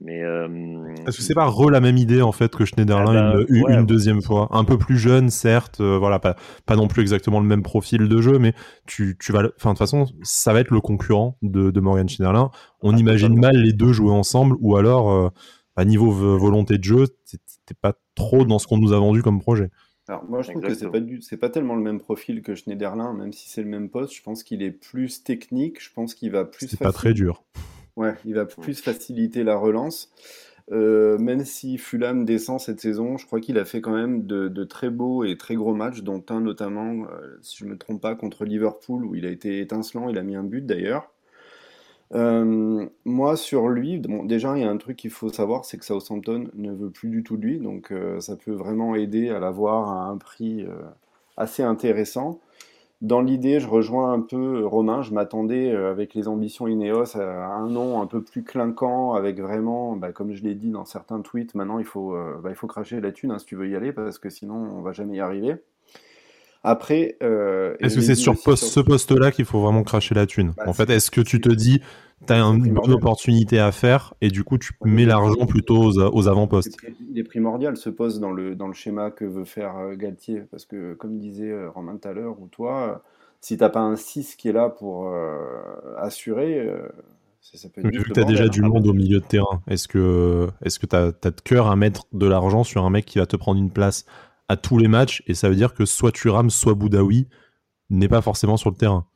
Mais 0.00 0.22
euh, 0.22 0.94
est-ce 1.06 1.16
que 1.16 1.22
c'est 1.22 1.34
pas 1.34 1.46
re 1.46 1.70
la 1.70 1.80
même 1.80 1.96
idée 1.96 2.22
en 2.22 2.30
fait 2.30 2.54
que 2.54 2.64
Schneiderlin 2.64 3.34
ah 3.34 3.40
une, 3.48 3.62
bah, 3.64 3.82
deuxième 3.82 4.22
fois, 4.22 4.48
un 4.52 4.62
peu 4.64 4.78
plus 4.78 4.96
jeune 4.96 5.28
certes, 5.28 5.80
euh, 5.80 5.98
voilà 5.98 6.20
pas 6.20 6.36
pas 6.66 6.76
non 6.76 6.86
plus 6.86 7.02
exactement 7.02 7.40
le 7.40 7.46
même 7.46 7.62
profil 7.62 8.08
de 8.08 8.20
jeu, 8.20 8.38
mais 8.38 8.54
tu 8.86 9.16
tu 9.18 9.32
vas, 9.32 9.40
enfin 9.56 9.70
de 9.70 9.74
toute 9.74 9.78
façon 9.78 10.06
ça 10.22 10.52
va 10.52 10.60
être 10.60 10.70
le 10.70 10.80
concurrent 10.80 11.36
de, 11.42 11.72
de 11.72 11.80
Morgan 11.80 12.08
Schneiderlin. 12.08 12.50
On 12.80 12.94
ah, 12.94 12.98
imagine 12.98 13.38
mal 13.38 13.56
les 13.56 13.72
deux 13.72 13.92
jouer 13.92 14.12
ensemble 14.12 14.56
ou 14.60 14.76
alors 14.76 15.10
euh, 15.10 15.30
à 15.74 15.84
niveau 15.84 16.10
volonté 16.10 16.78
de 16.78 16.84
jeu, 16.84 17.06
t'es 17.66 17.74
pas 17.74 17.94
trop 18.14 18.44
dans 18.44 18.58
ce 18.58 18.68
qu'on 18.68 18.78
nous 18.78 18.92
a 18.92 18.98
vendu 18.98 19.22
comme 19.22 19.40
projet. 19.40 19.70
Alors 20.08 20.24
moi 20.24 20.42
je 20.42 20.50
trouve 20.50 20.62
que 20.62 20.74
c'est 20.74 20.90
pas 20.90 20.98
c'est 21.20 21.36
pas 21.36 21.50
tellement 21.50 21.74
le 21.74 21.82
même 21.82 21.98
profil 21.98 22.42
que 22.42 22.54
Schneiderlin, 22.54 23.14
même 23.14 23.32
si 23.32 23.48
c'est 23.48 23.62
le 23.62 23.68
même 23.68 23.90
poste. 23.90 24.14
Je 24.14 24.22
pense 24.22 24.44
qu'il 24.44 24.62
est 24.62 24.70
plus 24.70 25.24
technique. 25.24 25.82
Je 25.82 25.90
pense 25.92 26.14
qu'il 26.14 26.30
va 26.30 26.44
plus. 26.44 26.68
C'est 26.68 26.78
pas 26.78 26.92
très 26.92 27.14
dur. 27.14 27.42
Ouais, 27.98 28.14
il 28.24 28.34
va 28.34 28.46
plus 28.46 28.80
faciliter 28.80 29.42
la 29.42 29.56
relance. 29.56 30.12
Euh, 30.70 31.18
même 31.18 31.44
si 31.44 31.78
Fulham 31.78 32.24
descend 32.24 32.60
cette 32.60 32.80
saison, 32.80 33.18
je 33.18 33.26
crois 33.26 33.40
qu'il 33.40 33.58
a 33.58 33.64
fait 33.64 33.80
quand 33.80 33.92
même 33.92 34.24
de, 34.24 34.64
très 34.64 34.88
beaux 34.88 35.24
et 35.24 35.36
très 35.36 35.56
gros 35.56 35.74
matchs, 35.74 36.02
dont 36.02 36.22
un 36.28 36.40
notamment, 36.40 37.06
euh, 37.10 37.36
si 37.42 37.56
je 37.58 37.64
ne 37.64 37.70
me 37.70 37.76
trompe 37.76 38.00
pas, 38.00 38.14
contre 38.14 38.44
Liverpool, 38.44 39.04
où 39.04 39.16
il 39.16 39.26
a 39.26 39.30
été 39.30 39.58
étincelant, 39.58 40.08
il 40.08 40.16
a 40.16 40.22
mis 40.22 40.36
un 40.36 40.44
but 40.44 40.64
d'ailleurs. 40.64 41.10
Euh, 42.14 42.86
moi, 43.04 43.36
sur 43.36 43.68
lui, 43.68 44.00
déjà, 44.24 44.56
il 44.56 44.62
y 44.62 44.64
a 44.64 44.70
un 44.70 44.76
truc 44.76 44.96
qu'il 44.96 45.10
faut 45.10 45.30
savoir, 45.30 45.64
c'est 45.64 45.76
que 45.76 45.84
Southampton 45.84 46.50
ne 46.54 46.70
veut 46.70 46.90
plus 46.90 47.08
du 47.08 47.24
tout 47.24 47.36
de 47.36 47.42
lui, 47.42 47.58
donc 47.58 47.92
ça 48.20 48.36
peut 48.36 48.52
vraiment 48.52 48.94
aider 48.94 49.28
à 49.30 49.40
l'avoir 49.40 49.88
à 49.88 50.04
un 50.04 50.18
prix 50.18 50.64
assez 51.36 51.64
intéressant. 51.64 52.38
Dans 53.00 53.20
l'idée, 53.20 53.60
je 53.60 53.68
rejoins 53.68 54.12
un 54.12 54.20
peu 54.20 54.66
Romain. 54.66 55.02
Je 55.02 55.12
m'attendais, 55.12 55.70
euh, 55.70 55.90
avec 55.90 56.14
les 56.14 56.26
ambitions 56.26 56.66
Ineos, 56.66 57.16
à 57.16 57.46
un 57.46 57.68
nom 57.68 58.02
un 58.02 58.06
peu 58.06 58.22
plus 58.22 58.42
clinquant, 58.42 59.14
avec 59.14 59.40
vraiment, 59.40 59.94
bah, 59.94 60.10
comme 60.10 60.32
je 60.32 60.42
l'ai 60.42 60.56
dit 60.56 60.70
dans 60.70 60.84
certains 60.84 61.20
tweets, 61.20 61.54
maintenant 61.54 61.78
il 61.78 61.84
faut, 61.84 62.14
euh, 62.14 62.40
bah, 62.42 62.50
il 62.50 62.56
faut 62.56 62.66
cracher 62.66 63.00
la 63.00 63.12
thune 63.12 63.30
hein, 63.30 63.38
si 63.38 63.46
tu 63.46 63.54
veux 63.54 63.68
y 63.68 63.76
aller, 63.76 63.92
parce 63.92 64.18
que 64.18 64.30
sinon 64.30 64.54
on 64.54 64.82
va 64.82 64.92
jamais 64.92 65.16
y 65.16 65.20
arriver. 65.20 65.56
Après, 66.64 67.16
euh, 67.22 67.76
est-ce 67.78 67.94
que 67.94 68.00
c'est 68.00 68.16
sur, 68.16 68.36
ce 68.36 68.80
poste-là 68.80 69.30
qu'il 69.30 69.44
faut 69.44 69.60
vraiment 69.60 69.84
cracher 69.84 70.16
la 70.16 70.26
thune? 70.26 70.52
Bah, 70.56 70.64
En 70.66 70.72
fait, 70.72 70.90
est-ce 70.90 71.12
que 71.12 71.20
tu 71.20 71.40
te 71.40 71.50
dis, 71.50 71.80
tu 72.26 72.32
as 72.32 72.38
une 72.38 72.72
bonne 72.72 72.92
opportunité 72.92 73.58
à 73.58 73.72
faire 73.72 74.14
et 74.20 74.28
du 74.28 74.44
coup 74.44 74.58
tu 74.58 74.72
mets 74.84 75.04
l'argent 75.04 75.46
plutôt 75.46 75.90
aux, 75.92 76.28
avant-postes. 76.28 76.76
Il 77.10 77.18
est 77.18 77.24
primordial 77.24 77.76
ce 77.76 77.90
poste 77.90 78.20
dans 78.20 78.32
le, 78.32 78.54
dans 78.54 78.68
le 78.68 78.74
schéma 78.74 79.10
que 79.10 79.24
veut 79.24 79.44
faire 79.44 79.76
euh, 79.78 79.94
Galtier 79.94 80.42
parce 80.50 80.64
que 80.66 80.94
comme 80.94 81.18
disait 81.18 81.50
euh, 81.50 81.70
Romain 81.70 81.96
tout 81.96 82.08
à 82.08 82.12
l'heure 82.12 82.40
ou 82.40 82.48
toi, 82.48 83.02
si 83.40 83.56
t'as 83.56 83.68
pas 83.68 83.80
un 83.80 83.96
6 83.96 84.36
qui 84.36 84.48
est 84.48 84.52
là 84.52 84.68
pour 84.68 85.12
assurer, 85.96 86.68
ça, 87.40 87.68
peut 87.68 87.80
être 87.80 87.92
Vu 87.92 88.02
que 88.02 88.12
tu 88.12 88.20
as 88.20 88.24
déjà 88.24 88.48
du 88.48 88.62
monde 88.62 88.86
au 88.86 88.92
milieu 88.92 89.20
de 89.20 89.24
terrain, 89.24 89.62
est-ce 89.68 89.86
que 89.86 90.48
est-ce 90.64 90.78
que 90.80 90.86
tu 90.86 90.96
as, 90.96 91.12
de 91.12 91.40
cœur 91.42 91.68
à 91.68 91.76
mettre 91.76 92.06
de 92.12 92.26
l'argent 92.26 92.64
sur 92.64 92.84
un 92.84 92.90
mec 92.90 93.06
qui 93.06 93.18
va 93.18 93.26
te 93.26 93.36
prendre 93.36 93.60
une 93.60 93.70
place 93.70 94.06
à 94.48 94.56
tous 94.56 94.76
les 94.78 94.88
matchs 94.88 95.22
et 95.28 95.34
ça 95.34 95.48
veut 95.48 95.54
dire 95.54 95.72
que 95.72 95.84
soit 95.84 96.10
tu 96.10 96.28
rames, 96.28 96.50
soit 96.50 96.74
Boudaoui 96.74 97.28
n'est 97.90 98.08
pas 98.08 98.22
forcément 98.22 98.56
sur 98.56 98.70
le 98.70 98.76
terrain? 98.76 99.06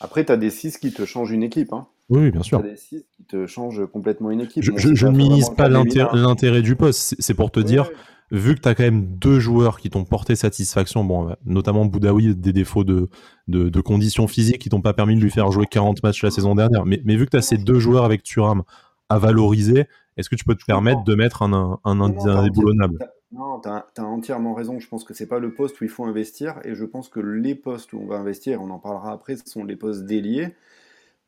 Après, 0.00 0.24
tu 0.24 0.32
as 0.32 0.36
des 0.36 0.50
6 0.50 0.78
qui 0.78 0.92
te 0.92 1.04
changent 1.04 1.30
une 1.30 1.42
équipe. 1.42 1.72
Hein. 1.72 1.86
Oui, 2.10 2.30
bien 2.30 2.42
sûr. 2.42 2.60
Tu 2.60 2.66
as 2.66 2.70
des 2.70 2.76
6 2.76 3.06
qui 3.16 3.24
te 3.24 3.46
changent 3.46 3.86
complètement 3.86 4.30
une 4.30 4.40
équipe. 4.40 4.62
Je, 4.62 5.06
ne 5.06 5.10
minimise 5.10 5.50
pas 5.50 5.68
l'intérêt 5.68 6.62
du 6.62 6.76
poste. 6.76 7.16
C'est 7.18 7.34
pour 7.34 7.50
te 7.50 7.60
dire, 7.60 7.90
vu 8.30 8.54
que 8.54 8.60
tu 8.60 8.68
as 8.68 8.74
quand 8.74 8.84
même 8.84 9.06
deux 9.16 9.40
joueurs 9.40 9.78
qui 9.78 9.90
t'ont 9.90 10.04
porté 10.04 10.36
satisfaction, 10.36 11.04
bon, 11.04 11.34
notamment 11.46 11.86
Boudaoui, 11.86 12.34
des 12.34 12.52
défauts 12.52 12.84
de, 12.84 13.08
de, 13.48 13.80
conditions 13.80 14.26
physiques 14.26 14.58
qui 14.58 14.68
t'ont 14.68 14.82
pas 14.82 14.92
permis 14.92 15.16
de 15.16 15.20
lui 15.20 15.30
faire 15.30 15.50
jouer 15.50 15.66
40 15.66 16.02
matchs 16.02 16.22
la 16.22 16.30
saison 16.30 16.54
dernière, 16.54 16.84
mais, 16.84 17.00
mais 17.04 17.16
vu 17.16 17.24
que 17.24 17.30
tu 17.30 17.36
as 17.36 17.42
ces 17.42 17.58
deux 17.58 17.78
joueurs 17.78 18.04
avec 18.04 18.22
Thuram 18.22 18.62
à 19.08 19.18
valoriser, 19.18 19.86
est-ce 20.16 20.28
que 20.28 20.36
tu 20.36 20.44
peux 20.44 20.54
te 20.54 20.64
permettre 20.64 21.04
de 21.04 21.14
mettre 21.14 21.42
un, 21.42 21.52
un, 21.84 22.00
un, 22.00 22.00
indéboulonnable? 22.00 22.98
non, 23.34 23.60
tu 23.60 23.68
as, 23.68 24.04
entièrement 24.04 24.54
raison. 24.54 24.78
Je 24.78 24.88
pense 24.88 25.04
que 25.04 25.12
c'est 25.12 25.26
pas 25.26 25.38
le 25.38 25.52
poste 25.52 25.80
où 25.80 25.84
il 25.84 25.90
faut 25.90 26.04
investir. 26.04 26.60
Et 26.64 26.74
je 26.74 26.84
pense 26.84 27.08
que 27.08 27.20
les 27.20 27.54
postes 27.54 27.92
où 27.92 27.98
on 27.98 28.06
va 28.06 28.16
investir, 28.16 28.62
on 28.62 28.70
en 28.70 28.78
parlera 28.78 29.12
après, 29.12 29.36
ce 29.36 29.44
sont 29.46 29.64
les 29.64 29.76
postes 29.76 30.04
déliés. 30.04 30.54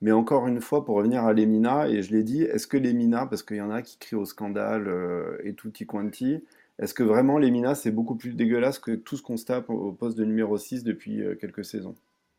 Mais 0.02 0.12
encore 0.12 0.46
une 0.46 0.60
fois, 0.60 0.84
pour 0.84 0.96
revenir 0.96 1.24
à 1.24 1.32
l'Emina, 1.32 1.88
et 1.88 2.02
je 2.02 2.12
l'ai 2.12 2.22
dit, 2.22 2.42
est-ce 2.42 2.66
que 2.66 2.76
l'Emina, 2.76 3.26
parce 3.26 3.42
qu'il 3.42 3.56
y 3.56 3.62
en 3.62 3.70
a 3.70 3.82
qui 3.82 3.98
crient 3.98 4.16
au 4.16 4.24
scandale 4.24 4.88
euh, 4.88 5.38
et 5.42 5.54
tutti 5.54 5.86
quanti, 5.86 6.44
est-ce 6.78 6.92
que 6.92 7.02
vraiment 7.02 7.38
l'Emina, 7.38 7.74
c'est 7.74 7.90
beaucoup 7.90 8.16
plus 8.16 8.34
dégueulasse 8.34 8.78
que 8.78 8.94
tout 8.94 9.16
ce 9.16 9.22
qu'on 9.22 9.38
se 9.38 9.46
tape 9.46 9.70
au 9.70 9.92
poste 9.92 10.18
de 10.18 10.24
numéro 10.24 10.58
6 10.58 10.84
depuis 10.84 11.22
euh, 11.22 11.34
quelques 11.34 11.64
saisons? 11.64 11.94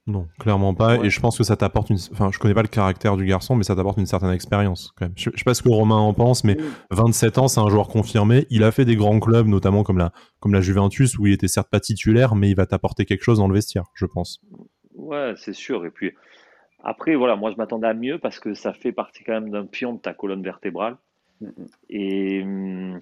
Non, 0.08 0.26
clairement 0.40 0.74
pas. 0.74 0.96
Et 1.04 1.10
je 1.10 1.20
pense 1.20 1.38
que 1.38 1.44
ça 1.44 1.58
t'apporte 1.58 1.90
une. 1.90 1.98
Enfin, 2.14 2.30
je 2.32 2.40
connais 2.40 2.54
pas 2.54 2.62
le 2.62 2.70
caractère 2.70 3.18
du 3.18 3.26
garçon, 3.26 3.56
mais 3.58 3.64
ça 3.64 3.76
t'apporte 3.76 3.98
une 3.98 4.06
certaine 4.06 4.30
expérience 4.30 4.94
quand 4.96 5.06
même. 5.06 5.14
Je, 5.18 5.30
sais 5.36 5.44
pas 5.44 5.54
ce 5.54 5.62
que 5.62 5.68
Romain 5.68 5.98
en 5.98 6.14
pense, 6.14 6.46
mais 6.46 6.56
27 6.92 7.38
ans, 7.40 7.50
c'est 7.50 7.60
un 7.60 7.68
joueur 7.68 7.90
confirmé. 7.90 8.48
Il 8.50 8.64
a 8.64 8.72
fait 8.72 8.86
des 8.86 8.96
grands 8.96 9.20
clubs, 9.20 9.48
notamment 9.48 9.84
comme 9.84 9.98
la, 9.98 10.14
comme 10.40 10.54
la 10.54 10.62
Juventus, 10.62 11.18
où 11.20 11.28
il 11.28 11.34
était 11.34 11.50
certes 11.50 11.70
pas 11.70 11.82
titulaire, 11.82 12.36
mais 12.36 12.50
il 12.50 12.56
va 12.56 12.66
t'apporter 12.66 13.04
quelque 13.04 13.24
chose 13.24 13.40
dans 13.40 13.50
le 13.50 13.54
vestiaire, 13.54 13.88
je 13.96 14.06
pense. 14.06 14.40
Ouais, 14.96 15.34
c'est 15.36 15.54
sûr. 15.54 15.86
Et 15.86 15.92
puis 15.92 16.14
après, 16.88 17.16
voilà, 17.16 17.36
moi 17.36 17.52
je 17.52 17.58
m'attendais 17.58 17.88
à 17.88 17.94
mieux 17.94 18.18
parce 18.18 18.40
que 18.40 18.54
ça 18.54 18.72
fait 18.72 18.94
partie 18.94 19.22
quand 19.26 19.34
même 19.34 19.50
d'un 19.50 19.66
pion 19.66 19.92
de 19.94 20.00
ta 20.00 20.14
colonne 20.14 20.42
vertébrale. 20.42 20.96
Et 21.90 22.42
hum, 22.44 23.02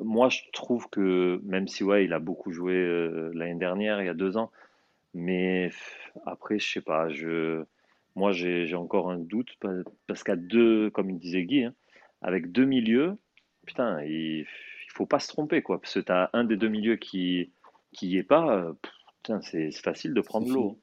moi, 0.00 0.28
je 0.28 0.38
trouve 0.52 0.88
que 0.88 1.40
même 1.42 1.66
si 1.66 1.82
ouais, 1.82 2.04
il 2.04 2.12
a 2.12 2.20
beaucoup 2.20 2.52
joué 2.52 2.74
euh, 2.74 3.32
l'année 3.34 3.58
dernière, 3.58 4.00
il 4.00 4.06
y 4.06 4.08
a 4.08 4.14
deux 4.14 4.36
ans, 4.36 4.52
mais 5.14 5.70
après, 6.26 6.60
je 6.60 6.74
sais 6.74 6.80
pas. 6.80 7.08
Je, 7.08 7.64
moi, 8.14 8.30
j'ai 8.30 8.72
encore 8.76 9.10
un 9.10 9.18
doute 9.18 9.58
parce 10.06 10.22
qu'à 10.22 10.36
deux, 10.36 10.88
comme 10.90 11.10
il 11.10 11.18
disait 11.18 11.42
Guy, 11.42 11.64
hein, 11.64 11.74
avec 12.20 12.52
deux 12.52 12.66
milieux, 12.66 13.18
putain, 13.66 14.00
il, 14.04 14.42
il 14.42 14.92
faut 14.94 15.06
pas 15.06 15.18
se 15.18 15.26
tromper, 15.26 15.60
quoi. 15.60 15.80
Parce 15.80 15.94
que 15.94 16.00
tu 16.00 16.12
as 16.12 16.30
un 16.34 16.44
des 16.44 16.56
deux 16.56 16.68
milieux 16.68 16.96
qui 16.96 17.50
qui 17.92 18.16
est 18.16 18.22
pas, 18.22 18.72
putain, 19.24 19.40
c'est 19.42 19.72
facile 19.72 20.14
de 20.14 20.20
prendre 20.20 20.48
l'eau. 20.48 20.78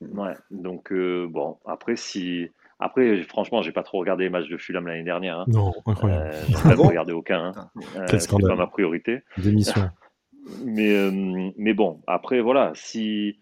Ouais. 0.00 0.34
Donc 0.50 0.92
euh, 0.92 1.26
bon, 1.28 1.58
après 1.64 1.96
si 1.96 2.50
après, 2.78 3.22
franchement, 3.22 3.62
j'ai 3.62 3.72
pas 3.72 3.82
trop 3.82 3.98
regardé 3.98 4.24
les 4.24 4.30
matchs 4.30 4.48
de 4.48 4.58
Fulham 4.58 4.86
l'année 4.86 5.02
dernière. 5.02 5.40
Hein. 5.40 5.44
Non, 5.48 5.72
incroyable. 5.86 6.30
Euh, 6.34 6.44
j'ai 6.48 6.54
pas 6.54 6.74
regardé 6.74 7.12
aucun. 7.12 7.54
Hein. 7.56 7.70
Euh, 7.96 8.06
c'est 8.18 8.30
pas 8.30 8.54
ma 8.54 8.66
priorité. 8.66 9.22
Démission. 9.38 9.88
mais, 10.64 10.94
euh, 10.94 11.50
mais 11.56 11.72
bon, 11.72 12.02
après, 12.06 12.40
voilà, 12.40 12.72
si, 12.74 13.40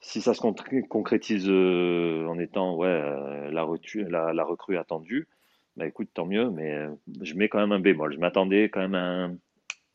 si 0.00 0.20
ça 0.20 0.34
se 0.34 0.40
concrétise 0.88 1.46
euh, 1.48 2.26
en 2.26 2.38
étant 2.38 2.76
ouais, 2.76 2.86
euh, 2.88 3.50
la, 3.50 3.66
la, 4.08 4.32
la, 4.34 4.44
recrue 4.44 4.76
attendue, 4.76 5.26
bah 5.76 5.86
écoute, 5.86 6.10
tant 6.12 6.26
mieux, 6.26 6.50
mais 6.50 6.74
euh, 6.74 6.90
je 7.22 7.34
mets 7.34 7.48
quand 7.48 7.58
même 7.58 7.72
un 7.72 7.80
bémol. 7.80 8.12
Je 8.12 8.18
m'attendais 8.18 8.64
quand 8.64 8.80
même 8.80 8.94
à 8.94 9.24
un, 9.24 9.36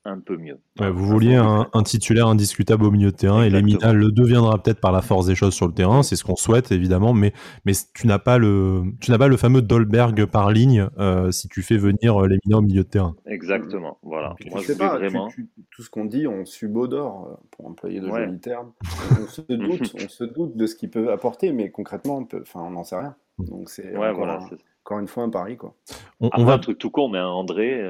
un 0.10 0.20
peu 0.20 0.38
mieux. 0.38 0.60
vous 0.80 1.06
vouliez 1.06 1.36
un, 1.36 1.84
titulaire 1.84 2.28
indiscutable 2.28 2.86
au 2.86 2.92
milieu 2.92 3.12
de 3.12 3.16
terrain 3.16 3.44
et 3.44 3.50
Lemina 3.50 3.94
le 3.94 4.12
deviendra 4.12 4.62
peut-être 4.62 4.80
par 4.80 4.92
la 4.92 5.02
force 5.02 5.26
des 5.26 5.36
choses 5.36 5.54
sur 5.54 5.68
le 5.68 5.74
terrain, 5.74 6.04
c'est 6.04 6.16
ce 6.16 6.24
qu'on 6.24 6.36
souhaite 6.36 6.72
évidemment, 6.72 7.14
mais, 7.14 7.34
mais 7.66 7.74
tu 7.94 8.08
n'as 8.08 8.20
pas 8.20 8.38
le 8.38 8.84
tu 9.00 9.12
n'as 9.12 9.18
pas 9.18 9.28
le 9.28 9.38
fameux 9.38 9.62
Dolberg 9.62 10.26
par 10.26 10.52
ligne 10.52 10.88
euh, 10.98 11.32
si 11.32 11.48
tu 11.48 11.62
fais 11.62 11.78
venir 11.78 12.22
euh, 12.22 12.28
Lemina 12.28 12.58
au 12.58 12.62
milieu 12.62 12.84
de 12.84 12.90
terrain. 12.90 13.16
Exactement, 13.26 13.98
voilà. 14.04 14.36
Moi, 14.50 14.62
je 14.62 14.74
pas, 14.74 14.98
vraiment... 14.98 15.30
tout 15.72 15.84
ce 15.84 15.90
qu'on 15.90 16.06
dit, 16.06 16.28
on 16.28 16.46
subodore, 16.46 17.28
euh, 17.30 17.36
pour 17.52 17.68
employer 17.68 18.00
de 18.00 18.08
jolis 18.08 18.40
termes. 18.40 18.72
on, 19.22 19.28
se 19.28 19.42
doute, 19.42 19.96
on 19.96 20.10
se 20.10 20.24
doute 20.24 20.56
de 20.56 20.66
ce 20.66 20.76
qu'il 20.76 20.90
peut 20.90 21.12
apporter, 21.12 21.52
mais 21.52 21.70
concrètement, 21.70 22.18
on 22.18 22.26
peut, 22.26 22.42
enfin, 22.42 22.62
on 22.62 22.72
n'en 22.72 22.84
sait 22.84 22.98
rien. 22.98 23.16
Donc 23.40 23.70
c'est 23.70 23.96
ouais, 23.96 24.12
voilà, 24.12 24.40
encore 24.84 25.00
une 25.00 25.08
fois 25.08 25.24
un 25.24 25.30
pari 25.30 25.56
quoi. 25.56 25.74
On, 26.20 26.30
on 26.36 26.44
va 26.44 26.54
un 26.54 26.60
truc 26.60 26.78
tout 26.78 26.90
court, 26.90 27.10
mais 27.10 27.20
André, 27.20 27.82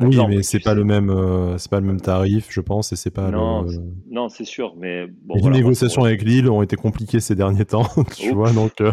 oui, 0.00 0.18
mais 0.28 0.42
c'est 0.42 0.60
pas 0.60 0.74
le 0.74 0.84
même, 0.84 1.10
euh, 1.10 1.58
c'est 1.58 1.70
pas 1.70 1.80
le 1.80 1.86
même 1.86 2.00
tarif, 2.00 2.48
je 2.50 2.60
pense, 2.60 2.92
et 2.92 2.96
c'est 2.96 3.10
pas. 3.10 3.30
Non, 3.30 3.66
non, 4.10 4.28
c'est 4.28 4.44
sûr, 4.44 4.74
mais 4.78 5.06
bon, 5.06 5.34
les 5.34 5.50
négociations 5.50 6.04
avec 6.04 6.22
Lille 6.22 6.48
ont 6.48 6.62
été 6.62 6.76
compliquées 6.76 7.20
ces 7.20 7.34
derniers 7.34 7.64
temps, 7.64 7.86
tu 8.16 8.32
vois, 8.32 8.52
donc 8.52 8.80
euh, 8.80 8.92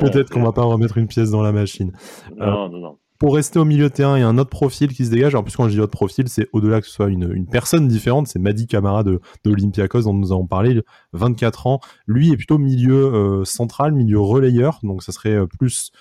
peut-être 0.00 0.30
qu'on 0.30 0.42
va 0.42 0.52
pas 0.52 0.64
remettre 0.64 0.98
une 0.98 1.06
pièce 1.06 1.30
dans 1.30 1.42
la 1.42 1.52
machine. 1.52 1.92
Non, 2.36 2.68
non, 2.68 2.78
non. 2.78 2.98
Pour 3.18 3.34
rester 3.34 3.58
au 3.58 3.64
milieu 3.64 3.88
de 3.88 3.94
terrain, 3.94 4.18
il 4.18 4.20
y 4.20 4.24
a 4.24 4.28
un 4.28 4.36
autre 4.36 4.50
profil 4.50 4.92
qui 4.92 5.06
se 5.06 5.10
dégage. 5.10 5.34
Alors, 5.34 5.42
plus 5.42 5.56
quand 5.56 5.68
je 5.68 5.74
dis 5.74 5.80
autre 5.80 5.90
profil, 5.90 6.28
c'est 6.28 6.48
au-delà 6.52 6.82
que 6.82 6.86
ce 6.86 6.92
soit 6.92 7.08
une, 7.08 7.32
une 7.32 7.46
personne 7.46 7.88
différente. 7.88 8.26
C'est 8.26 8.38
Madi 8.38 8.66
Camara 8.66 9.04
de, 9.04 9.20
de 9.44 9.50
Olympiakos 9.50 10.02
dont 10.02 10.12
nous 10.12 10.32
avons 10.32 10.46
parlé, 10.46 10.82
24 11.14 11.66
ans. 11.66 11.80
Lui 12.06 12.32
est 12.32 12.36
plutôt 12.36 12.58
milieu 12.58 13.14
euh, 13.14 13.44
central, 13.46 13.92
milieu 13.92 14.20
relayeur. 14.20 14.80
Donc, 14.82 15.02
ça 15.02 15.12
serait 15.12 15.46
plus 15.46 15.92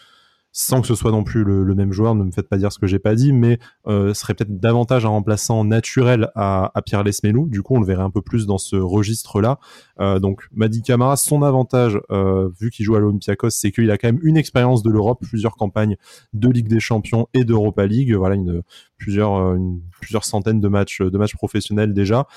sans 0.58 0.80
que 0.80 0.88
ce 0.88 0.96
soit 0.96 1.12
non 1.12 1.26
plus 1.26 1.44
le, 1.44 1.76
même 1.76 1.91
joueur, 1.91 2.15
ne 2.15 2.24
me 2.24 2.32
faites 2.32 2.48
pas 2.48 2.56
dire 2.56 2.72
ce 2.72 2.80
que 2.80 2.88
j'ai 2.88 2.98
pas 2.98 3.13
dit, 3.13 3.34
mais 3.34 3.60
euh, 3.88 4.13
serait 4.13 4.34
peut-être 4.34 4.58
davantage 4.58 5.06
un 5.06 5.10
remplaçant 5.10 5.65
naturel 5.65 6.30
à, 6.34 6.72
Pierre 6.86 7.04
Lesmelou. 7.04 7.50
Du 7.50 7.62
coup, 7.62 7.76
on 7.76 7.82
le 7.82 7.86
verrait 7.86 8.04
un 8.04 8.10
peu 8.10 8.22
plus 8.22 8.46
dans 8.46 8.58
ce 8.58 8.78
registre-là. 8.78 9.60
Euh, 10.00 10.20
donc, 10.20 10.48
Madi 10.54 10.82
Camara, 10.82 11.18
son 11.18 11.44
avantage, 11.44 12.00
euh, 12.10 12.48
vu 12.58 12.70
qu'il 12.70 12.86
joue 12.86 12.96
à 12.96 13.02
l'Olympiakos, 13.02 13.50
c'est 13.50 13.74
qu'il 13.74 13.91
a 13.91 13.98
quand 13.98 14.08
même 14.08 14.22
une 14.24 14.38
expérience 14.38 14.82
de 14.82 14.89
l'Europe, 14.89 15.20
plusieurs 15.22 15.58
campagnes 15.58 15.98
de 16.32 16.48
Ligue 16.48 16.70
des 16.70 16.80
Champions 16.80 17.28
et 17.34 17.44
d'Europa 17.44 17.86
League. 17.86 18.15
Voilà, 18.15 18.38
euh, 18.38 18.62
plusieurs 18.98 20.24
centaines 20.24 20.62
de 20.62 20.68
matchs, 20.70 21.02
de 21.02 21.18
matchs 21.18 21.36
professionnels 21.36 21.94
déjà. 21.94 22.28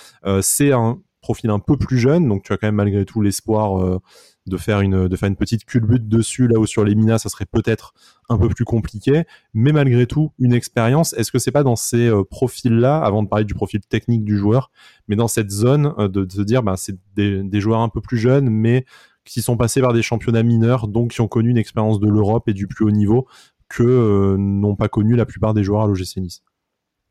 C'est 0.41 0.73
un 0.73 0.99
profil 1.21 1.51
un 1.51 1.61
peu 1.61 1.77
plus 1.77 1.99
jeune, 1.99 2.29
donc 2.29 2.43
tu 2.43 2.53
as 2.53 2.57
quand 2.57 2.67
même 2.67 2.75
malgré 2.75 3.05
tout 3.05 3.21
l'espoir 3.21 4.01
de 4.49 4.57
faire 4.57 4.81
une 4.81 5.09
de 5.09 5.17
faire 5.17 5.29
une 5.29 5.37
petite 5.37 5.65
culbute 5.65 6.09
dessus 6.09 6.49
là 6.49 6.59
où 6.59 6.67
sur 6.67 6.85
les 6.85 6.95
minas 6.95 7.19
ça 7.19 7.29
serait 7.29 7.47
peut-être 7.47 7.95
un 8.29 8.39
peu 8.39 8.49
plus 8.49 8.65
compliqué. 8.65 9.25
Mais 9.55 9.73
malgré 9.73 10.07
tout 10.07 10.33
une 10.39 10.53
expérience. 10.53 11.13
Est-ce 11.15 11.33
que 11.33 11.39
c'est 11.39 11.53
pas 11.53 11.63
dans 11.63 11.77
ces 11.77 12.09
euh, 12.09 12.25
profils 12.25 12.75
là 12.75 12.99
avant 12.99 13.23
de 13.23 13.29
parler 13.29 13.45
du 13.45 13.55
profil 13.55 13.81
technique 13.81 14.25
du 14.25 14.37
joueur 14.37 14.71
mais 15.09 15.17
dans 15.17 15.29
cette 15.29 15.51
zone 15.51 15.95
euh, 15.99 16.09
de, 16.09 16.27
se 16.31 16.43
dire 16.43 16.63
bah 16.63 16.75
c'est 16.77 16.97
des, 17.15 17.43
des, 17.43 17.61
joueurs 17.61 17.81
un 17.81 17.89
peu 17.89 18.01
plus 18.01 18.19
jeunes 18.19 18.51
mais 18.51 18.85
qui 19.25 19.43
sont 19.43 19.57
passés 19.57 19.81
par 19.81 19.93
des 19.93 20.03
championnats 20.03 20.43
mineurs 20.43 20.89
donc 20.89 21.13
qui 21.13 21.21
ont 21.21 21.29
connu 21.29 21.51
une 21.51 21.59
expérience 21.59 22.01
de 22.01 22.09
l'Europe 22.09 22.49
et 22.49 22.55
du 22.55 22.67
plus 22.67 22.85
haut 22.85 22.91
niveau 22.91 23.27
que 23.69 23.83
euh, 23.83 24.37
n'ont 24.39 24.77
pas 24.77 24.89
connu 24.89 25.17
la 25.17 25.27
plupart 25.27 25.55
des 25.55 25.63
joueurs 25.63 25.83
à 25.83 25.87
l'OGC 25.87 26.17
Nice? 26.19 26.43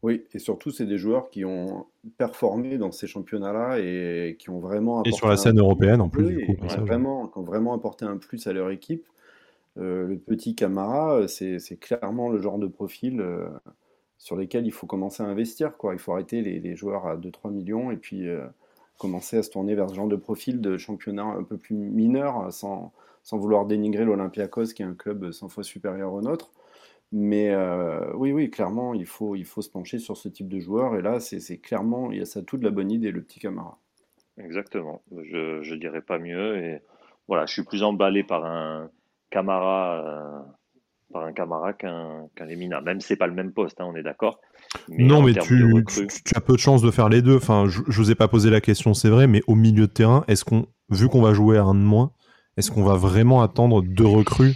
Oui, 0.08 0.24
et 0.34 0.40
surtout, 0.40 0.72
c'est 0.72 0.86
des 0.86 0.98
joueurs 0.98 1.30
qui 1.30 1.44
ont 1.44 1.86
performé 2.18 2.78
dans 2.78 2.94
ces 2.94 3.08
championnats-là 3.08 3.80
et 3.80 4.38
qui 4.40 4.50
ont 4.50 4.60
vraiment 4.60 5.04
Et 5.04 5.12
sur 5.12 5.28
la 5.28 5.36
scène 5.36 5.60
européenne, 5.60 6.00
en 6.00 6.08
plus, 6.08 6.24
du 6.24 6.46
coup. 6.46 6.56
vraiment, 6.80 7.28
qui 7.28 7.38
ont 7.40 7.44
vraiment 7.44 7.74
apporté 7.74 8.06
un 8.06 8.16
plus 8.16 8.48
à 8.48 8.54
leur 8.54 8.70
équipe. 8.70 9.06
Euh, 9.78 10.08
le 10.08 10.18
petit 10.18 10.56
Camara, 10.56 11.28
c'est 11.28 11.60
clairement 11.82 12.30
le 12.30 12.42
genre 12.42 12.58
de 12.58 12.68
profil 12.68 13.20
euh, 13.20 13.50
sur 14.18 14.38
lesquels 14.38 14.66
il 14.66 14.72
faut 14.72 14.88
commencer 14.88 15.24
à 15.24 15.26
investir. 15.26 15.76
Quoi. 15.76 15.92
Il 15.92 16.00
faut 16.00 16.14
arrêter 16.14 16.42
les, 16.42 16.76
joueurs 16.78 17.06
à 17.06 17.18
2-3 17.18 17.52
millions 17.52 17.92
et 17.92 17.98
puis 17.98 18.30
euh, 18.30 18.46
commencer 18.98 19.36
à 19.36 19.44
se 19.44 19.50
tourner 19.50 19.76
vers 19.76 19.90
ce 19.90 19.96
genre 19.96 20.08
de 20.08 20.16
profil 20.16 20.62
de 20.62 20.78
championnat 20.78 21.26
un 21.26 21.44
peu 21.44 21.58
plus 21.58 21.76
mineur, 21.76 22.48
sans, 22.54 22.94
sans 23.24 23.38
vouloir 23.38 23.66
dénigrer 23.66 24.06
l'Olympiakos, 24.06 24.68
qui 24.68 24.84
est 24.84 24.86
un 24.86 24.96
club 24.96 25.34
100 25.34 25.50
fois 25.50 25.64
supérieur 25.64 26.14
au 26.14 26.22
nôtre. 26.22 26.50
Mais 27.12 27.52
euh, 27.52 28.12
oui, 28.16 28.32
oui, 28.32 28.50
clairement, 28.50 28.94
il 28.94 29.06
faut, 29.06 29.36
il 29.36 29.46
faut 29.46 29.62
se 29.62 29.70
pencher 29.70 29.98
sur 29.98 30.18
ce 30.18 30.28
type 30.28 30.50
de 30.50 30.60
joueur. 30.60 30.96
Et 30.96 31.02
là, 31.02 31.20
c'est 31.20 31.58
clairement, 31.58 32.12
il 32.12 32.20
y 32.20 32.22
a 32.22 32.26
ça 32.26 32.42
toute 32.42 32.64
la 32.64 32.70
bonne 32.70 32.92
idée, 32.92 33.12
le 33.12 33.22
petit 33.22 33.40
Camara. 33.40 33.80
Exactement. 34.38 35.02
Je, 35.16 35.62
je 35.64 35.76
dirais 35.76 36.02
pas 36.02 36.20
mieux. 36.20 36.58
Et 36.58 36.82
voilà, 37.28 37.46
je 37.46 37.54
suis 37.54 37.64
plus 37.64 37.84
emballé 37.84 38.24
par 38.24 38.46
un 38.46 38.90
Camara, 39.30 40.06
euh, 40.06 40.42
par 41.14 41.24
un 41.24 41.32
Camara 41.32 41.74
qu'un 41.74 42.28
qu 42.36 42.44
Lemina. 42.44 42.82
Même 42.82 43.00
si 43.00 43.08
c'est 43.08 43.16
pas 43.16 43.28
le 43.28 43.34
même 43.34 43.54
poste, 43.54 43.80
hein, 43.80 43.86
on 43.88 43.96
est 43.96 44.04
d'accord. 44.04 44.42
Non, 44.90 45.22
mais 45.22 45.34
tu, 45.34 45.86
tu, 45.88 46.36
as 46.36 46.42
peu 46.42 46.54
de 46.54 46.60
chances 46.60 46.82
de 46.82 46.92
faire 46.92 47.08
les 47.08 47.22
deux. 47.22 47.38
Enfin, 47.38 47.68
je, 47.68 47.82
je 47.88 48.02
vous 48.02 48.12
ai 48.12 48.16
pas 48.16 48.28
posé 48.28 48.50
la 48.50 48.60
question, 48.60 48.94
c'est 48.94 49.10
vrai, 49.10 49.28
mais 49.28 49.42
au 49.48 49.56
milieu 49.56 49.88
de 49.88 49.92
terrain, 49.94 50.26
est-ce 50.28 50.44
qu'on, 50.44 50.68
vu 50.90 51.08
qu'on 51.08 51.22
va 51.22 51.34
jouer 51.34 51.58
à 51.58 51.64
un 51.64 51.74
de 51.74 51.80
moins, 51.80 52.12
est-ce 52.58 52.72
qu'on 52.72 52.84
va 52.84 52.96
vraiment 52.96 53.42
attendre 53.42 53.84
deux 53.84 54.06
recrues? 54.06 54.56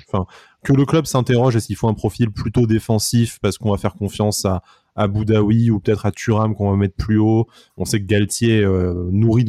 Que 0.64 0.74
le 0.74 0.86
club 0.86 1.06
s'interroge 1.06 1.56
est-ce 1.56 1.68
qu'il 1.68 1.76
faut 1.76 1.88
un 1.88 1.94
profil 1.94 2.32
plutôt 2.32 2.68
défensif 2.68 3.40
parce 3.42 3.58
qu'on 3.58 3.72
va 3.72 3.78
faire 3.78 3.94
confiance 3.94 4.46
à, 4.46 4.62
à 4.96 5.08
Boudaoui 5.08 5.72
ou 5.72 5.80
peut-être 5.80 6.06
à 6.06 6.12
Thuram 6.12 6.56
qu'on 6.56 6.72
va 6.72 6.78
mettre 6.78 6.96
plus 6.96 7.18
haut? 7.18 7.48
On 7.78 7.86
sait 7.86 8.00
que 8.00 8.06
Galtier 8.06 8.64
euh, 8.64 9.10
nourrit 9.12 9.46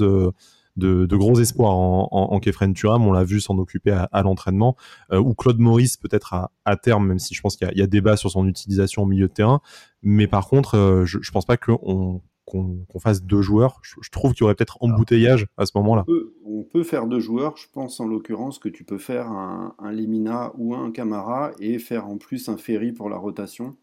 euh, 0.00 0.30
de, 0.76 1.16
gros 1.16 1.40
espoirs 1.40 1.74
en, 1.74 2.08
en, 2.10 2.40
Kefren 2.40 2.74
Turam. 2.74 3.06
On 3.06 3.12
l'a 3.12 3.24
vu 3.24 3.40
s'en 3.40 3.56
occuper 3.58 3.92
à, 3.92 4.22
l'entraînement. 4.22 4.76
Euh, 5.12 5.18
ou 5.18 5.34
Claude 5.34 5.58
Maurice 5.58 5.96
peut-être 5.96 6.34
à, 6.64 6.76
terme, 6.76 7.06
même 7.06 7.20
si 7.20 7.34
je 7.34 7.40
pense 7.40 7.56
qu'il 7.56 7.70
y, 7.74 7.82
a 7.82 7.86
débat 7.86 8.16
sur 8.16 8.30
son 8.30 8.46
utilisation 8.48 9.02
au 9.02 9.06
milieu 9.06 9.28
de 9.28 9.32
terrain. 9.32 9.60
Mais 10.02 10.26
par 10.26 10.48
contre, 10.48 11.02
je, 11.06 11.18
je 11.20 11.30
pense 11.30 11.44
pas 11.44 11.56
qu'on 11.56 12.20
qu'on 12.44 12.84
fasse 12.98 13.22
deux 13.22 13.42
joueurs. 13.42 13.80
Je, 13.82 14.10
trouve 14.10 14.32
qu'il 14.32 14.42
y 14.42 14.44
aurait 14.44 14.54
peut-être 14.54 14.78
embouteillage 14.80 15.46
à 15.56 15.66
ce 15.66 15.72
moment-là. 15.76 16.04
On, 16.44 16.64
peut 16.64 16.82
faire 16.84 17.06
deux 17.06 17.20
joueurs. 17.20 17.56
Je 17.56 17.66
pense 17.72 18.00
en 18.00 18.06
l'occurrence 18.06 18.58
que 18.58 18.68
tu 18.68 18.84
peux 18.84 18.98
faire 18.98 19.30
un, 19.30 19.74
un 19.78 19.92
Lemina 19.92 20.52
ou 20.56 20.74
un 20.74 20.90
Camara 20.90 21.52
et 21.60 21.78
faire 21.78 22.06
en 22.06 22.16
plus 22.16 22.48
un 22.48 22.56
Ferry 22.56 22.92
pour 22.92 23.10
la 23.10 23.16
rotation 23.16 23.76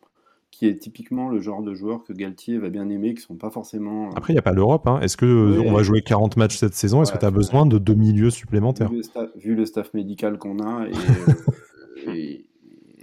qui 0.51 0.67
est 0.67 0.77
typiquement 0.77 1.29
le 1.29 1.39
genre 1.39 1.61
de 1.61 1.73
joueur 1.73 2.03
que 2.03 2.13
Galtier 2.13 2.57
va 2.57 2.69
bien 2.69 2.89
aimer, 2.89 3.13
qui 3.13 3.21
sont 3.21 3.35
pas 3.35 3.49
forcément. 3.49 4.07
Euh, 4.07 4.15
Après, 4.15 4.33
il 4.33 4.35
n'y 4.35 4.39
a 4.39 4.43
pas 4.43 4.51
l'Europe. 4.51 4.87
Hein. 4.87 4.99
Est-ce 5.01 5.15
que 5.15 5.59
on 5.65 5.71
va 5.71 5.83
jouer 5.83 6.01
40 6.01 6.37
matchs 6.37 6.57
cette 6.57 6.73
saison? 6.73 7.01
Est-ce 7.01 7.13
que 7.13 7.17
tu 7.17 7.25
as 7.25 7.31
besoin 7.31 7.65
de 7.65 7.77
deux 7.77 7.93
milieux 7.93 8.29
supplémentaires? 8.29 8.89
Vu 9.35 9.55
le, 9.55 9.65
staff, 9.65 9.93
médical 9.93 10.37
qu'on 10.37 10.59
a, 10.59 10.87
et, 12.07 12.45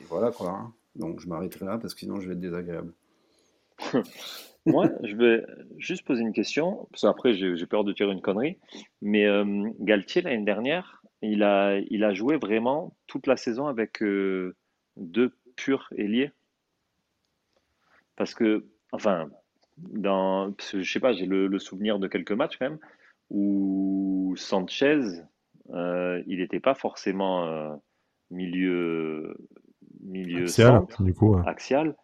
voilà 0.09 0.31
quoi. 0.31 0.51
Hein. 0.51 0.73
Donc 0.97 1.21
je 1.21 1.29
m'arrêterai 1.29 1.67
là 1.67 1.79
parce 1.79 1.95
que 1.95 2.01
sinon 2.01 2.21
je 2.21 2.29
vais 2.29 2.35
être 2.35 2.41
désagréable. 2.41 2.93
Moi, 4.67 4.89
je 5.05 5.15
vais 5.15 5.47
juste 5.79 6.05
poser 6.05 6.23
une 6.23 6.33
question, 6.33 6.89
parce 6.91 7.03
qu'après 7.03 7.35
j'ai 7.35 7.67
peur 7.67 7.85
de 7.85 7.93
tirer 7.93 8.13
une 8.13 8.21
connerie. 8.21 8.59
Mais 9.01 9.25
euh, 9.25 9.71
Galtier, 9.79 10.23
l'année 10.23 10.45
dernière, 10.45 11.03
il 11.23 11.43
a, 11.43 11.79
il 11.79 12.05
a 12.05 12.13
joué 12.13 12.37
vraiment 12.37 12.97
toute 13.07 13.27
la 13.27 13.37
saison 13.37 13.67
avec 13.69 14.03
euh, 14.03 14.57
deux 14.97 15.33
purs 15.55 15.89
ailiers. 15.97 16.33
Parce 18.17 18.35
que, 18.35 18.67
enfin, 18.93 19.29
dans, 19.79 20.55
je 20.73 20.83
sais 20.83 21.01
pas, 21.01 21.13
j'ai 21.13 21.27
le, 21.27 21.59
souvenir 21.59 21.99
de 21.99 22.09
quelques 22.09 22.33
matchs 22.33 22.57
quand 22.59 22.71
même 22.71 22.79
où 23.31 24.35
Sanchez, 24.37 25.01
euh, 25.71 26.23
il 26.27 26.39
n'était 26.39 26.61
pas 26.61 26.75
forcément 26.75 27.47
euh, 27.47 27.75
milieu, 28.31 29.37
milieu 30.01 30.45
axial, 30.45 30.87
du 31.01 31.13
coup, 31.13 31.37
axial, 31.45 31.97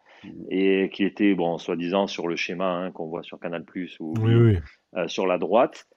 et 0.49 0.89
qui 0.91 1.03
était, 1.03 1.33
bon, 1.35 1.57
soi-disant 1.57 2.07
sur 2.07 2.27
le 2.27 2.35
schéma 2.35 2.69
hein, 2.69 2.91
qu'on 2.91 3.07
voit 3.07 3.23
sur 3.23 3.39
Canal 3.39 3.63
Plus 3.63 3.97
ou 3.99 4.13
euh, 4.25 5.07
sur 5.07 5.27
la 5.27 5.37
droite 5.37 5.87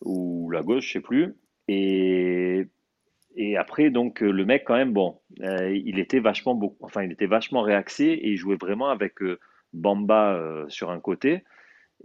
ou 0.00 0.50
la 0.50 0.62
gauche, 0.62 0.86
je 0.86 0.92
sais 0.92 1.00
plus. 1.00 1.34
Et, 1.68 2.66
et 3.36 3.56
après, 3.56 3.90
donc, 3.90 4.20
le 4.20 4.44
mec, 4.44 4.64
quand 4.64 4.76
même, 4.76 4.92
bon, 4.92 5.20
il 5.40 5.98
était 5.98 6.20
vachement, 6.20 6.58
enfin, 6.80 7.02
il 7.02 7.12
était 7.12 7.26
vachement 7.26 7.62
réaxé 7.62 8.04
et 8.04 8.30
il 8.30 8.36
jouait 8.36 8.56
vraiment 8.56 8.90
avec 8.90 9.14
Bamba 9.74 10.34
euh, 10.34 10.64
sur 10.68 10.90
un 10.90 11.00
côté 11.00 11.44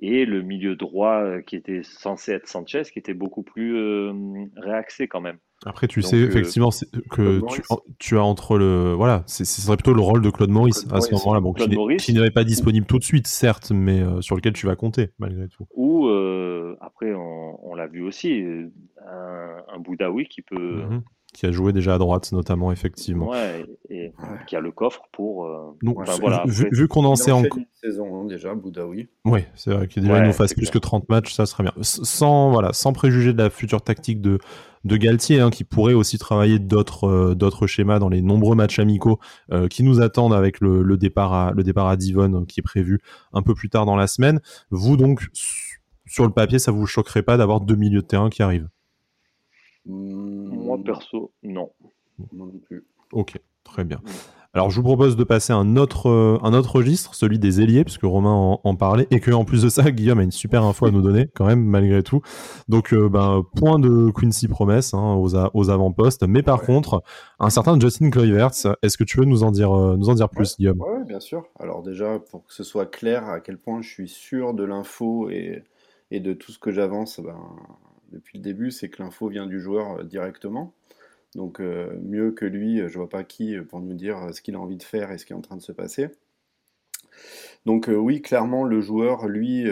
et 0.02 0.26
le 0.26 0.42
milieu 0.42 0.76
droit 0.76 1.22
euh, 1.22 1.42
qui 1.42 1.56
était 1.56 1.82
censé 1.84 2.32
être 2.32 2.48
Sanchez 2.48 2.84
qui 2.92 3.00
était 3.00 3.14
beaucoup 3.14 3.44
plus 3.44 3.78
euh, 3.78 4.14
réaxé 4.58 5.08
quand 5.08 5.22
même. 5.22 5.38
Après, 5.66 5.88
tu 5.88 6.02
sais 6.02 6.18
effectivement 6.18 6.70
que 7.12 7.42
tu, 7.98 8.18
as 8.18 8.24
entre 8.24 8.58
le. 8.58 8.94
Voilà, 8.94 9.24
ce 9.28 9.44
serait 9.44 9.76
plutôt 9.76 9.94
le 9.94 10.00
rôle 10.00 10.22
de 10.22 10.30
Claude 10.30 10.52
Maurice 10.52 10.88
à 10.90 11.02
ce 11.02 11.12
moment-là. 11.16 11.42
Bon, 11.42 11.52
qui 11.52 12.14
n'est 12.14 12.32
pas 12.32 12.46
disponible 12.46 12.86
tout 12.86 12.98
de 12.98 13.04
suite, 13.04 13.28
certes, 13.28 13.72
mais 13.72 14.02
sur 14.22 14.38
lequel 14.38 14.54
tu 14.54 14.68
vas 14.68 14.78
compter, 14.78 15.10
malgré 15.20 15.50
tout. 15.50 15.68
Ou, 15.76 16.08
après, 16.80 17.14
on, 17.14 17.76
l'a 17.76 17.88
vu 17.88 18.02
aussi, 18.02 18.42
un, 19.06 19.80
Boudaoui 19.80 20.30
qui 20.30 20.44
peut, 20.44 20.56
mm-hmm 20.56 21.02
qui 21.34 21.46
a 21.46 21.52
joué 21.52 21.74
déjà 21.74 21.96
à 21.96 21.98
droite, 21.98 22.32
notamment, 22.32 22.72
effectivement. 22.72 23.30
Ouais, 23.30 23.66
et 23.90 24.12
qui 24.48 24.56
a 24.56 24.60
le 24.60 24.72
coffre 24.72 25.04
pour. 25.12 25.46
Euh, 25.46 25.76
voilà, 26.20 26.44
vu, 26.48 26.88
qu'on 26.88 27.06
en 27.06 27.16
sait 27.16 27.32
encore. 27.32 27.60
saison 27.74 28.22
hein, 28.22 28.26
déjà, 28.26 28.56
Boudaoui. 28.56 29.10
Oui, 29.26 29.42
c'est 29.56 29.72
vrai 29.72 29.88
qu'il 29.88 30.04
nous 30.04 30.34
fasse 30.34 30.54
plus 30.54 30.70
que 30.70 30.80
30 30.80 31.08
matchs, 31.10 31.34
ça 31.34 31.46
serait 31.46 31.64
bien. 31.64 31.74
Sans, 31.82 32.52
voilà, 32.52 32.74
sans 32.74 32.94
préjuger 32.94 33.34
de 33.34 33.38
la 33.38 33.50
future 33.50 33.82
tactique 33.82 34.22
de, 34.22 34.40
de 34.86 34.98
Galtier, 34.98 35.40
hein, 35.40 35.52
qui 35.52 35.64
pourrait 35.64 35.94
aussi 35.94 36.18
travailler 36.18 36.58
d'autres 36.58 37.08
euh, 37.08 37.36
d'autres 37.36 37.68
schémas 37.68 38.00
dans 38.00 38.10
les 38.10 38.22
nombreux 38.22 38.56
matchs 38.56 38.80
amicaux 38.80 39.20
euh, 39.52 39.68
qui 39.68 39.84
nous 39.84 40.02
attendent 40.02 40.34
avec 40.34 40.60
le, 40.62 40.82
le, 40.82 40.98
départ 40.98 41.34
à, 41.34 41.52
le 41.56 41.64
départ 41.64 41.88
à 41.88 41.96
Divonne 41.96 42.46
qui 42.48 42.60
est 42.60 42.64
prévu 42.64 43.00
un 43.34 43.44
peu 43.44 43.54
plus 43.54 43.70
tard 43.70 43.86
dans 43.86 43.96
la 43.96 44.08
semaine. 44.08 44.42
Vous, 44.72 44.98
donc, 44.98 45.28
sur 46.08 46.26
le 46.26 46.32
papier, 46.32 46.58
ça 46.58 46.72
vous 46.72 46.88
choquerait 46.88 47.24
pas 47.24 47.38
d'avoir 47.38 47.62
deux 47.62 47.76
milieux 47.76 48.02
de 48.02 48.08
terrain 48.08 48.30
qui 48.30 48.42
arrivent? 48.42 48.68
Moi, 49.86 50.78
hmm. 50.78 50.84
perso, 50.84 51.32
non. 51.44 51.72
non 52.34 52.52
plus. 52.66 52.86
Ok, 53.12 53.40
très 53.64 53.84
bien. 53.84 54.02
Alors, 54.52 54.72
je 54.72 54.78
vous 54.78 54.84
propose 54.84 55.16
de 55.16 55.24
passer 55.24 55.54
à 55.54 55.58
un 55.58 55.78
autre, 55.78 56.10
euh, 56.10 56.40
un 56.42 56.54
autre 56.56 56.78
registre, 56.78 57.14
celui 57.14 57.38
des 57.38 57.62
ailiers, 57.62 57.84
puisque 57.84 58.02
Romain 58.02 58.58
en, 58.64 58.76
parlait, 58.76 59.06
et 59.12 59.20
que 59.20 59.30
en 59.30 59.46
plus 59.46 59.62
de 59.62 59.70
ça, 59.70 59.84
Guillaume 59.92 60.18
a 60.18 60.24
une 60.24 60.32
super 60.32 60.64
info 60.64 60.88
à 60.88 60.92
nous 60.92 61.04
donner, 61.04 61.30
quand 61.36 61.46
même, 61.46 61.64
malgré 61.64 62.02
tout. 62.02 62.22
Donc, 62.68 62.92
euh, 62.92 63.10
ben, 63.10 63.44
point 63.56 63.78
de 63.78 64.10
Quincy 64.10 64.48
Promesse 64.48 64.96
hein, 64.96 65.14
aux, 65.14 65.36
aux 65.36 65.70
avant-postes, 65.70 66.24
mais 66.28 66.42
par 66.42 66.64
contre, 66.64 67.04
un 67.40 67.52
certain 67.52 67.80
Justin 67.80 68.10
Kluivert, 68.10 68.50
est-ce 68.82 68.98
que 68.98 69.04
tu 69.04 69.20
veux 69.20 69.26
nous 69.26 69.44
en 69.44 69.52
dire, 69.52 69.72
euh, 69.72 69.96
nous 69.98 70.10
en 70.10 70.16
dire 70.16 70.30
plus, 70.30 70.58
Guillaume? 70.58 70.82
Oui, 70.82 71.06
bien 71.06 71.20
sûr. 71.20 71.46
Alors 71.60 71.84
déjà, 71.84 72.18
pour 72.18 72.44
que 72.48 72.54
ce 72.54 72.64
soit 72.64 72.88
clair 72.88 73.30
à 73.30 73.42
quel 73.42 73.60
point 73.60 73.84
je 73.84 73.90
suis 73.90 74.10
sûr 74.10 74.56
de 74.56 74.64
l'info 74.64 75.30
et, 75.30 75.64
et 76.10 76.20
de 76.20 76.34
tout 76.34 76.52
ce 76.52 76.58
que 76.58 76.72
j'avance, 76.72 77.20
ben, 77.20 77.38
depuis 78.12 78.38
le 78.38 78.44
début, 78.44 78.72
c'est 78.72 78.90
que 78.90 79.02
l'info 79.02 79.28
vient 79.28 79.46
du 79.46 79.60
joueur 79.60 80.00
euh, 80.00 80.04
directement. 80.04 80.74
Donc 81.36 81.60
euh, 81.60 81.96
mieux 82.02 82.32
que 82.32 82.46
lui, 82.46 82.80
je 82.88 82.98
vois 82.98 83.10
pas 83.10 83.24
qui 83.24 83.56
pour 83.58 83.80
nous 83.80 83.94
dire 83.94 84.34
ce 84.34 84.42
qu'il 84.42 84.56
a 84.56 84.60
envie 84.60 84.78
de 84.78 84.84
faire 84.84 85.12
et 85.12 85.18
ce 85.18 85.26
qui 85.26 85.34
est 85.34 85.36
en 85.36 85.42
train 85.42 85.58
de 85.58 85.62
se 85.62 85.72
passer. 85.72 86.10
Donc 87.66 87.88
euh, 87.90 87.96
oui, 87.96 88.22
clairement, 88.22 88.64
le 88.64 88.82
joueur, 88.82 89.28
lui, 89.28 89.66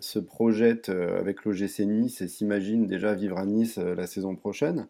se 0.00 0.18
projette 0.18 0.90
avec 0.90 1.44
l'OGC 1.44 1.80
Nice 1.80 2.20
et 2.20 2.28
s'imagine 2.28 2.86
déjà 2.86 3.14
vivre 3.14 3.38
à 3.38 3.46
Nice 3.46 3.78
la 3.78 4.06
saison 4.06 4.36
prochaine. 4.36 4.86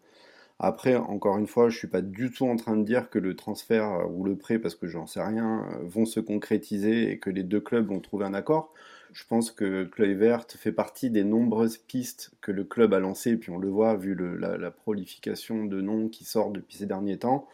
Après, 0.59 0.95
encore 0.95 1.37
une 1.39 1.47
fois, 1.47 1.69
je 1.69 1.77
suis 1.77 1.87
pas 1.87 2.01
du 2.01 2.31
tout 2.31 2.45
en 2.45 2.55
train 2.55 2.77
de 2.77 2.83
dire 2.83 3.09
que 3.09 3.17
le 3.17 3.35
transfert 3.35 4.07
ou 4.13 4.23
le 4.23 4.35
prêt, 4.37 4.59
parce 4.59 4.75
que 4.75 4.87
j'en 4.87 5.07
sais 5.07 5.21
rien, 5.21 5.65
vont 5.81 6.05
se 6.05 6.19
concrétiser 6.19 7.11
et 7.11 7.17
que 7.17 7.31
les 7.31 7.43
deux 7.43 7.59
clubs 7.59 7.87
vont 7.87 7.99
trouver 7.99 8.25
un 8.25 8.35
accord. 8.35 8.71
Je 9.13 9.23
pense 9.27 9.51
que 9.51 9.83
Kluivert 9.83 10.45
fait 10.49 10.71
partie 10.71 11.11
des 11.11 11.23
nombreuses 11.23 11.77
pistes 11.77 12.31
que 12.41 12.51
le 12.51 12.63
club 12.63 12.95
a 12.95 12.99
lancées, 12.99 13.37
puis 13.37 13.51
on 13.51 13.59
le 13.59 13.69
voit 13.69 13.95
vu 13.95 14.15
la, 14.15 14.71
prolification 14.71 15.65
de 15.65 15.81
noms 15.81 16.09
qui 16.09 16.23
sortent 16.25 16.53
depuis 16.53 16.77
ces 16.77 16.87
derniers 16.87 17.19
temps. 17.19 17.47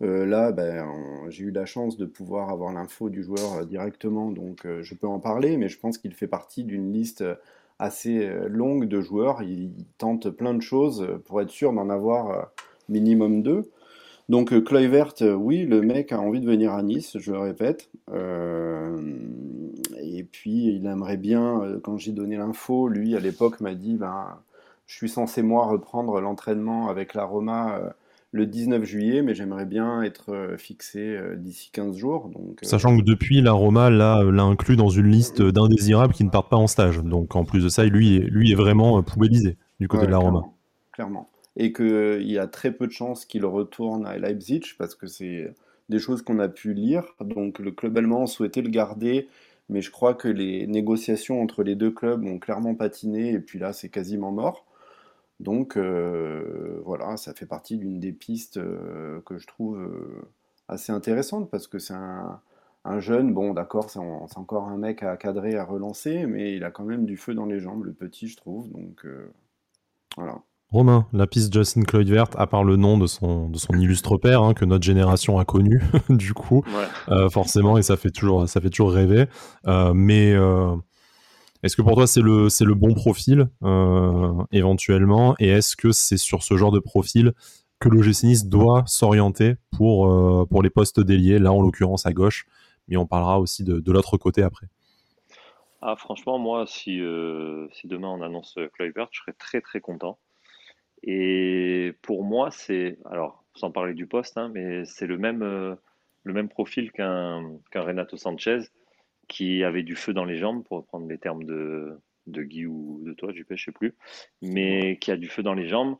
Euh, 0.00 0.24
là, 0.24 0.52
ben, 0.52 0.86
j'ai 1.28 1.44
eu 1.44 1.50
la 1.50 1.66
chance 1.66 1.98
de 1.98 2.06
pouvoir 2.06 2.48
avoir 2.48 2.72
l'info 2.72 3.10
du 3.10 3.22
joueur 3.22 3.52
euh, 3.58 3.64
directement, 3.64 4.30
donc 4.32 4.64
euh, 4.64 4.82
je 4.82 4.94
peux 4.94 5.06
en 5.06 5.20
parler, 5.20 5.58
mais 5.58 5.68
je 5.68 5.78
pense 5.78 5.98
qu'il 5.98 6.14
fait 6.14 6.26
partie 6.26 6.64
d'une 6.64 6.92
liste 6.92 7.22
assez 7.78 8.30
longue 8.48 8.86
de 8.86 9.00
joueurs. 9.00 9.42
Il, 9.42 9.70
tente 9.98 10.30
plein 10.30 10.54
de 10.54 10.62
choses 10.62 11.06
pour 11.26 11.42
être 11.42 11.50
sûr 11.50 11.72
d'en 11.72 11.90
avoir 11.90 12.52
minimum 12.88 13.42
deux. 13.42 13.70
Donc 14.28 14.52
euh, 14.52 14.60
Kluivert, 14.60 15.14
euh, 15.22 15.34
oui, 15.34 15.64
le 15.64 15.80
mec 15.80 16.12
a 16.12 16.20
envie 16.20 16.40
de 16.40 16.46
venir 16.46 16.72
à 16.72 16.82
Nice, 16.82 17.16
je 17.18 17.32
le 17.32 17.38
répète. 17.38 17.90
Euh, 18.12 18.96
et 20.00 20.24
puis 20.24 20.74
il 20.74 20.86
aimerait 20.86 21.16
bien, 21.16 21.62
quand 21.82 21.98
j'ai 21.98 22.12
donné 22.12 22.36
l'info, 22.36 22.88
lui 22.88 23.16
à 23.16 23.20
l'époque 23.20 23.60
m'a 23.60 23.74
dit, 23.74 23.96
ben, 23.96 24.38
je 24.86 24.96
suis 24.96 25.08
censé 25.08 25.42
moi 25.42 25.66
reprendre 25.66 26.20
l'entraînement 26.20 26.88
avec 26.88 27.14
la 27.14 27.24
Roma 27.24 27.78
le 28.30 28.46
19 28.46 28.84
juillet, 28.84 29.22
mais 29.22 29.34
j'aimerais 29.34 29.66
bien 29.66 30.02
être 30.02 30.54
fixé 30.58 31.18
d'ici 31.36 31.70
15 31.72 31.96
jours. 31.96 32.28
Donc, 32.28 32.60
Sachant 32.62 32.96
que 32.96 33.02
depuis, 33.02 33.40
la 33.40 33.52
Roma 33.52 33.90
l'a 33.90 34.18
inclus 34.18 34.76
dans 34.76 34.88
une 34.88 35.08
liste 35.08 35.42
d'indésirables 35.42 36.14
qui 36.14 36.24
ne 36.24 36.30
partent 36.30 36.50
pas 36.50 36.56
en 36.56 36.66
stage. 36.66 36.98
Donc 37.02 37.36
en 37.36 37.44
plus 37.44 37.62
de 37.62 37.68
ça, 37.68 37.84
lui, 37.84 38.18
lui 38.18 38.52
est 38.52 38.56
vraiment 38.56 39.02
poubellisé 39.02 39.56
du 39.80 39.88
côté 39.88 40.06
de 40.06 40.10
la 40.10 40.18
Roma. 40.18 40.42
Clairement 40.92 41.31
et 41.56 41.72
qu'il 41.72 42.30
y 42.30 42.38
a 42.38 42.46
très 42.46 42.72
peu 42.72 42.86
de 42.86 42.92
chances 42.92 43.24
qu'il 43.24 43.44
retourne 43.44 44.06
à 44.06 44.18
Leipzig 44.18 44.74
parce 44.78 44.94
que 44.94 45.06
c'est 45.06 45.54
des 45.88 45.98
choses 45.98 46.22
qu'on 46.22 46.38
a 46.38 46.48
pu 46.48 46.74
lire. 46.74 47.04
Donc 47.20 47.58
le 47.58 47.72
club 47.72 47.96
allemand 47.98 48.26
souhaitait 48.26 48.62
le 48.62 48.70
garder, 48.70 49.28
mais 49.68 49.82
je 49.82 49.90
crois 49.90 50.14
que 50.14 50.28
les 50.28 50.66
négociations 50.66 51.42
entre 51.42 51.62
les 51.62 51.76
deux 51.76 51.90
clubs 51.90 52.24
ont 52.24 52.38
clairement 52.38 52.74
patiné 52.74 53.32
et 53.32 53.40
puis 53.40 53.58
là 53.58 53.72
c'est 53.72 53.88
quasiment 53.90 54.32
mort. 54.32 54.66
Donc 55.40 55.76
euh, 55.76 56.80
voilà, 56.84 57.16
ça 57.16 57.34
fait 57.34 57.46
partie 57.46 57.76
d'une 57.76 57.98
des 58.00 58.12
pistes 58.12 58.58
euh, 58.58 59.20
que 59.26 59.38
je 59.38 59.46
trouve 59.46 59.78
euh, 59.78 60.22
assez 60.68 60.92
intéressante 60.92 61.50
parce 61.50 61.66
que 61.66 61.78
c'est 61.78 61.94
un, 61.94 62.40
jeune, 63.00 63.32
bon 63.32 63.52
d'accord, 63.54 63.90
c'est 63.90 63.98
encore 63.98 64.68
un 64.68 64.76
mec 64.76 65.02
à 65.02 65.16
cadrer, 65.16 65.56
à 65.56 65.64
relancer, 65.64 66.26
mais 66.26 66.54
il 66.56 66.64
a 66.64 66.70
quand 66.70 66.84
même 66.84 67.06
du 67.06 67.16
feu 67.16 67.34
dans 67.34 67.46
les 67.46 67.60
jambes, 67.60 67.84
le 67.84 67.92
petit, 67.92 68.28
je 68.28 68.36
trouve. 68.36 68.70
Donc 68.70 69.06
voilà. 70.16 70.42
Romain, 70.72 71.06
la 71.12 71.26
piste 71.26 71.52
Justin 71.52 71.82
Kluivert, 71.82 72.28
à 72.38 72.46
part 72.46 72.64
le 72.64 72.76
nom 72.76 72.96
de 72.96 73.06
son, 73.06 73.50
de 73.50 73.58
son 73.58 73.74
illustre 73.74 74.16
père, 74.16 74.42
hein, 74.42 74.54
que 74.54 74.64
notre 74.64 74.84
génération 74.84 75.38
a 75.38 75.44
connu, 75.44 75.82
du 76.08 76.32
coup, 76.32 76.64
euh, 77.10 77.28
forcément, 77.28 77.76
et 77.76 77.82
ça 77.82 77.98
fait 77.98 78.10
toujours, 78.10 78.48
ça 78.48 78.58
fait 78.58 78.70
toujours 78.70 78.92
rêver. 78.92 79.26
Euh, 79.66 79.92
mais 79.92 80.32
euh, 80.32 80.74
Est-ce 81.62 81.76
que 81.76 81.82
pour 81.82 81.94
toi 81.94 82.06
c'est 82.06 82.22
le 82.22 82.48
c'est 82.48 82.64
le 82.64 82.74
bon 82.74 82.94
profil 82.94 83.50
éventuellement? 84.50 85.34
Et 85.38 85.48
est-ce 85.48 85.76
que 85.76 85.92
c'est 85.92 86.16
sur 86.16 86.42
ce 86.42 86.56
genre 86.56 86.72
de 86.72 86.80
profil 86.80 87.34
que 87.78 87.90
l'OGC 87.90 88.24
Nice 88.24 88.46
doit 88.46 88.82
s'orienter 88.86 89.56
pour 89.76 90.48
pour 90.48 90.62
les 90.62 90.70
postes 90.70 91.00
déliés 91.00 91.38
là 91.38 91.52
en 91.52 91.60
l'occurrence 91.60 92.06
à 92.06 92.12
gauche 92.12 92.46
mais 92.88 92.96
on 92.96 93.06
parlera 93.06 93.38
aussi 93.38 93.62
de, 93.62 93.78
de 93.78 93.92
l'autre 93.92 94.16
côté 94.16 94.42
après. 94.42 94.68
Ah 95.82 95.96
franchement 95.96 96.38
moi 96.38 96.64
si 96.66 97.00
si 97.72 97.86
demain 97.88 98.08
on 98.08 98.22
annonce 98.22 98.56
Kluivert 98.72 99.08
je 99.12 99.20
serais 99.20 99.34
très 99.38 99.60
très 99.60 99.80
content 99.80 100.18
et 101.02 101.94
pour 102.02 102.24
moi 102.24 102.50
c'est 102.50 102.98
alors 103.04 103.44
sans 103.54 103.70
parler 103.70 103.94
du 103.94 104.06
poste 104.06 104.38
hein, 104.38 104.50
mais 104.52 104.84
c'est 104.84 105.06
le 105.06 105.18
même 105.18 105.76
le 106.24 106.32
même 106.32 106.48
profil 106.48 106.92
qu'un 106.92 107.58
Renato 107.74 108.16
Sanchez, 108.16 108.60
qui 109.28 109.64
avait 109.64 109.82
du 109.82 109.96
feu 109.96 110.12
dans 110.12 110.24
les 110.24 110.38
jambes, 110.38 110.64
pour 110.64 110.78
reprendre 110.78 111.08
les 111.08 111.18
termes 111.18 111.44
de, 111.44 111.98
de 112.26 112.42
Guy 112.42 112.66
ou 112.66 113.02
de 113.04 113.12
toi, 113.12 113.32
JP, 113.32 113.54
je 113.54 113.64
sais 113.64 113.72
plus, 113.72 113.94
mais 114.40 114.98
qui 114.98 115.10
a 115.10 115.16
du 115.16 115.28
feu 115.28 115.42
dans 115.42 115.54
les 115.54 115.68
jambes, 115.68 115.96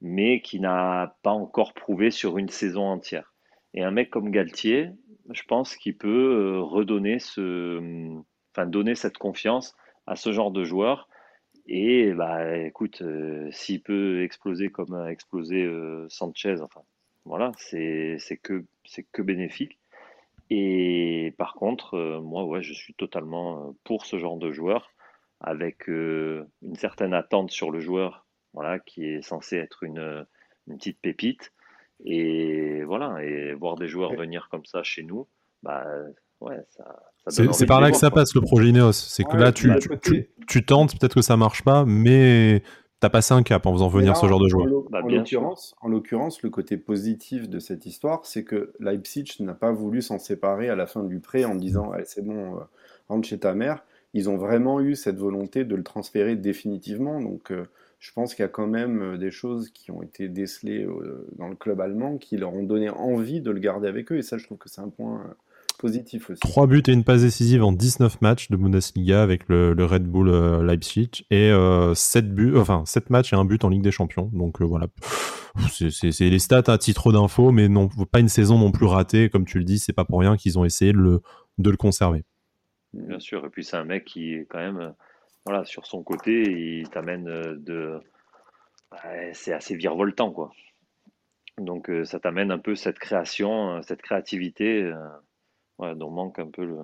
mais 0.00 0.40
qui 0.40 0.60
n'a 0.60 1.16
pas 1.22 1.32
encore 1.32 1.74
prouvé 1.74 2.10
sur 2.10 2.38
une 2.38 2.48
saison 2.48 2.84
entière. 2.84 3.34
Et 3.72 3.82
un 3.82 3.90
mec 3.90 4.10
comme 4.10 4.30
Galtier, 4.30 4.90
je 5.30 5.42
pense 5.48 5.76
qu'il 5.76 5.96
peut 5.96 6.08
euh, 6.08 6.60
redonner 6.60 7.18
ce, 7.18 7.80
enfin 8.52 8.66
donner 8.66 8.94
cette 8.94 9.18
confiance 9.18 9.74
à 10.06 10.16
ce 10.16 10.32
genre 10.32 10.52
de 10.52 10.64
joueur. 10.64 11.08
Et 11.66 12.12
bah 12.12 12.58
écoute, 12.58 13.00
euh, 13.02 13.50
s'il 13.50 13.82
peut 13.82 14.22
exploser 14.22 14.70
comme 14.70 14.94
a 14.94 15.10
explosé 15.10 15.64
euh, 15.64 16.06
Sanchez, 16.10 16.60
enfin 16.60 16.82
voilà, 17.24 17.52
c'est 17.56 18.18
que, 18.42 18.64
que 19.12 19.22
bénéfique. 19.22 19.78
Et 20.50 21.34
par 21.38 21.54
contre, 21.54 21.94
euh, 21.94 22.20
moi, 22.20 22.44
ouais, 22.44 22.62
je 22.62 22.74
suis 22.74 22.94
totalement 22.94 23.74
pour 23.84 24.04
ce 24.04 24.18
genre 24.18 24.36
de 24.36 24.52
joueur, 24.52 24.92
avec 25.40 25.88
une 25.88 26.76
certaine 26.76 27.14
attente 27.14 27.50
sur 27.50 27.70
le 27.70 27.80
joueur, 27.80 28.26
voilà, 28.52 28.78
qui 28.78 29.06
est 29.06 29.22
censé 29.22 29.56
être 29.56 29.84
une, 29.84 30.26
petite 30.66 31.00
pépite. 31.00 31.52
Et 32.04 32.82
voilà, 32.84 33.24
et 33.24 33.54
voir 33.54 33.76
des 33.76 33.88
joueurs 33.88 34.14
venir 34.14 34.48
comme 34.50 34.64
ça 34.66 34.82
chez 34.82 35.02
nous, 35.02 35.26
bah 35.62 35.86
ouais, 36.40 36.60
ça. 36.68 37.13
C'est 37.28 37.66
par 37.66 37.80
là 37.80 37.90
que 37.90 37.96
ça 37.96 38.10
passe 38.10 38.34
le 38.34 38.40
projet 38.40 38.68
Ineos. 38.68 38.92
C'est 38.92 39.24
que 39.24 39.36
là, 39.36 39.52
tu, 39.52 39.70
tu, 40.02 40.28
tu, 40.46 40.64
tentes, 40.64 40.98
peut-être 40.98 41.14
que 41.14 41.22
ça 41.22 41.36
marche 41.36 41.62
pas, 41.62 41.84
mais 41.86 42.62
T'as 43.04 43.10
passé 43.10 43.34
un 43.34 43.42
cap 43.42 43.66
en 43.66 43.72
faisant 43.74 43.88
venir 43.88 44.16
ce 44.16 44.26
genre 44.26 44.40
de 44.40 44.48
joueur. 44.48 44.66
Bah, 44.88 45.02
en 45.02 45.88
l'occurrence, 45.88 46.42
le 46.42 46.48
côté 46.48 46.78
positif 46.78 47.50
de 47.50 47.58
cette 47.58 47.84
histoire, 47.84 48.24
c'est 48.24 48.44
que 48.44 48.72
Leipzig 48.80 49.36
n'a 49.40 49.52
pas 49.52 49.72
voulu 49.72 50.00
s'en 50.00 50.18
séparer 50.18 50.70
à 50.70 50.74
la 50.74 50.86
fin 50.86 51.02
du 51.02 51.20
prêt 51.20 51.44
en 51.44 51.54
disant 51.54 51.92
c'est 52.04 52.24
bon, 52.24 52.56
euh, 52.56 52.60
rentre 53.10 53.28
chez 53.28 53.38
ta 53.38 53.52
mère. 53.52 53.84
Ils 54.14 54.30
ont 54.30 54.38
vraiment 54.38 54.80
eu 54.80 54.94
cette 54.94 55.18
volonté 55.18 55.64
de 55.64 55.76
le 55.76 55.82
transférer 55.82 56.34
définitivement. 56.34 57.20
Donc, 57.20 57.50
euh, 57.50 57.64
je 57.98 58.10
pense 58.12 58.34
qu'il 58.34 58.42
y 58.42 58.46
a 58.46 58.48
quand 58.48 58.68
même 58.68 59.02
euh, 59.02 59.18
des 59.18 59.30
choses 59.30 59.68
qui 59.68 59.90
ont 59.90 60.02
été 60.02 60.30
décelées 60.30 60.88
dans 61.36 61.48
le 61.48 61.56
club 61.56 61.82
allemand 61.82 62.16
qui 62.16 62.38
leur 62.38 62.54
ont 62.54 62.62
donné 62.62 62.88
envie 62.88 63.42
de 63.42 63.50
le 63.50 63.60
garder 63.60 63.86
avec 63.86 64.12
eux. 64.12 64.16
Et 64.16 64.22
ça, 64.22 64.38
je 64.38 64.46
trouve 64.46 64.56
que 64.56 64.70
c'est 64.70 64.80
un 64.80 64.88
point 64.88 65.36
positif 65.78 66.30
aussi. 66.30 66.40
3 66.40 66.66
buts 66.66 66.82
et 66.86 66.92
une 66.92 67.04
passe 67.04 67.22
décisive 67.22 67.62
en 67.62 67.72
19 67.72 68.20
matchs 68.20 68.50
de 68.50 68.56
Bundesliga 68.56 69.22
avec 69.22 69.48
le, 69.48 69.74
Red 69.78 70.04
Bull 70.04 70.28
euh, 70.28 70.62
Leipzig 70.62 71.24
et 71.30 71.50
7 71.50 71.52
euh, 71.52 72.28
buts, 72.28 72.56
enfin 72.56 72.84
7 72.86 73.10
matchs 73.10 73.32
et 73.32 73.36
un 73.36 73.44
but 73.44 73.64
en 73.64 73.68
Ligue 73.68 73.82
des 73.82 73.90
Champions. 73.90 74.30
Donc 74.32 74.60
euh, 74.60 74.64
voilà, 74.64 74.86
c'est 75.70 76.20
les 76.20 76.38
stats 76.38 76.72
à 76.72 76.78
titre 76.78 77.12
d'info, 77.12 77.52
mais 77.52 77.68
non, 77.68 77.88
pas 78.10 78.20
une 78.20 78.28
saison 78.28 78.58
non 78.58 78.72
plus 78.72 78.86
ratée. 78.86 79.28
Comme 79.28 79.44
tu 79.44 79.58
le 79.58 79.64
dis, 79.64 79.78
c'est 79.78 79.92
pas 79.92 80.04
pour 80.04 80.20
rien 80.20 80.36
qu'ils 80.36 80.58
ont 80.58 80.64
essayé 80.64 80.92
de 80.92 80.98
le, 80.98 81.22
de 81.58 81.70
le 81.70 81.76
conserver. 81.76 82.24
Bien 82.92 83.18
sûr, 83.18 83.44
et 83.44 83.50
puis 83.50 83.64
c'est 83.64 83.76
un 83.76 83.84
mec 83.84 84.04
qui 84.04 84.34
est 84.34 84.46
quand 84.48 84.58
même, 84.58 84.94
voilà, 85.44 85.64
sur 85.64 85.86
son 85.86 86.02
côté, 86.02 86.80
il 86.80 86.88
t'amène 86.90 87.24
de, 87.24 87.98
c'est 89.32 89.52
assez 89.52 89.74
virevoltant 89.74 90.30
quoi. 90.30 90.52
Donc 91.58 91.90
ça 92.04 92.20
t'amène 92.20 92.52
un 92.52 92.58
peu 92.58 92.76
cette 92.76 93.00
création, 93.00 93.82
cette 93.82 94.00
créativité 94.00 94.92
ouais, 95.78 95.94
dont 95.94 96.10
manque 96.10 96.38
un 96.38 96.50
peu 96.50 96.64
le, 96.64 96.78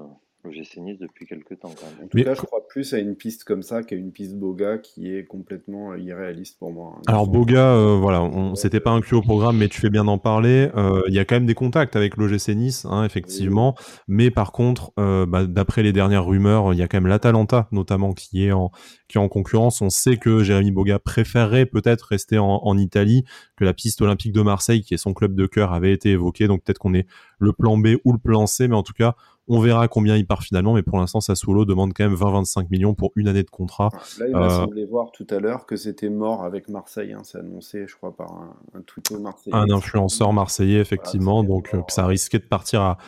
le 0.45 0.53
GC 0.53 0.81
Nice 0.81 0.99
depuis 0.99 1.27
quelques 1.27 1.59
temps. 1.59 1.71
Quand 1.79 1.87
même. 1.87 2.05
En 2.05 2.09
tout 2.09 2.23
cas, 2.23 2.35
je 2.35 2.41
crois 2.41 2.67
plus 2.69 2.95
à 2.95 2.99
une 2.99 3.17
piste 3.17 3.45
comme 3.45 3.63
ça 3.63 3.83
qu'à 3.83 3.97
une 3.97 4.13
piste 4.13 4.37
Boga 4.37 4.79
qui 4.79 5.13
est 5.13 5.25
complètement 5.25 5.93
euh, 5.93 5.99
irréaliste 5.99 6.59
pour 6.59 6.73
moi. 6.73 6.95
Hein. 6.97 7.03
Alors 7.07 7.29
Boga, 7.29 7.75
euh, 7.75 7.97
voilà, 7.97 8.23
on 8.23 8.55
s'était 8.55 8.81
pas 8.81 8.91
inclus 8.91 9.17
au 9.17 9.23
programme, 9.23 9.59
mais 9.59 9.69
tu 9.69 9.81
fais 9.81 9.91
bien 9.91 10.05
d'en 10.05 10.19
parler. 10.19 10.71
Euh, 10.77 11.03
il 11.09 11.15
y 11.15 11.19
a 11.19 11.25
quand 11.25 11.37
même 11.37 11.47
des 11.47 11.55
contacts 11.55 11.97
avec 11.97 12.17
l'OGC 12.17 12.55
Nice, 12.55 12.87
hein, 12.89 13.05
effectivement. 13.05 13.75
Mais 14.09 14.31
par 14.31 14.53
contre, 14.53 14.93
bah, 14.97 15.47
d'après 15.47 15.83
les 15.83 15.93
dernières 15.93 16.25
rumeurs, 16.25 16.73
il 16.73 16.79
y 16.79 16.83
a 16.83 16.89
quand 16.89 16.99
même 16.99 17.09
l'Atalanta, 17.09 17.69
notamment, 17.73 18.13
qui 18.13 18.47
est 18.47 18.53
en 18.53 18.71
qui 19.09 19.19
est 19.19 19.21
en 19.21 19.29
concurrence. 19.29 19.81
On 19.81 19.91
sait 19.91 20.19
que 20.19 20.45
Jérémy 20.45 20.71
Boga 20.71 21.01
préférerait 21.01 21.67
peut-être 21.67 22.03
rester 22.03 22.39
en, 22.39 22.61
en, 22.63 22.79
Italie, 22.79 23.25
que 23.57 23.65
la 23.65 23.75
piste 23.75 24.01
olympique 24.03 24.33
de 24.33 24.41
Marseille, 24.41 24.83
qui 24.83 24.95
est 24.95 24.99
son 24.99 25.15
club 25.15 25.35
de 25.35 25.47
cœur, 25.47 25.73
avait 25.73 25.93
été 25.93 26.11
évoquée. 26.11 26.47
Donc 26.47 26.63
peut-être 26.63 26.79
qu'on 26.79 26.95
est 26.95 27.09
le 27.41 27.53
plan 27.53 27.77
B 27.77 27.97
ou 28.05 28.13
le 28.13 28.19
plan 28.19 28.47
C, 28.47 28.69
mais 28.69 28.77
en 28.77 28.85
tout 28.85 28.93
cas, 28.93 29.17
on 29.51 29.61
verra 29.61 29.89
combien 29.89 30.17
il 30.17 30.27
part 30.27 30.43
finalement, 30.43 30.75
mais 30.75 30.83
pour 30.83 30.99
l'instant, 30.99 31.21
Sassuolo 31.21 31.65
demande 31.65 31.93
quand 31.93 32.05
même 32.05 32.15
20-25 32.15 32.69
millions 32.71 32.95
pour 32.95 33.11
une 33.17 33.29
année 33.29 33.43
de 33.43 33.51
contrat. 33.51 33.91
Là, 34.19 34.27
il 34.29 34.33
m'a 34.33 34.47
euh, 34.47 34.49
semblé 34.49 34.87
voir 34.87 35.11
tout 35.11 35.27
à 35.29 35.41
l'heure 35.41 35.67
que 35.67 35.75
c'était 35.77 36.09
mort 36.09 36.45
avec 36.45 36.69
Marseille. 36.69 37.13
Hein. 37.13 37.23
C'est 37.25 37.39
annoncé, 37.39 37.87
je 37.89 37.97
crois, 37.97 38.17
par 38.17 38.33
un, 38.33 38.55
un 38.79 38.83
tweet 38.83 39.11
marseillais. 39.11 39.55
Un 39.55 39.69
influenceur 39.71 40.33
marseillais, 40.33 40.79
effectivement. 40.79 41.43
donc, 41.43 41.75
euh, 41.75 41.83
ça 41.89 42.07
risquait 42.07 42.39
de 42.39 42.45
partir 42.45 42.81
à, 42.81 42.99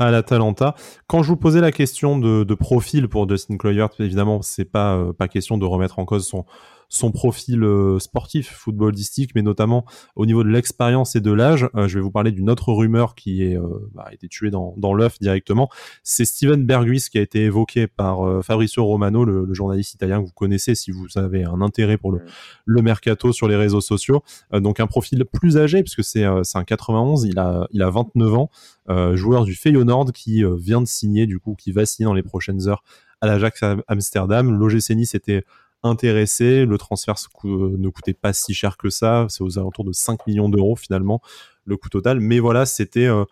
à 0.00 0.10
l'Atalanta. 0.10 0.74
Quand 1.06 1.22
je 1.22 1.28
vous 1.28 1.36
posais 1.36 1.60
la 1.60 1.70
question 1.70 2.18
de, 2.18 2.54
profil 2.54 3.08
pour 3.08 3.26
Dustin 3.26 3.58
Kluivert, 3.58 3.90
évidemment, 3.98 4.40
c'est 4.40 4.64
pas 4.64 4.96
euh, 4.96 5.12
pas 5.12 5.28
question 5.28 5.58
de 5.58 5.66
remettre 5.66 5.98
en 5.98 6.06
cause 6.06 6.26
son 6.26 6.46
son 6.90 7.10
profil 7.10 7.64
euh, 7.64 7.98
sportif, 7.98 8.50
footballistique, 8.50 9.30
mais 9.34 9.40
notamment 9.40 9.86
au 10.16 10.26
niveau 10.26 10.44
de 10.44 10.50
l'expérience 10.50 11.16
et 11.16 11.22
de 11.22 11.32
l'âge. 11.32 11.66
Euh, 11.74 11.88
je 11.88 11.94
vais 11.94 12.02
vous 12.02 12.10
parler 12.10 12.32
d'une 12.32 12.50
autre 12.50 12.70
rumeur 12.74 13.14
qui 13.14 13.42
est, 13.42 13.56
bah, 13.94 14.04
a 14.08 14.12
été 14.12 14.28
tuée 14.28 14.50
dans, 14.50 14.74
dans 14.76 14.92
l'œuf 14.92 15.18
directement. 15.18 15.70
C'est 16.02 16.26
Steven 16.26 16.66
Berghuis 16.66 17.06
qui 17.10 17.16
a 17.16 17.22
été 17.22 17.44
évoqué 17.44 17.86
par 17.86 18.44
Fabrizio 18.44 18.84
Romano, 18.84 19.24
le, 19.24 19.52
journaliste 19.54 19.94
italien 19.94 20.20
que 20.20 20.26
vous 20.26 20.32
connaissez 20.32 20.74
si 20.74 20.90
vous 20.90 21.06
avez 21.16 21.44
un 21.44 21.62
intérêt 21.62 21.96
pour 21.96 22.12
le, 22.12 22.20
le 22.66 22.82
mercato 22.82 23.32
sur 23.32 23.48
les 23.48 23.56
réseaux 23.56 23.80
sociaux. 23.80 24.22
donc 24.52 24.80
un 24.80 24.86
profil 24.86 25.24
plus 25.24 25.56
âgé 25.56 25.82
puisque 25.82 26.04
c'est 26.04 26.24
un 26.24 26.64
91, 26.64 27.24
il 27.24 27.38
a 27.38 27.66
il 27.72 27.82
a 27.82 27.90
29 27.90 28.34
ans. 28.34 28.50
Euh, 28.88 29.16
joueur 29.16 29.44
du 29.44 29.54
Feyenoord 29.54 30.12
qui 30.12 30.44
euh, 30.44 30.56
vient 30.56 30.80
de 30.80 30.86
signer, 30.86 31.26
du 31.26 31.38
coup, 31.38 31.54
qui 31.54 31.72
va 31.72 31.86
signer 31.86 32.06
dans 32.06 32.14
les 32.14 32.22
prochaines 32.22 32.68
heures 32.68 32.82
à 33.20 33.26
l'Ajax 33.26 33.62
Amsterdam. 33.86 34.58
L'OGC 34.58 34.90
Nice 34.90 35.14
était 35.14 35.44
intéressé. 35.82 36.64
Le 36.64 36.78
transfert 36.78 37.16
ne 37.44 37.88
coûtait 37.88 38.14
pas 38.14 38.32
si 38.32 38.54
cher 38.54 38.76
que 38.76 38.90
ça. 38.90 39.26
C'est 39.28 39.42
aux 39.42 39.58
alentours 39.58 39.84
de 39.84 39.92
5 39.92 40.26
millions 40.26 40.48
d'euros 40.48 40.76
finalement 40.76 41.20
le 41.64 41.76
coût 41.76 41.88
total. 41.88 42.20
Mais 42.20 42.38
voilà, 42.38 42.66
c'était 42.66 43.06
euh, 43.06 43.24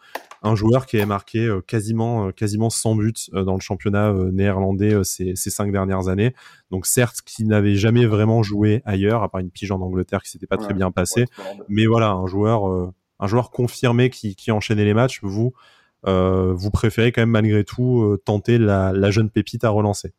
un 0.43 0.55
joueur 0.55 0.87
qui 0.87 0.97
avait 0.97 1.07
marqué 1.07 1.51
quasiment, 1.67 2.31
quasiment 2.31 2.71
100 2.71 2.95
buts 2.97 3.13
dans 3.33 3.55
le 3.55 3.61
championnat 3.61 4.13
néerlandais 4.33 5.03
ces, 5.03 5.35
ces 5.35 5.51
cinq 5.51 5.73
dernières 5.73 6.09
années. 6.09 6.35
Donc 6.71 6.87
certes, 6.87 7.23
qui 7.25 7.45
n'avait 7.45 7.75
jamais 7.75 8.07
vraiment 8.07 8.43
joué 8.43 8.83
ailleurs, 8.85 9.23
à 9.23 9.29
part 9.29 9.41
une 9.41 9.51
pige 9.51 9.73
en 9.73 9.81
Angleterre 9.81 10.23
qui 10.23 10.31
s'était 10.31 10.47
pas 10.47 10.59
très 10.59 10.75
bien 10.75 10.91
passée. 10.91 11.25
mais 11.69 11.87
voilà, 11.87 12.11
un 12.11 12.27
joueur 12.27 12.93
un 13.21 13.27
joueur 13.27 13.51
confirmé 13.51 14.11
qui, 14.11 14.37
qui 14.37 14.51
enchaînait 14.51 14.85
les 14.85 14.95
matchs, 14.95 15.21
vous, 15.23 15.53
euh, 16.07 16.53
vous 16.55 16.71
préférez 16.71 17.13
quand 17.13 17.23
même 17.23 17.31
malgré 17.31 17.65
tout 17.65 18.03
euh, 18.03 18.21
tenter 18.25 18.59
la, 18.59 19.11
jeune 19.11 19.31
pépite 19.31 19.65
à 19.65 19.71
relancer 19.71 20.13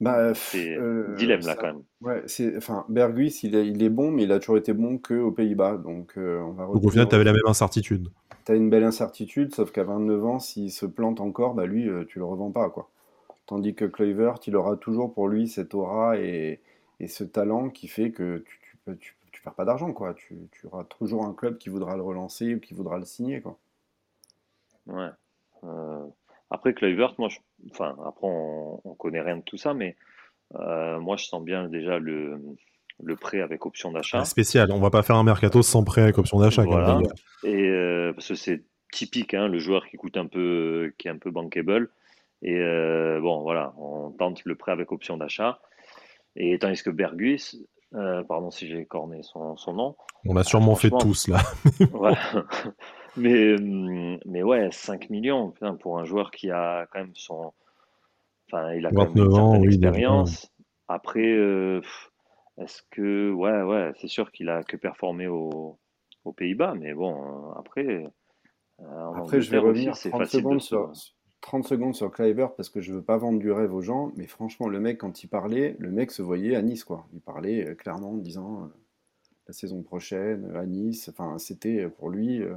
bah, 0.00 0.34
c'est 0.34 0.76
euh, 0.76 1.14
dilemme 1.16 1.42
là 1.42 1.54
quand 1.56 1.66
même. 1.66 1.82
Ouais, 2.00 2.22
c'est, 2.26 2.56
enfin, 2.56 2.84
Berguis, 2.88 3.40
il 3.42 3.54
est, 3.54 3.66
il 3.66 3.82
est 3.82 3.90
bon, 3.90 4.10
mais 4.10 4.24
il 4.24 4.32
a 4.32 4.38
toujours 4.38 4.56
été 4.56 4.72
bon 4.72 4.98
qu'aux 4.98 5.32
Pays-Bas. 5.32 5.76
Donc, 5.76 6.14
on 6.16 6.52
va 6.52 6.66
donc 6.66 6.84
au 6.84 6.90
final, 6.90 7.08
tu 7.08 7.14
avais 7.14 7.24
la 7.24 7.32
même 7.32 7.46
incertitude. 7.46 8.08
Tu 8.46 8.52
as 8.52 8.54
une 8.54 8.70
belle 8.70 8.84
incertitude, 8.84 9.54
sauf 9.54 9.70
qu'à 9.70 9.84
29 9.84 10.24
ans, 10.24 10.38
s'il 10.38 10.72
se 10.72 10.86
plante 10.86 11.20
encore, 11.20 11.54
bah 11.54 11.66
lui, 11.66 11.88
tu 12.08 12.18
le 12.18 12.24
revends 12.24 12.50
pas. 12.50 12.70
quoi. 12.70 12.90
Tandis 13.46 13.74
que 13.74 13.84
Kluivert, 13.84 14.36
il 14.46 14.56
aura 14.56 14.76
toujours 14.76 15.12
pour 15.12 15.28
lui 15.28 15.48
cette 15.48 15.74
aura 15.74 16.18
et, 16.18 16.60
et 17.00 17.08
ce 17.08 17.24
talent 17.24 17.68
qui 17.68 17.88
fait 17.88 18.10
que 18.10 18.38
tu, 18.38 18.60
tu, 18.62 18.76
peux, 18.84 18.96
tu 18.96 19.16
tu 19.40 19.44
perds 19.44 19.54
pas 19.54 19.64
d'argent, 19.64 19.92
quoi. 19.92 20.12
Tu, 20.12 20.36
tu, 20.52 20.66
auras 20.66 20.84
toujours 20.84 21.24
un 21.24 21.32
club 21.32 21.56
qui 21.56 21.70
voudra 21.70 21.96
le 21.96 22.02
relancer 22.02 22.54
ou 22.54 22.60
qui 22.60 22.74
voudra 22.74 22.98
le 22.98 23.06
signer, 23.06 23.40
quoi. 23.40 23.58
Ouais. 24.86 25.08
Euh, 25.64 26.06
après, 26.50 26.74
Kluivert, 26.74 27.14
moi, 27.18 27.28
enfin, 27.70 27.96
après, 28.06 28.26
on, 28.26 28.80
on, 28.84 28.94
connaît 28.94 29.20
rien 29.20 29.36
de 29.36 29.42
tout 29.42 29.56
ça, 29.56 29.74
mais 29.74 29.96
euh, 30.56 30.98
moi, 30.98 31.16
je 31.16 31.26
sens 31.26 31.42
bien 31.42 31.68
déjà 31.68 31.98
le, 31.98 32.40
le 33.02 33.16
prêt 33.16 33.40
avec 33.40 33.66
option 33.66 33.92
d'achat. 33.92 34.24
Spécial, 34.24 34.70
on 34.72 34.80
va 34.80 34.90
pas 34.90 35.02
faire 35.02 35.16
un 35.16 35.24
mercato 35.24 35.62
sans 35.62 35.84
prêt 35.84 36.02
avec 36.02 36.18
option 36.18 36.40
d'achat. 36.40 36.64
Voilà. 36.64 37.00
Et 37.44 37.68
euh, 37.68 38.12
parce 38.12 38.28
que 38.28 38.34
c'est 38.34 38.64
typique, 38.92 39.34
hein, 39.34 39.48
le 39.48 39.58
joueur 39.58 39.86
qui 39.86 39.96
coûte 39.96 40.16
un 40.16 40.26
peu, 40.26 40.92
qui 40.98 41.08
est 41.08 41.10
un 41.10 41.18
peu 41.18 41.30
bankable. 41.30 41.90
Et 42.42 42.58
bon, 43.20 43.42
voilà, 43.42 43.74
on 43.76 44.12
tente 44.12 44.40
le 44.46 44.54
prêt 44.54 44.72
avec 44.72 44.92
option 44.92 45.18
d'achat. 45.18 45.60
Et 46.36 46.58
tandis 46.58 46.82
que 46.82 46.90
Bergus, 46.90 47.56
euh, 47.94 48.22
pardon 48.22 48.50
si 48.50 48.68
j'ai 48.68 48.84
corné 48.84 49.22
son, 49.22 49.56
son, 49.56 49.72
nom. 49.72 49.96
On 50.24 50.36
a 50.36 50.44
sûrement 50.44 50.76
fait 50.76 50.90
tous 50.90 51.26
là. 51.28 51.40
mais, 53.16 53.56
mais 54.24 54.42
ouais, 54.42 54.70
5 54.72 55.10
millions 55.10 55.52
pour 55.80 55.98
un 55.98 56.04
joueur 56.04 56.30
qui 56.30 56.50
a 56.50 56.86
quand 56.92 57.00
même 57.00 57.14
son. 57.14 57.52
Enfin, 58.46 58.72
il 58.74 58.86
a 58.86 58.90
quand 58.90 59.04
même 59.14 59.26
une 59.26 59.32
ans, 59.32 59.58
oui, 59.60 59.66
expérience. 59.68 60.50
Après, 60.88 61.26
euh, 61.26 61.80
est-ce 62.58 62.82
que, 62.90 63.30
ouais, 63.30 63.62
ouais, 63.62 63.92
c'est 64.00 64.08
sûr 64.08 64.32
qu'il 64.32 64.48
a 64.48 64.64
que 64.64 64.76
performé 64.76 65.28
au- 65.28 65.78
aux 66.24 66.32
Pays-Bas, 66.32 66.74
mais 66.74 66.92
bon, 66.94 67.14
euh, 67.14 67.52
après, 67.58 67.86
euh, 68.80 69.12
Après, 69.14 69.40
je 69.40 69.50
vais 69.50 69.58
aussi, 69.58 69.66
revenir 69.66 69.96
c'est 69.96 70.10
30 70.10 70.22
facile 70.22 70.40
de 70.40 70.42
secondes 70.42 70.60
se- 70.60 70.66
sur, 70.66 70.92
30 71.40 71.64
secondes 71.64 71.94
sur 71.94 72.10
Kluivert 72.10 72.54
parce 72.54 72.68
que 72.68 72.80
je 72.80 72.92
veux 72.92 73.02
pas 73.02 73.16
vendre 73.16 73.38
du 73.38 73.52
rêve 73.52 73.72
aux 73.72 73.82
gens, 73.82 74.10
mais 74.16 74.26
franchement, 74.26 74.68
le 74.68 74.80
mec, 74.80 74.98
quand 74.98 75.22
il 75.22 75.28
parlait, 75.28 75.76
le 75.78 75.90
mec 75.90 76.10
se 76.10 76.22
voyait 76.22 76.56
à 76.56 76.62
Nice, 76.62 76.84
quoi. 76.84 77.06
Il 77.12 77.20
parlait 77.20 77.76
clairement 77.76 78.10
en 78.10 78.16
disant 78.16 78.64
euh, 78.64 78.66
la 79.46 79.52
saison 79.52 79.82
prochaine 79.82 80.54
à 80.56 80.66
Nice. 80.66 81.08
Enfin, 81.08 81.38
c'était 81.38 81.88
pour 81.88 82.10
lui, 82.10 82.42
euh, 82.42 82.56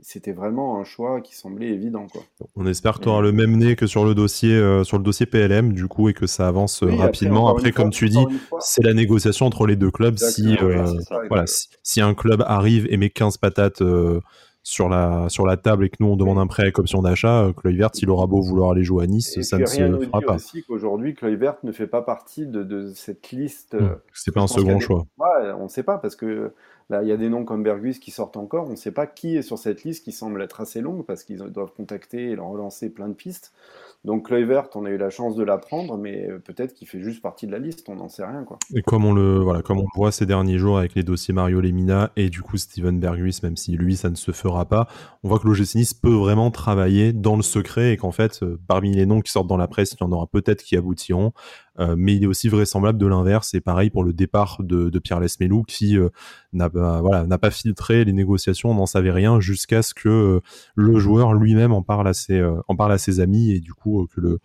c'était 0.00 0.32
vraiment 0.32 0.78
un 0.78 0.84
choix 0.84 1.20
qui 1.20 1.34
semblait 1.34 1.68
évident, 1.68 2.06
quoi. 2.12 2.22
On 2.54 2.66
espère 2.66 2.98
que 2.98 3.04
tu 3.04 3.08
auras 3.08 3.20
Mm. 3.20 3.24
le 3.24 3.32
même 3.32 3.56
nez 3.56 3.76
que 3.76 3.86
sur 3.86 4.04
le 4.04 4.14
dossier, 4.14 4.52
euh, 4.54 4.84
sur 4.84 4.98
le 4.98 5.02
dossier 5.04 5.24
PLM, 5.26 5.72
du 5.72 5.86
coup, 5.88 6.08
et 6.08 6.12
que 6.14 6.26
ça 6.26 6.46
avance 6.48 6.82
euh, 6.82 6.86
Oui, 6.86 6.96
rapidement. 6.98 7.48
Après, 7.48 7.72
fois- 7.72 7.82
comme 7.84 7.90
tu 7.90 8.08
dis, 8.08 8.24
c'est 8.60 8.82
la 8.84 8.92
négociation 8.94 9.46
entre 9.46 9.66
les 9.66 9.76
deux 9.76 9.90
clubs. 9.90 10.18
Si, 10.18 10.54
euh, 10.54 10.56
voilà, 10.60 10.86
c'est 10.86 11.00
ça, 11.02 11.20
voilà, 11.28 11.46
si, 11.46 11.68
si 11.82 12.00
un 12.00 12.14
club 12.14 12.44
arrive 12.46 12.86
et 12.90 12.96
met 12.98 13.08
15 13.10 13.38
patates 13.38 13.80
euh, 13.82 14.20
sur, 14.62 14.88
la, 14.88 15.28
sur 15.28 15.46
la 15.46 15.56
table 15.56 15.84
et 15.86 15.88
que 15.90 15.96
nous, 16.00 16.08
on 16.08 16.16
demande 16.16 16.38
un 16.38 16.46
prêt 16.48 16.64
avec 16.64 16.78
option 16.78 17.00
d'achat, 17.00 17.44
euh, 17.44 17.52
Kluivert, 17.52 17.90
il 17.94 18.10
aura 18.10 18.26
beau 18.26 18.40
vouloir 18.42 18.72
aller 18.72 18.82
jouer 18.84 19.04
à 19.04 19.06
Nice, 19.06 19.36
Et 19.38 19.42
ça 19.44 19.58
ne 19.58 19.64
se 19.64 19.80
nous 19.80 20.02
fera 20.02 20.20
pas. 20.20 20.34
aussi 20.34 20.62
qu'aujourd'hui, 20.64 21.14
Kluivert 21.14 21.54
ne 21.62 21.70
fait 21.72 21.86
pas 21.86 22.02
partie 22.02 22.46
de, 22.46 22.62
de 22.64 22.92
cette 22.94 23.30
liste. 23.30 23.74
Mm. 23.74 23.84
euh, 23.84 23.88
C'est 24.12 24.32
pas 24.34 24.40
un 24.42 24.46
second 24.48 24.74
des- 24.74 24.80
choix. 24.80 25.06
Ouais, 25.18 25.52
on 25.58 25.64
ne 25.64 25.68
sait 25.68 25.84
pas 25.84 25.98
parce 25.98 26.16
que 26.16 26.52
là, 26.90 27.02
il 27.02 27.08
y 27.08 27.12
a 27.12 27.16
des 27.16 27.28
noms 27.28 27.44
comme 27.44 27.62
Bergus 27.62 27.98
qui 27.98 28.10
sortent 28.10 28.36
encore. 28.36 28.66
On 28.66 28.70
ne 28.70 28.76
sait 28.76 28.92
pas 28.92 29.06
qui 29.06 29.36
est 29.36 29.42
sur 29.42 29.58
cette 29.58 29.84
liste 29.84 30.04
qui 30.04 30.12
semble 30.12 30.42
être 30.42 30.60
assez 30.60 30.80
longue 30.80 31.04
parce 31.04 31.24
qu'ils 31.24 31.38
doivent 31.38 31.72
contacter 31.72 32.30
et 32.30 32.36
leur 32.36 32.46
relancer 32.46 32.90
plein 32.90 33.08
de 33.08 33.14
pistes. 33.14 33.52
Donc 34.04 34.26
Kluivert, 34.26 34.68
on 34.76 34.84
a 34.84 34.90
eu 34.90 34.98
la 34.98 35.10
chance 35.10 35.34
de 35.34 35.42
l'apprendre, 35.42 35.96
mais 35.96 36.28
peut-être 36.44 36.74
qu'il 36.74 36.86
fait 36.86 37.00
juste 37.00 37.20
partie 37.20 37.46
de 37.48 37.52
la 37.52 37.58
liste. 37.58 37.88
On 37.88 37.96
n'en 37.96 38.08
sait 38.08 38.24
rien, 38.24 38.44
quoi. 38.44 38.58
Et 38.72 38.82
comme 38.82 39.04
on 39.04 39.12
le 39.12 39.40
voilà, 39.40 39.62
comme 39.62 39.78
on 39.78 39.82
le 39.82 39.96
voit 39.96 40.12
ces 40.12 40.26
derniers 40.26 40.58
jours 40.58 40.78
avec 40.78 40.94
les 40.94 41.02
dossiers 41.02 41.34
Mario 41.34 41.60
Lemina 41.60 42.12
et 42.14 42.30
du 42.30 42.40
coup 42.40 42.56
Steven 42.56 43.00
Berghuis, 43.00 43.40
même 43.42 43.56
si 43.56 43.72
lui 43.72 43.96
ça 43.96 44.08
ne 44.08 44.14
se 44.14 44.30
fera 44.30 44.64
pas, 44.64 44.86
on 45.24 45.28
voit 45.28 45.40
que 45.40 45.48
l'OGC 45.48 46.00
peut 46.00 46.14
vraiment 46.14 46.52
travailler 46.52 47.12
dans 47.12 47.34
le 47.34 47.42
secret 47.42 47.92
et 47.94 47.96
qu'en 47.96 48.12
fait 48.12 48.44
euh, 48.44 48.60
parmi 48.68 48.94
les 48.94 49.06
noms 49.06 49.20
qui 49.20 49.32
sortent 49.32 49.48
dans 49.48 49.56
la 49.56 49.66
presse, 49.66 49.92
il 49.92 50.04
y 50.04 50.04
en 50.04 50.12
aura 50.12 50.28
peut-être 50.28 50.62
qui 50.62 50.76
aboutiront, 50.76 51.32
mais 51.96 52.16
il 52.16 52.24
est 52.24 52.26
aussi 52.26 52.48
vraisemblable 52.48 52.98
de 52.98 53.06
l'inverse. 53.06 53.54
Et 53.54 53.60
pareil 53.60 53.90
pour 53.90 54.04
le 54.04 54.12
départ 54.12 54.58
de, 54.60 54.88
de 54.88 54.98
Pierre 54.98 55.20
Lesmelou 55.20 55.62
qui 55.62 55.96
euh, 55.98 56.08
n'a 56.52 56.68
pas 57.38 57.50
filtré 57.50 58.04
les 58.04 58.12
négociations, 58.12 58.70
on 58.70 58.74
n'en 58.74 58.86
savait 58.86 59.10
rien 59.10 59.40
jusqu'à 59.40 59.82
ce 59.82 59.94
que 59.94 60.08
euh, 60.08 60.40
le 60.74 60.98
joueur 60.98 61.34
lui-même 61.34 61.72
en 61.72 61.82
parle 61.82 62.08
à 62.08 62.14
ses 62.14 62.38
euh, 62.38 62.60
en 62.68 62.76
parle 62.76 62.92
à 62.92 62.98
ses 62.98 63.20
amis 63.20 63.52
et 63.52 63.60
du 63.60 63.74
coup 63.74 64.02
euh, 64.02 64.06
que 64.06 64.20
le 64.20 64.38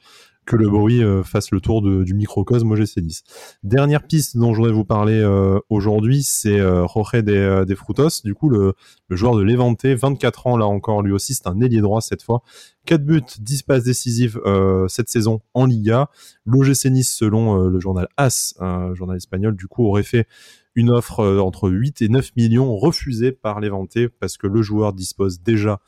que 0.46 0.56
le 0.56 0.68
bruit 0.70 1.04
euh, 1.04 1.24
fasse 1.24 1.52
le 1.52 1.62
tour 1.62 1.82
de- 1.82 2.04
du 2.04 2.14
microcosme 2.14 2.72
OGC 2.72 2.98
Nice. 3.02 3.24
Dernière 3.64 4.04
piste 4.08 4.38
dont 4.38 4.54
je 4.54 4.58
voudrais 4.58 4.74
vous 4.74 4.86
parler 4.86 5.14
euh, 5.20 5.60
aujourd'hui, 5.70 6.24
c'est 6.24 6.60
euh, 6.60 6.86
Jorge 6.88 7.24
de, 7.24 7.64
de 7.64 7.76
Frutos, 7.76 8.22
du 8.24 8.34
coup 8.34 8.50
le, 8.50 8.74
le 9.08 9.16
joueur 9.16 9.36
de 9.36 9.44
Levante, 9.44 9.86
24 9.86 10.48
ans 10.48 10.58
là 10.58 10.66
encore, 10.66 11.04
lui 11.04 11.12
aussi 11.12 11.36
c'est 11.36 11.48
un 11.48 11.60
ailier 11.62 11.82
droit 11.82 12.02
cette 12.02 12.24
fois. 12.24 12.42
4 12.86 13.06
buts, 13.06 13.22
10 13.40 13.62
passes 13.64 13.84
décisives 13.84 14.40
euh, 14.46 14.88
cette 14.88 15.10
saison 15.10 15.42
en 15.54 15.66
Liga. 15.66 16.10
L'OGC 16.46 16.86
Nice, 16.90 17.16
selon 17.16 17.64
euh, 17.64 17.70
le 17.70 17.80
journal 17.80 18.08
AS, 18.18 18.56
un 18.60 18.96
journal 18.96 19.18
espagnol, 19.18 19.56
du 19.56 19.68
coup 19.68 19.86
aurait 19.86 20.02
fait 20.04 20.28
une 20.74 20.90
offre 20.90 21.20
euh, 21.20 21.40
entre 21.40 21.70
8 21.70 22.02
et 22.02 22.10
9 22.10 22.32
millions 22.36 22.76
refusée 22.76 23.32
par 23.32 23.60
Levante 23.60 23.98
parce 24.20 24.38
que 24.38 24.48
le 24.48 24.62
joueur 24.64 24.94
dispose 24.94 25.42
déjà 25.42 25.80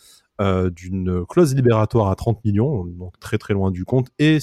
euh, 0.41 0.69
d'une 0.69 1.25
clause 1.25 1.55
libératoire 1.55 2.09
à 2.09 2.15
30 2.15 2.43
millions, 2.45 2.85
donc 2.85 3.19
très 3.19 3.37
très 3.37 3.53
loin 3.53 3.71
du 3.71 3.85
compte, 3.85 4.09
et 4.19 4.39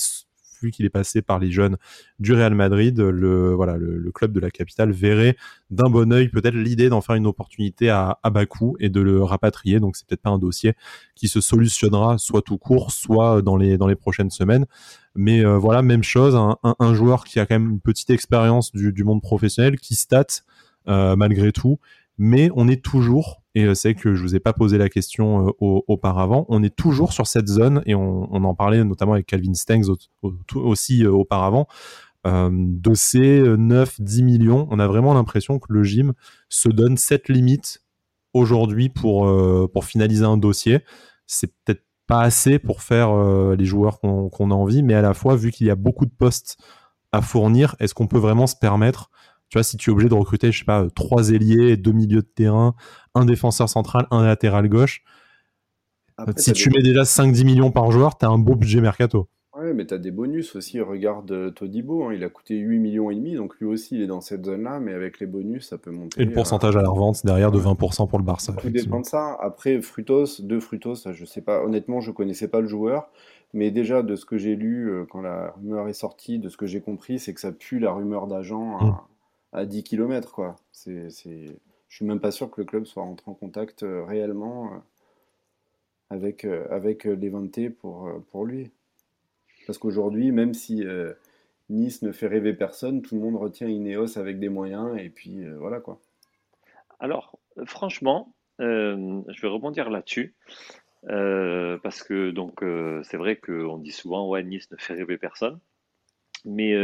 vu 0.62 0.70
qu'il 0.70 0.84
est 0.84 0.90
passé 0.90 1.22
par 1.22 1.38
les 1.38 1.50
jeunes 1.50 1.76
du 2.18 2.32
Real 2.32 2.54
Madrid, 2.54 2.98
le, 2.98 3.54
voilà, 3.54 3.76
le, 3.76 4.10
club 4.12 4.32
de 4.32 4.40
la 4.40 4.50
capitale 4.50 4.92
verrait 4.92 5.36
d'un 5.70 5.88
bon 5.88 6.12
œil 6.12 6.28
peut-être 6.28 6.54
l'idée 6.54 6.88
d'en 6.88 7.00
faire 7.00 7.16
une 7.16 7.26
opportunité 7.26 7.88
à, 7.88 8.18
à 8.22 8.30
bas 8.30 8.46
coût 8.46 8.76
et 8.80 8.88
de 8.88 9.00
le 9.00 9.22
rapatrier. 9.22 9.80
Donc 9.80 9.96
c'est 9.96 10.06
peut-être 10.06 10.22
pas 10.22 10.30
un 10.30 10.38
dossier 10.38 10.74
qui 11.14 11.28
se 11.28 11.40
solutionnera 11.40 12.18
soit 12.18 12.42
tout 12.42 12.58
court, 12.58 12.90
soit 12.90 13.40
dans 13.40 13.56
les, 13.56 13.78
dans 13.78 13.86
les 13.86 13.94
prochaines 13.94 14.30
semaines. 14.30 14.66
Mais 15.14 15.44
euh, 15.44 15.56
voilà, 15.58 15.82
même 15.82 16.02
chose, 16.02 16.36
un, 16.36 16.56
un, 16.62 16.94
joueur 16.94 17.24
qui 17.24 17.40
a 17.40 17.46
quand 17.46 17.54
même 17.54 17.70
une 17.70 17.80
petite 17.80 18.10
expérience 18.10 18.72
du, 18.72 18.92
du 18.92 19.02
monde 19.02 19.22
professionnel, 19.22 19.78
qui 19.78 19.94
state 19.94 20.44
euh, 20.88 21.16
malgré 21.16 21.52
tout, 21.52 21.78
mais 22.18 22.50
on 22.54 22.68
est 22.68 22.82
toujours, 22.82 23.39
et 23.54 23.64
euh, 23.64 23.74
c'est 23.74 23.94
que 23.94 24.14
je 24.14 24.22
vous 24.22 24.36
ai 24.36 24.40
pas 24.40 24.52
posé 24.52 24.78
la 24.78 24.88
question 24.88 25.48
euh, 25.48 25.50
au- 25.60 25.84
auparavant, 25.88 26.46
on 26.48 26.62
est 26.62 26.74
toujours 26.74 27.12
sur 27.12 27.26
cette 27.26 27.48
zone, 27.48 27.82
et 27.86 27.94
on, 27.94 28.32
en 28.32 28.54
parlait 28.54 28.82
notamment 28.84 29.14
avec 29.14 29.26
Calvin 29.26 29.54
Stengs 29.54 29.86
aussi 30.54 31.04
euh, 31.04 31.10
auparavant, 31.10 31.66
euh, 32.26 32.50
de 32.52 32.94
ces 32.94 33.42
9-10 33.42 34.22
millions, 34.22 34.68
on 34.70 34.78
a 34.78 34.86
vraiment 34.86 35.14
l'impression 35.14 35.58
que 35.58 35.72
le 35.72 35.82
gym 35.82 36.12
se 36.48 36.68
donne 36.68 36.96
cette 36.96 37.28
limite 37.28 37.82
aujourd'hui 38.34 38.88
pour, 38.88 39.28
pour 39.72 39.84
finaliser 39.84 40.24
un 40.24 40.36
dossier. 40.36 40.80
C'est 41.26 41.52
peut-être 41.64 41.82
pas 42.06 42.20
assez 42.20 42.58
pour 42.58 42.82
faire 42.82 43.12
les 43.56 43.64
joueurs 43.64 43.98
qu'on 44.00 44.28
qu'on 44.28 44.50
a 44.50 44.54
envie, 44.54 44.82
mais 44.82 44.94
à 44.94 45.02
la 45.02 45.14
fois, 45.14 45.34
vu 45.34 45.50
qu'il 45.50 45.66
y 45.66 45.70
a 45.70 45.74
beaucoup 45.74 46.04
de 46.06 46.12
postes 46.16 46.58
à 47.10 47.22
fournir, 47.22 47.74
est-ce 47.80 47.94
qu'on 47.94 48.06
peut 48.06 48.18
vraiment 48.18 48.46
se 48.46 48.54
permettre 48.54 49.10
tu 49.50 49.58
vois, 49.58 49.64
si 49.64 49.76
tu 49.76 49.90
es 49.90 49.92
obligé 49.92 50.08
de 50.08 50.14
recruter, 50.14 50.52
je 50.52 50.60
sais 50.60 50.64
pas, 50.64 50.88
trois 50.94 51.30
ailiers, 51.30 51.76
deux 51.76 51.90
milieux 51.90 52.22
de 52.22 52.28
terrain, 52.34 52.74
un 53.14 53.24
défenseur 53.24 53.68
central, 53.68 54.06
un 54.10 54.24
latéral 54.24 54.68
gauche, 54.68 55.02
Après, 56.16 56.34
si 56.40 56.52
tu 56.52 56.68
des- 56.68 56.76
mets 56.76 56.82
déjà 56.82 57.04
5-10 57.04 57.44
millions 57.44 57.70
par 57.70 57.90
joueur, 57.90 58.16
tu 58.18 58.24
as 58.26 58.28
un 58.28 58.38
beau 58.38 58.54
budget 58.54 58.80
mercato. 58.80 59.28
Ouais, 59.56 59.74
mais 59.74 59.84
tu 59.84 59.92
as 59.94 59.98
des 59.98 60.10
bonus 60.12 60.54
aussi. 60.54 60.80
Regarde 60.80 61.30
euh, 61.32 61.50
Todibo, 61.50 62.04
hein, 62.04 62.14
il 62.14 62.22
a 62.24 62.28
coûté 62.28 62.56
8 62.56 62.78
millions 62.78 63.10
et 63.10 63.14
demi, 63.16 63.34
donc 63.34 63.58
lui 63.58 63.66
aussi 63.66 63.96
il 63.96 64.02
est 64.02 64.06
dans 64.06 64.20
cette 64.20 64.44
zone-là, 64.44 64.78
mais 64.80 64.94
avec 64.94 65.18
les 65.18 65.26
bonus, 65.26 65.68
ça 65.68 65.76
peut 65.76 65.90
monter. 65.90 66.22
Et 66.22 66.24
le 66.24 66.30
à- 66.30 66.34
pourcentage 66.34 66.76
à 66.76 66.82
la 66.82 66.88
revente 66.88 67.24
derrière 67.26 67.50
de 67.50 67.58
Ouais. 67.58 67.64
20% 67.64 68.06
pour 68.06 68.18
le 68.18 68.24
Barça. 68.24 68.52
Tout 68.52 68.70
dépend 68.70 69.00
de 69.00 69.06
ça. 69.06 69.36
Après, 69.40 69.80
Frutos, 69.82 70.40
deux 70.40 70.60
Frutos, 70.60 70.94
je 71.12 71.24
sais 71.24 71.42
pas. 71.42 71.62
Honnêtement, 71.64 72.00
je 72.00 72.10
connaissais 72.12 72.48
pas 72.48 72.60
le 72.60 72.68
joueur, 72.68 73.10
mais 73.52 73.70
déjà 73.70 74.02
de 74.02 74.14
ce 74.14 74.24
que 74.24 74.38
j'ai 74.38 74.54
lu 74.56 74.88
euh, 74.88 75.04
quand 75.10 75.20
la 75.20 75.50
rumeur 75.56 75.88
est 75.88 75.94
sortie, 75.94 76.38
de 76.38 76.48
ce 76.48 76.56
que 76.56 76.66
j'ai 76.66 76.80
compris, 76.80 77.18
c'est 77.18 77.34
que 77.34 77.40
ça 77.40 77.50
pue 77.52 77.80
la 77.80 77.90
rumeur 77.92 78.28
d'agent 78.28 78.78
à, 78.78 78.84
Mm. 78.84 78.96
à 79.52 79.64
10 79.66 79.82
km, 79.82 80.32
quoi. 80.32 80.56
C'est... 80.72 81.08
Je 81.90 81.96
suis 81.96 82.04
même 82.04 82.20
pas 82.20 82.30
sûr 82.30 82.50
que 82.50 82.60
le 82.60 82.66
club 82.66 82.84
soit 82.86 83.02
rentré 83.02 83.30
en 83.30 83.34
contact 83.34 83.82
euh, 83.82 84.04
réellement 84.04 84.72
euh, 84.72 84.78
avec, 86.08 86.44
euh, 86.44 86.64
avec 86.70 87.04
Levante 87.04 87.68
pour, 87.80 88.08
pour 88.30 88.46
lui. 88.46 88.70
Parce 89.66 89.76
qu'aujourd'hui, 89.76 90.30
même 90.30 90.54
si 90.54 90.84
Nice 91.68 92.02
ne 92.02 92.12
fait 92.12 92.26
rêver 92.26 92.54
personne, 92.54 93.02
tout 93.02 93.14
le 93.14 93.20
monde 93.20 93.36
retient 93.36 93.68
Ineos 93.68 94.18
avec 94.18 94.40
des 94.40 94.48
moyens, 94.48 94.98
et 94.98 95.10
puis 95.10 95.44
voilà, 95.58 95.78
quoi. 95.78 96.00
Alors, 96.98 97.38
franchement, 97.66 98.32
je 98.58 99.40
vais 99.40 99.48
rebondir 99.48 99.90
là-dessus. 99.90 100.34
parce 101.04 102.02
que 102.02 102.30
donc 102.30 102.64
c'est 103.04 103.16
vrai 103.16 103.36
qu'on 103.36 103.78
dit 103.78 103.92
souvent 103.92 104.28
ouais 104.28 104.42
Nice 104.42 104.68
ne 104.72 104.76
fait 104.76 104.94
rêver 104.94 105.18
personne. 105.18 105.60
Mais 106.44 106.74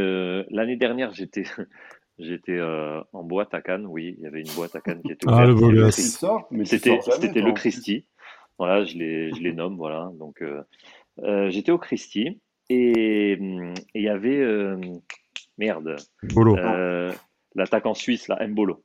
l'année 0.50 0.76
dernière 0.76 1.12
j'étais 1.12 1.44
j'étais 2.18 2.56
euh, 2.58 3.00
en 3.12 3.22
boîte 3.22 3.54
à 3.54 3.60
Cannes, 3.60 3.86
oui, 3.86 4.14
il 4.18 4.24
y 4.24 4.26
avait 4.26 4.40
une 4.40 4.52
boîte 4.54 4.74
à 4.76 4.80
Cannes 4.80 5.02
qui 5.04 5.12
était 5.12 5.26
Ah, 5.28 5.44
le 5.46 5.52
ouverte. 5.54 5.58
beau 5.58 5.66
C'était 5.70 5.74
le 5.76 5.82
gosse. 5.84 5.96
Tu 5.96 6.02
Christ- 6.02 6.18
sors, 6.18 6.46
mais 6.50 6.64
tu 6.64 6.70
C'était 6.70 7.00
c'était 7.20 7.40
le. 7.42 7.52
Christie. 7.52 8.06
Voilà, 8.58 8.84
je 8.84 8.96
les 8.96 9.32
je 9.34 9.42
les 9.42 9.52
nomme 9.52 9.76
voilà. 9.76 10.10
Donc 10.18 10.40
euh, 10.42 10.62
euh, 11.22 11.50
j'étais 11.50 11.72
au 11.72 11.78
Christie 11.78 12.40
et 12.70 13.32
il 13.94 14.02
y 14.02 14.08
avait 14.08 14.38
euh, 14.40 14.76
merde 15.58 15.96
euh, 16.36 17.12
l'attaquant 17.54 17.94
suisse, 17.94 18.28
là, 18.28 18.44
Mbolo. 18.46 18.82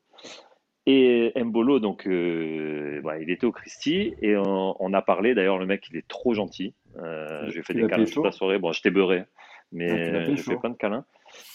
Et 0.88 1.32
Mbolo, 1.36 1.80
donc, 1.80 2.08
euh, 2.08 3.02
bah, 3.04 3.20
il 3.20 3.30
était 3.30 3.46
au 3.46 3.52
Christie 3.52 4.16
et 4.22 4.36
on, 4.36 4.76
on 4.80 4.94
a 4.94 5.02
parlé. 5.04 5.36
D'ailleurs, 5.36 5.60
le 5.60 5.66
mec, 5.68 5.88
il 5.92 5.98
est 5.98 6.08
trop 6.08 6.34
gentil. 6.34 6.74
Euh, 6.98 7.46
je 7.48 7.54
lui 7.54 7.60
ai 7.60 7.64
fait 7.64 7.74
des 7.76 7.86
câlins 7.88 8.06
toute 8.06 8.26
la 8.26 8.32
soirée. 8.32 8.58
Bon, 8.58 8.72
j'étais 8.72 8.90
beurré, 8.90 9.20
Ah, 9.26 9.28
mais 9.74 10.26
j'ai 10.26 10.32
pécho. 10.36 10.52
fait 10.52 10.58
plein 10.58 10.72
de 10.72 10.76
câlins. 10.78 11.06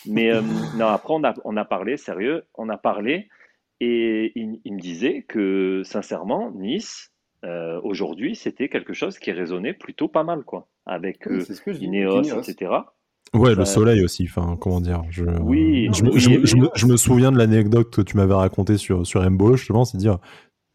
Mais 0.07 0.31
euh, 0.33 0.43
non, 0.77 0.87
après, 0.87 1.15
on 1.15 1.25
a, 1.25 1.35
on 1.45 1.57
a 1.57 1.65
parlé, 1.65 1.97
sérieux, 1.97 2.45
on 2.55 2.69
a 2.69 2.77
parlé 2.77 3.29
et 3.81 4.33
il, 4.37 4.61
il 4.65 4.75
me 4.75 4.81
disait 4.81 5.25
que, 5.29 5.83
sincèrement, 5.85 6.51
Nice, 6.53 7.13
euh, 7.45 7.81
aujourd'hui, 7.85 8.35
c'était 8.35 8.69
quelque 8.69 8.93
chose 8.95 9.19
qui 9.19 9.33
résonnait 9.33 9.75
plutôt 9.75 10.09
pas 10.09 10.25
mal, 10.25 10.43
quoi. 10.45 10.69
Avec 10.87 11.27
euh, 11.27 11.41
c'est 11.41 11.55
ce 11.55 11.61
que 11.63 11.73
je 11.73 11.79
dis. 11.79 11.85
Ineos, 11.87 12.23
Ineos. 12.23 12.41
etc. 12.43 12.71
Ouais, 13.35 13.55
le 13.55 13.65
ça- 13.65 13.75
soleil 13.75 14.03
aussi. 14.05 14.25
Enfin, 14.31 14.57
comment 14.59 14.81
dire 14.81 15.03
je, 15.11 15.25
Oui, 15.43 15.89
je, 15.93 16.05
me- 16.05 16.13
oui, 16.13 16.21
je 16.21 16.31
me- 16.31 16.37
oui. 16.37 16.41
je 16.45 16.57
me, 16.57 16.69
je 16.75 16.87
me 16.87 16.97
souviens 16.97 17.33
de 17.33 17.39
l'anecdote 17.39 17.91
que 17.95 18.01
tu 18.01 18.17
m'avais 18.17 18.35
racontée 18.35 18.77
sur, 18.79 19.07
sur 19.07 19.29
Mbolo, 19.29 19.57
justement, 19.57 19.85
c'est 19.85 19.99
dire 19.99 20.19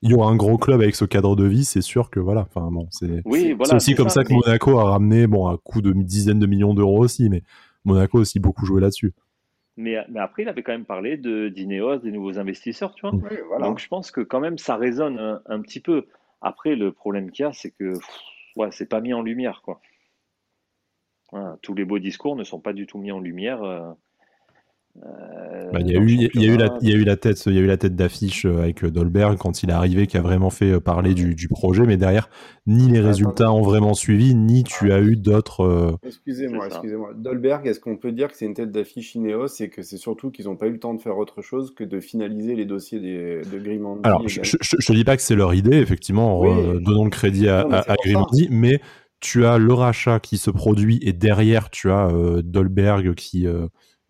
il 0.03 0.09
y 0.11 0.13
aura 0.15 0.29
un 0.31 0.35
gros 0.35 0.57
club 0.57 0.81
avec 0.81 0.95
ce 0.95 1.05
cadre 1.05 1.35
de 1.35 1.45
vie, 1.45 1.63
c'est 1.63 1.81
sûr 1.81 2.09
que 2.09 2.19
voilà. 2.19 2.41
Enfin, 2.41 2.69
bon, 2.71 2.87
c'est 2.91 3.21
Oui, 3.25 3.53
voilà. 3.53 3.75
aussi 3.75 3.93
comme 3.95 4.09
ça, 4.09 4.23
que 4.23 4.29
mais- 4.33 4.39
Monaco 4.45 4.79
a 4.79 4.83
ramené, 4.91 5.27
bon, 5.27 5.47
à 5.47 5.57
coût 5.63 5.81
de 5.81 5.91
dizaines 5.93 6.39
de 6.39 6.47
millions 6.47 6.73
d'euros 6.73 6.99
aussi, 6.99 7.29
mais 7.29 7.43
Monaco 7.85 8.19
aussi 8.19 8.39
beaucoup 8.39 8.65
joué 8.65 8.81
là-dessus. 8.81 9.13
Mais, 9.77 9.97
mais 10.09 10.19
après, 10.19 10.43
il 10.43 10.49
avait 10.49 10.63
quand 10.63 10.73
même 10.73 10.85
parlé 10.85 11.17
de 11.17 11.47
d'Ineos, 11.47 11.99
des 11.99 12.11
nouveaux 12.11 12.37
investisseurs, 12.37 12.93
tu 12.93 13.01
vois. 13.01 13.13
Mm. 13.13 13.23
Oui, 13.29 13.37
voilà. 13.47 13.65
Donc 13.65 13.79
je 13.79 13.87
pense 13.87 14.11
que 14.11 14.21
quand 14.21 14.39
même 14.39 14.57
ça 14.57 14.75
résonne 14.75 15.17
un, 15.17 15.41
un 15.45 15.61
petit 15.61 15.79
peu. 15.79 16.07
Après, 16.41 16.75
le 16.75 16.91
problème 16.91 17.31
qu'il 17.31 17.43
y 17.43 17.47
a, 17.47 17.53
c'est 17.53 17.71
que 17.71 17.93
pff, 17.93 18.19
ouais, 18.55 18.69
c'est 18.71 18.89
pas 18.89 19.01
mis 19.01 19.13
en 19.13 19.21
lumière, 19.21 19.61
quoi. 19.63 19.79
tous 21.61 21.73
les 21.73 21.85
beaux 21.85 21.99
discours 21.99 22.35
ne 22.35 22.43
sont 22.43 22.59
pas 22.59 22.73
du 22.73 22.87
tout 22.87 22.97
mis 22.97 23.11
en 23.11 23.19
lumière. 23.19 23.61
Bah, 24.95 25.79
il 25.79 25.87
y, 25.87 25.95
a 25.95 26.01
eu, 26.01 26.07
il 26.09 26.41
y, 26.41 26.49
a 26.49 26.53
eu 26.53 26.57
la, 26.57 26.77
il 26.81 26.89
y 26.89 26.93
a 26.93 26.95
eu 26.95 27.03
la 27.05 27.15
tête, 27.15 27.41
il 27.45 27.53
y 27.53 27.57
a 27.57 27.61
eu 27.61 27.65
la 27.65 27.77
tête 27.77 27.95
d'affiche 27.95 28.45
euh, 28.45 28.61
avec 28.61 28.83
euh, 28.83 28.91
Dolberg 28.91 29.37
quand 29.37 29.63
il 29.63 29.69
est 29.69 29.73
arrivé, 29.73 30.05
qui 30.05 30.17
a 30.17 30.21
vraiment 30.21 30.49
fait 30.49 30.71
euh, 30.71 30.79
parler 30.81 31.13
du, 31.13 31.33
du 31.33 31.47
projet, 31.47 31.85
mais 31.85 31.95
derrière, 31.95 32.29
ni 32.67 32.89
les 32.89 32.99
résultats 32.99 33.53
ont 33.53 33.61
vraiment 33.61 33.93
suivi, 33.93 34.35
ni 34.35 34.65
tu 34.65 34.91
as 34.91 34.99
eu 34.99 35.15
d'autres. 35.15 35.97
Excusez-moi, 36.05 36.67
excusez-moi. 36.67 37.11
Dolberg, 37.15 37.67
est-ce 37.67 37.79
qu'on 37.79 37.95
peut 37.95 38.11
dire 38.11 38.29
que 38.29 38.37
c'est 38.37 38.45
une 38.45 38.53
tête 38.53 38.71
d'affiche 38.71 39.15
Ineos 39.15 39.61
et 39.61 39.69
que 39.69 39.81
c'est 39.81 39.97
surtout 39.97 40.29
qu'ils 40.29 40.45
n'ont 40.45 40.57
pas 40.57 40.67
eu 40.67 40.71
le 40.71 40.79
temps 40.79 40.93
de 40.93 41.01
faire 41.01 41.17
autre 41.17 41.41
chose 41.41 41.73
que 41.73 41.85
de 41.85 42.01
finaliser 42.01 42.55
les 42.55 42.65
dossiers 42.65 42.99
des, 42.99 43.41
de 43.49 43.59
Grimandi 43.59 44.01
Alors, 44.03 44.27
je, 44.27 44.41
ne 44.41 44.95
dis 44.95 45.03
pas 45.05 45.15
que 45.15 45.23
c'est 45.23 45.35
leur 45.35 45.53
idée, 45.53 45.77
effectivement, 45.77 46.41
donnons 46.79 47.05
le 47.05 47.09
crédit 47.09 47.47
à, 47.47 47.61
à, 47.61 47.95
Grimandi, 47.95 48.49
mais 48.51 48.81
tu 49.21 49.45
as 49.45 49.57
le 49.57 49.73
rachat 49.73 50.19
qui 50.19 50.37
se 50.37 50.51
produit 50.51 50.99
et 51.01 51.13
derrière 51.13 51.69
tu 51.69 51.91
as 51.91 52.11
Dolberg 52.43 53.13
qui 53.13 53.47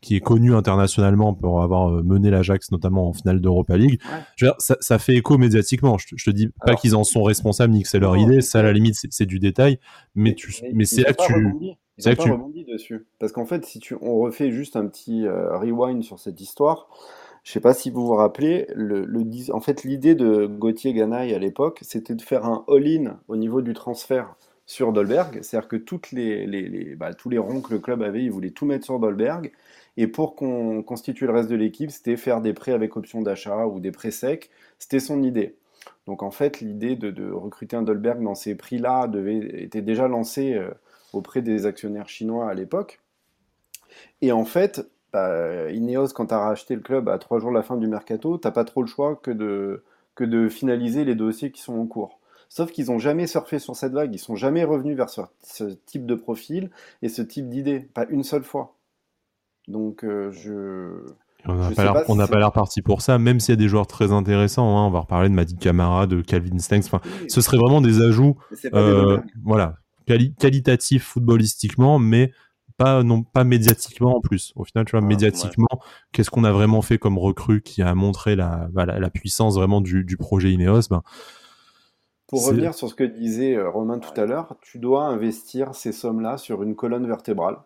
qui 0.01 0.15
est 0.15 0.19
connu 0.19 0.53
internationalement 0.53 1.33
pour 1.33 1.61
avoir 1.61 1.89
euh, 1.89 2.03
mené 2.03 2.31
l'Ajax 2.31 2.71
notamment 2.71 3.09
en 3.09 3.13
finale 3.13 3.39
d'Europa 3.39 3.77
League. 3.77 4.01
ça, 4.57 4.77
ça, 4.79 4.99
fait 4.99 5.15
écho 5.15 5.37
médiatiquement. 5.37 5.97
Je, 5.97 6.23
te 6.23 6.31
dis 6.31 6.49
pas 6.65 6.75
qu'ils 6.75 6.95
en 6.95 7.03
sont 7.03 7.23
responsables 7.23 7.73
ni 7.73 7.83
que 7.83 7.89
c'est 7.89 7.99
leur 7.99 8.17
idée. 8.17 8.41
Ça, 8.41 8.59
à 8.59 8.63
la 8.63 8.73
limite, 8.73 8.95
c'est 9.09 9.25
du 9.25 9.39
détail. 9.39 9.79
Mais, 10.15 10.33
tu, 10.33 10.51
mais, 10.73 10.85
c'est 10.85 11.03
là 11.03 11.13
que 11.13 11.23
tu. 11.23 11.75
C'est 11.97 12.09
là 12.09 12.15
que 12.15 12.23
tu. 12.23 12.63
dessus. 12.65 13.05
Parce 13.19 13.31
qu'en 13.31 13.45
fait, 13.45 13.63
si 13.65 13.79
tu, 13.79 13.95
on 14.01 14.19
refait 14.19 14.51
juste 14.51 14.75
un 14.75 14.87
petit 14.87 15.27
euh, 15.27 15.55
rewind 15.57 16.03
sur 16.03 16.19
cette 16.19 16.41
histoire. 16.41 16.89
Je 17.43 17.51
sais 17.51 17.59
pas 17.59 17.73
si 17.73 17.89
vous 17.89 18.05
vous 18.05 18.15
rappelez, 18.15 18.67
le, 18.75 19.03
le 19.03 19.23
en 19.51 19.59
fait, 19.61 19.83
l'idée 19.83 20.13
de 20.13 20.45
Gauthier 20.45 20.93
Ganaï 20.93 21.33
à 21.33 21.39
l'époque, 21.39 21.79
c'était 21.81 22.13
de 22.13 22.21
faire 22.21 22.45
un 22.45 22.63
all-in 22.67 23.19
au 23.27 23.35
niveau 23.35 23.63
du 23.63 23.73
transfert 23.73 24.35
sur 24.67 24.93
Dolberg. 24.93 25.39
C'est-à-dire 25.41 25.67
que 25.67 25.75
toutes 25.75 26.11
les, 26.11 26.45
les, 26.45 26.69
les 26.69 26.95
bah, 26.95 27.13
tous 27.13 27.29
les 27.29 27.39
ronds 27.39 27.61
que 27.61 27.73
le 27.73 27.79
club 27.79 28.03
avait, 28.03 28.23
ils 28.23 28.31
voulaient 28.31 28.51
tout 28.51 28.65
mettre 28.65 28.85
sur 28.85 28.99
Dolberg. 28.99 29.51
Et 29.97 30.07
pour 30.07 30.35
qu'on 30.35 30.83
constitue 30.83 31.25
le 31.25 31.33
reste 31.33 31.49
de 31.49 31.55
l'équipe, 31.55 31.91
c'était 31.91 32.17
faire 32.17 32.41
des 32.41 32.53
prêts 32.53 32.71
avec 32.71 32.95
option 32.95 33.21
d'achat 33.21 33.67
ou 33.67 33.79
des 33.79 33.91
prêts 33.91 34.11
secs. 34.11 34.49
C'était 34.79 34.99
son 34.99 35.21
idée. 35.21 35.57
Donc 36.05 36.23
en 36.23 36.31
fait, 36.31 36.61
l'idée 36.61 36.95
de, 36.95 37.31
recruter 37.31 37.75
un 37.75 37.81
Dolberg 37.81 38.21
dans 38.23 38.35
ces 38.35 38.55
prix-là 38.55 39.09
était 39.53 39.81
déjà 39.81 40.07
lancée 40.07 40.53
euh, 40.53 40.71
auprès 41.13 41.41
des 41.41 41.65
actionnaires 41.65 42.09
chinois 42.09 42.49
à 42.49 42.53
l'époque. 42.53 43.01
Et 44.21 44.31
en 44.31 44.45
fait, 44.45 44.89
bah, 45.13 45.69
Ineos, 45.71 46.09
quand 46.09 46.27
tu 46.27 46.33
as 46.33 46.39
racheté 46.39 46.75
le 46.75 46.81
club 46.81 47.09
à 47.09 47.17
trois 47.17 47.39
jours 47.39 47.49
de 47.49 47.55
la 47.55 47.63
fin 47.63 47.77
du 47.77 47.87
mercato, 47.87 48.37
tu 48.37 48.51
pas 48.51 48.63
trop 48.63 48.81
le 48.81 48.87
choix 48.87 49.15
que 49.15 49.31
de, 49.31 49.83
finaliser 50.49 51.03
les 51.03 51.15
dossiers 51.15 51.51
qui 51.51 51.61
sont 51.61 51.77
en 51.77 51.85
cours. 51.85 52.19
Sauf 52.47 52.71
qu'ils 52.71 52.87
n'ont 52.87 52.99
jamais 52.99 53.27
surfé 53.27 53.59
sur 53.59 53.75
cette 53.75 53.93
vague, 53.93 54.13
ils 54.13 54.19
sont 54.19 54.35
jamais 54.35 54.63
revenus 54.63 54.95
vers 54.95 55.09
ce 55.09 55.63
type 55.85 56.05
de 56.05 56.15
profil 56.15 56.69
et 57.01 57.09
ce 57.09 57.21
type 57.21 57.49
d'idée, 57.49 57.79
pas 57.79 58.05
une 58.09 58.23
seule 58.23 58.43
fois. 58.43 58.75
Donc, 59.67 60.03
euh, 60.03 60.31
je. 60.31 61.05
On 61.45 62.15
n'a 62.15 62.27
pas 62.27 62.37
l'air 62.37 62.51
parti 62.51 62.81
pour 62.81 63.01
ça, 63.01 63.17
même 63.17 63.39
s'il 63.39 63.53
y 63.53 63.57
a 63.57 63.57
des 63.57 63.67
joueurs 63.67 63.87
très 63.87 64.11
intéressants. 64.11 64.77
Hein. 64.77 64.87
on 64.87 64.91
va 64.91 64.99
reparler 64.99 65.27
de 65.27 65.33
Madi 65.33 65.55
Camara, 65.55 66.05
de 66.05 66.21
Calvin 66.21 66.59
Stanks. 66.59 66.85
Enfin, 66.85 67.01
ce 67.27 67.41
serait 67.41 67.57
vraiment 67.57 67.81
des 67.81 68.01
ajouts, 68.01 68.35
euh, 68.75 69.19
voilà, 69.43 69.77
qualitatifs 70.05 71.03
footballistiquement, 71.03 71.97
mais 71.97 72.31
pas 72.77 73.03
non 73.03 73.23
pas 73.23 73.43
médiatiquement 73.43 74.17
en 74.17 74.21
plus. 74.21 74.53
Au 74.55 74.63
final, 74.63 74.85
tu 74.85 74.91
vois, 74.91 75.01
médiatiquement, 75.01 75.67
qu'est-ce 76.11 76.29
qu'on 76.29 76.43
a 76.43 76.51
vraiment 76.51 76.81
fait 76.81 76.97
comme 76.97 77.17
recrue 77.17 77.61
qui 77.61 77.81
a 77.81 77.95
montré 77.95 78.35
la, 78.35 78.67
bah, 78.71 78.85
la, 78.85 79.09
puissance 79.09 79.55
vraiment 79.55 79.81
du, 79.81 80.03
du 80.03 80.17
projet 80.17 80.51
Ineos? 80.51 80.89
Ben, 80.89 81.01
Pour 82.27 82.45
revenir 82.45 82.75
sur 82.75 82.87
ce 82.89 82.95
que 82.95 83.03
disait 83.03 83.55
euh, 83.55 83.69
Romain 83.69 83.99
tout 83.99 84.19
à 84.19 84.25
l'heure, 84.25 84.57
tu 84.61 84.77
dois 84.77 85.05
investir 85.05 85.73
ces 85.73 85.91
sommes-là 85.91 86.37
sur 86.37 86.61
une 86.61 86.75
colonne 86.75 87.07
vertébrale 87.07 87.57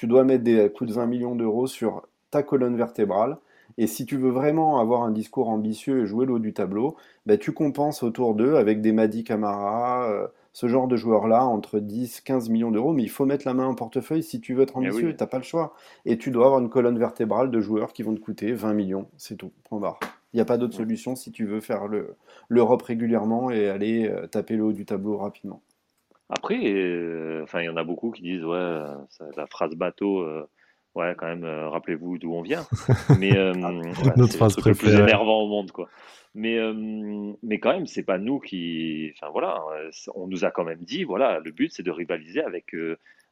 tu 0.00 0.06
dois 0.06 0.24
mettre 0.24 0.44
des 0.44 0.70
coups 0.70 0.88
de 0.88 0.94
20 0.94 1.04
millions 1.04 1.34
d'euros 1.34 1.66
sur 1.66 2.08
ta 2.30 2.42
colonne 2.42 2.74
vertébrale. 2.74 3.36
Et 3.76 3.86
si 3.86 4.06
tu 4.06 4.16
veux 4.16 4.30
vraiment 4.30 4.80
avoir 4.80 5.02
un 5.02 5.10
discours 5.10 5.50
ambitieux 5.50 6.00
et 6.00 6.06
jouer 6.06 6.24
l'eau 6.24 6.38
du 6.38 6.54
tableau, 6.54 6.96
bah, 7.26 7.36
tu 7.36 7.52
compenses 7.52 8.02
autour 8.02 8.34
d'eux 8.34 8.54
avec 8.54 8.80
des 8.80 8.92
Madi 8.92 9.24
Camara, 9.24 10.08
euh, 10.08 10.26
ce 10.54 10.68
genre 10.68 10.88
de 10.88 10.96
joueurs-là, 10.96 11.44
entre 11.44 11.80
10 11.80 12.22
15 12.22 12.48
millions 12.48 12.70
d'euros. 12.70 12.94
Mais 12.94 13.02
il 13.02 13.10
faut 13.10 13.26
mettre 13.26 13.46
la 13.46 13.52
main 13.52 13.66
en 13.66 13.74
portefeuille 13.74 14.22
si 14.22 14.40
tu 14.40 14.54
veux 14.54 14.62
être 14.62 14.72
eh 14.76 14.86
ambitieux, 14.86 15.14
tu 15.14 15.22
n'as 15.22 15.26
pas 15.26 15.36
le 15.36 15.44
choix. 15.44 15.74
Et 16.06 16.16
tu 16.16 16.30
dois 16.30 16.46
avoir 16.46 16.62
une 16.62 16.70
colonne 16.70 16.98
vertébrale 16.98 17.50
de 17.50 17.60
joueurs 17.60 17.92
qui 17.92 18.02
vont 18.02 18.14
te 18.14 18.20
coûter 18.20 18.54
20 18.54 18.72
millions, 18.72 19.06
c'est 19.18 19.36
tout, 19.36 19.52
point 19.64 19.80
barre. 19.80 20.00
Il 20.32 20.38
n'y 20.38 20.40
a 20.40 20.46
pas 20.46 20.56
d'autre 20.56 20.76
solution 20.76 21.14
si 21.14 21.30
tu 21.30 21.44
veux 21.44 21.60
faire 21.60 21.88
l'Europe 22.48 22.80
régulièrement 22.80 23.50
et 23.50 23.68
aller 23.68 24.08
euh, 24.08 24.26
taper 24.26 24.56
le 24.56 24.64
haut 24.64 24.72
du 24.72 24.86
tableau 24.86 25.18
rapidement. 25.18 25.60
Après, 26.30 26.60
euh, 26.64 27.42
enfin, 27.42 27.60
il 27.60 27.66
y 27.66 27.68
en 27.68 27.76
a 27.76 27.82
beaucoup 27.82 28.12
qui 28.12 28.22
disent, 28.22 28.44
ouais, 28.44 28.80
la 29.36 29.46
phrase 29.48 29.74
bateau, 29.74 30.20
euh, 30.20 30.48
ouais, 30.94 31.14
quand 31.18 31.26
même, 31.26 31.42
euh, 31.42 31.68
rappelez-vous 31.68 32.18
d'où 32.18 32.32
on 32.32 32.42
vient. 32.42 32.64
Mais 33.18 33.32
notre 34.16 34.36
phrase 34.36 34.56
le 34.64 34.74
plus 34.74 34.94
énervant 34.94 35.42
au 35.42 35.48
monde, 35.48 35.72
quoi. 35.72 35.88
Mais, 36.36 36.60
mais 37.42 37.58
quand 37.58 37.72
même, 37.72 37.88
c'est 37.88 38.04
pas 38.04 38.18
nous 38.18 38.38
qui, 38.38 39.12
enfin 39.16 39.32
voilà, 39.32 39.60
on 40.14 40.28
nous 40.28 40.44
a 40.44 40.52
quand 40.52 40.62
même 40.62 40.78
dit, 40.78 41.02
voilà, 41.02 41.40
le 41.40 41.50
but 41.50 41.72
c'est 41.72 41.82
de 41.82 41.90
rivaliser 41.90 42.40
avec 42.40 42.72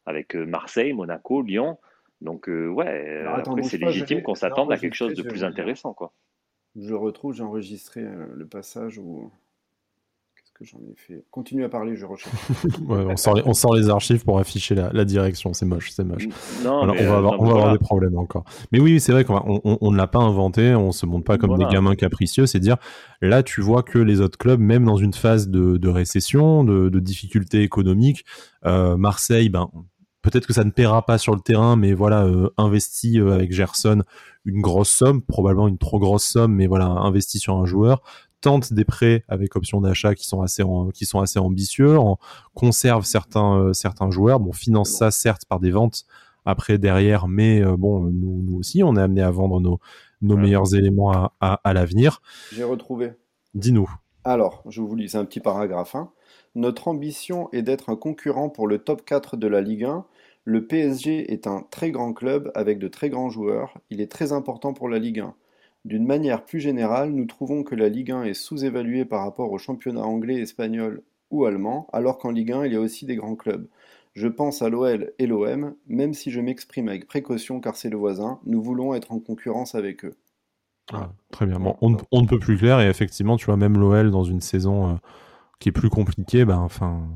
avec 0.05 0.35
Marseille, 0.35 0.93
Monaco, 0.93 1.43
Lyon. 1.43 1.79
Donc 2.21 2.49
ouais, 2.49 3.25
après 3.25 3.63
c'est 3.63 3.79
légitime 3.79 4.23
qu'on 4.23 4.35
s'attende 4.35 4.73
à 4.73 4.79
quelque 4.79 4.97
chose 4.97 5.15
de 5.15 5.23
plus 5.23 5.45
intéressant, 5.45 5.95
quoi. 5.95 6.13
Je 6.75 6.93
retrouve, 6.93 7.35
j'ai 7.35 7.45
enregistré 7.45 8.03
le 8.03 8.47
passage 8.49 8.99
où 8.99 9.31
j'en 10.61 10.79
ai 10.79 10.95
fait. 10.97 11.25
Continue 11.31 11.65
à 11.65 11.69
parler, 11.69 11.95
je 11.97 12.05
recherche. 12.05 12.35
on, 12.89 13.55
sort 13.55 13.75
les, 13.77 13.89
archives 13.89 14.25
pour 14.25 14.39
afficher 14.39 14.75
la, 14.75 15.05
direction, 15.05 15.53
c'est 15.53 15.67
moche, 15.67 15.91
c'est 15.91 16.05
moche. 16.05 16.27
on 16.65 16.87
va 16.87 16.93
euh, 16.95 17.17
avoir, 17.17 17.73
des 17.73 17.79
problèmes 17.79 18.19
encore. 18.19 18.45
Mais 18.73 18.81
oui, 18.81 19.01
c'est 19.01 19.13
vrai 19.13 19.25
qu'on 19.25 19.61
on, 19.65 19.91
ne 19.93 19.97
l'a 19.97 20.07
pas 20.07 20.19
inventé, 20.19 20.75
on 20.75 20.93
se 20.93 21.07
montre 21.07 21.25
pas 21.25 21.39
comme 21.39 21.57
des 21.57 21.67
gamins 21.67 21.95
capricieux, 21.95 22.47
c'est 22.47 22.61
dire, 22.61 22.77
là 23.21 23.43
tu 23.43 23.61
vois 23.61 23.83
que 23.83 23.99
les 23.99 24.21
autres 24.21 24.39
clubs, 24.39 24.61
même 24.61 24.85
dans 24.85 24.97
une 24.97 25.15
phase 25.15 25.49
de, 25.49 25.89
récession, 25.89 26.65
de, 26.65 26.99
difficultés 26.99 27.63
économiques, 27.63 28.25
euh, 28.67 28.97
Marseille, 28.97 29.49
ben, 29.49 29.71
peut-être 30.23 30.47
que 30.47 30.53
ça 30.53 30.65
ne 30.65 30.71
paiera 30.71 31.07
pas 31.07 31.19
sur 31.19 31.35
le 31.35 31.41
terrain, 31.41 31.77
mais 31.77 31.93
voilà, 31.93 32.25
euh, 32.25 32.51
investi 32.57 33.19
avec 33.19 33.53
Gerson 33.53 34.03
une 34.45 34.61
grosse 34.61 34.91
somme, 34.91 35.23
probablement 35.23 35.69
une 35.69 35.79
trop 35.79 35.99
grosse 35.99 36.25
somme, 36.25 36.55
mais 36.55 36.67
voilà, 36.67 36.87
investi 36.87 37.39
sur 37.39 37.57
un 37.57 37.67
joueur 37.67 38.03
tente 38.41 38.73
des 38.73 38.85
prêts 38.85 39.25
avec 39.29 39.57
option 39.57 39.81
d'achat 39.81 40.15
qui 40.15 40.27
sont 40.27 40.43
assez 40.43 40.63
qui 40.95 41.07
sont 41.07 41.21
assez 41.21 41.39
ambitieux, 41.39 41.97
conserve 42.55 43.05
certains 43.05 43.59
euh, 43.59 43.73
certains 43.73 44.11
joueurs, 44.11 44.41
bon 44.41 44.53
finance 44.53 44.91
ça 44.91 45.11
certes 45.11 45.45
par 45.47 45.61
des 45.61 45.71
ventes 45.71 46.05
après 46.45 46.79
derrière, 46.79 47.29
mais 47.29 47.61
euh, 47.61 47.77
bon 47.77 48.01
nous, 48.01 48.43
nous 48.43 48.59
aussi 48.59 48.83
on 48.83 48.97
est 48.97 49.01
amené 49.01 49.23
à 49.23 49.31
vendre 49.31 49.61
nos 49.61 49.81
nos 50.21 50.37
meilleurs 50.37 50.75
éléments 50.75 51.13
à, 51.13 51.33
à, 51.41 51.73
l'avenir. 51.73 52.21
J'ai 52.53 52.65
retrouvé. 52.65 53.13
Dis-nous. 53.55 53.89
Alors, 54.25 54.63
je 54.69 54.83
vous 54.83 54.97
lis, 54.97 55.17
un 55.17 55.25
petit 55.25 55.39
paragraphe. 55.39 55.95
Hein. 55.95 56.11
Notre 56.55 56.89
ambition 56.89 57.49
est 57.53 57.63
d'être 57.63 57.89
un 57.89 57.97
concurrent 57.97 58.49
pour 58.49 58.67
le 58.67 58.79
top 58.79 59.05
4 59.05 59.37
de 59.37 59.47
la 59.47 59.61
Ligue 59.61 59.85
1. 59.85 60.05
Le 60.45 60.67
PSG 60.67 61.33
est 61.33 61.47
un 61.47 61.65
très 61.71 61.91
grand 61.91 62.13
club 62.13 62.51
avec 62.55 62.79
de 62.79 62.89
très 62.89 63.11
grands 63.11 63.31
joueurs. 63.31 63.79
Il 63.91 64.01
est 64.01 64.11
très 64.11 64.33
important 64.33 64.73
pour 64.73 64.89
la 64.89 64.99
Ligue 64.99 65.21
1. 65.21 65.35
D'une 65.89 66.05
manière 66.05 66.45
plus 66.45 66.61
générale, 66.61 67.13
nous 67.13 67.25
trouvons 67.25 67.63
que 67.63 67.75
la 67.75 67.89
Ligue 67.89 68.11
1 68.11 68.25
est 68.25 68.35
sous-évaluée 68.35 69.07
par 69.07 69.23
rapport 69.23 69.51
aux 69.51 69.57
championnats 69.57 70.05
anglais, 70.05 70.39
espagnol 70.39 71.03
ou 71.31 71.47
allemand, 71.47 71.89
alors 71.95 72.19
qu'en 72.19 72.31
Ligue 72.31 72.53
1, 72.53 72.67
il 72.67 72.75
y 72.75 72.77
a 72.77 72.81
aussi 72.81 73.07
des 73.07 73.17
grands 73.17 73.37
clubs. 73.37 73.67
Je 74.13 74.29
pense 74.29 74.61
à 74.61 74.69
l'OL 74.69 75.15
et 75.19 75.27
l'OM, 75.27 75.75
même 75.87 76.13
si 76.13 76.31
je 76.31 76.43
m'exprime 76.43 76.89
avec 76.89 77.09
précaution 77.09 77.59
car 77.63 77.75
c'est 77.75 77.89
le 77.89 77.97
voisin, 77.97 78.39
nous 78.45 78.61
voulons 78.61 78.93
être 78.93 79.13
en 79.13 79.19
concurrence 79.19 79.75
avec 79.75 80.05
eux. 80.05 80.13
Ah, 80.93 81.11
très 81.33 81.47
bien. 81.47 81.57
On, 81.81 81.91
ne 81.91 82.27
peut 82.27 82.39
plus 82.39 82.59
clair 82.59 82.83
et 82.83 82.89
effectivement, 82.91 83.39
tu 83.39 83.47
vois, 83.47 83.57
même 83.57 83.79
l'OL 83.79 84.11
dans 84.11 84.25
une 84.25 84.43
saison 84.43 84.91
euh, 84.91 84.95
qui 85.59 85.71
est 85.71 85.73
plus 85.73 85.89
compliquée, 85.89 86.45
ben, 86.45 86.59
enfin, 86.59 87.09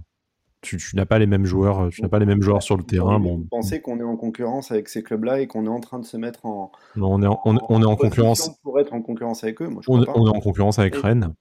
tu, 0.62 0.78
n'as 0.94 1.04
pas 1.04 1.18
les 1.18 1.26
mêmes 1.26 1.44
joueurs, 1.44 1.80
euh, 1.80 1.88
tu 1.90 2.02
n'as 2.02 2.08
pas 2.08 2.18
les 2.18 2.26
mêmes 2.26 2.42
joueurs 2.42 2.62
sur 2.62 2.76
le 2.76 2.84
terrain. 2.84 3.18
Bon. 3.18 3.36
Vous 3.36 3.46
pensez 3.50 3.82
qu'on 3.82 3.98
est 3.98 4.04
en 4.04 4.16
concurrence 4.16 4.70
avec 4.70 4.88
ces 4.88 5.02
clubs-là 5.02 5.40
et 5.40 5.46
qu'on 5.46 5.66
est 5.66 5.70
en 5.70 5.80
train 5.80 5.98
de 5.98 6.04
se 6.04 6.16
mettre 6.16 6.46
en. 6.46 6.72
Non, 6.96 7.12
on 7.12 7.22
est 7.22 7.26
en, 7.26 7.40
on, 7.44 7.82
est 7.82 7.86
en 7.86 7.96
concurrence. 7.96 8.50
Pour 8.62 8.78
être 8.80 8.92
en 8.92 9.02
concurrence 9.02 9.44
avec 9.44 9.60
eux, 9.60 9.68
on, 9.88 10.02
est 10.02 10.08
en 10.08 10.40
concurrence 10.40 10.78
avec 10.78 10.94
Rennes 10.96 11.34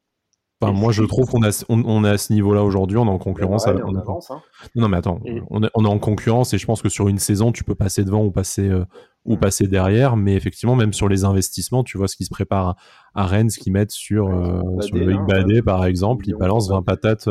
moi, 0.70 0.92
je 0.92 1.04
trouve 1.04 1.30
qu'on 1.30 1.44
a, 1.44 1.66
on, 1.70 2.06
est 2.06 2.10
à 2.10 2.18
ce 2.18 2.32
niveau-là 2.34 2.64
aujourd'hui, 2.64 2.98
on 2.98 3.06
est 3.06 3.10
en 3.10 3.18
concurrence. 3.18 3.66
Bah 3.66 3.76
on 3.84 3.96
avance, 3.96 4.30
hein. 4.30 4.42
Non, 4.76 4.88
mais 4.88 4.98
attends, 4.98 5.20
on, 5.50 5.64
est, 5.64 5.70
on 5.74 5.86
est 5.86 5.88
en 5.88 5.98
concurrence 5.98 6.54
et 6.54 6.58
je 6.58 6.66
pense 6.66 6.82
que 6.82 6.90
sur 6.90 7.08
une 7.08 7.18
saison, 7.18 7.52
tu 7.52 7.64
peux 7.64 7.74
passer 7.74 8.04
devant 8.04 8.24
ou 8.24 8.32
passer, 8.32 8.70
euh, 8.70 8.86
ou 9.26 9.38
passer 9.38 9.68
derrière. 9.68 10.18
Mais 10.18 10.36
effectivement, 10.36 10.76
même 10.76 10.94
sur 10.94 11.10
les 11.10 11.24
investissements, 11.24 11.84
tu 11.84 11.98
vois 11.98 12.08
ce 12.08 12.16
qui 12.16 12.26
se 12.26 12.30
prépare 12.30 12.76
à, 13.16 13.26
Rennes, 13.26 13.50
ce 13.50 13.60
qu'ils 13.60 13.74
mettent 13.74 13.92
sur, 13.92 14.28
euh, 14.28 14.62
sur 14.82 14.98
le 14.98 15.14
hein, 15.14 15.26
Badé, 15.28 15.62
par 15.62 15.86
exemple, 15.86 16.28
ils 16.28 16.36
balancent 16.36 16.70
20 16.70 16.84
patates, 16.84 17.28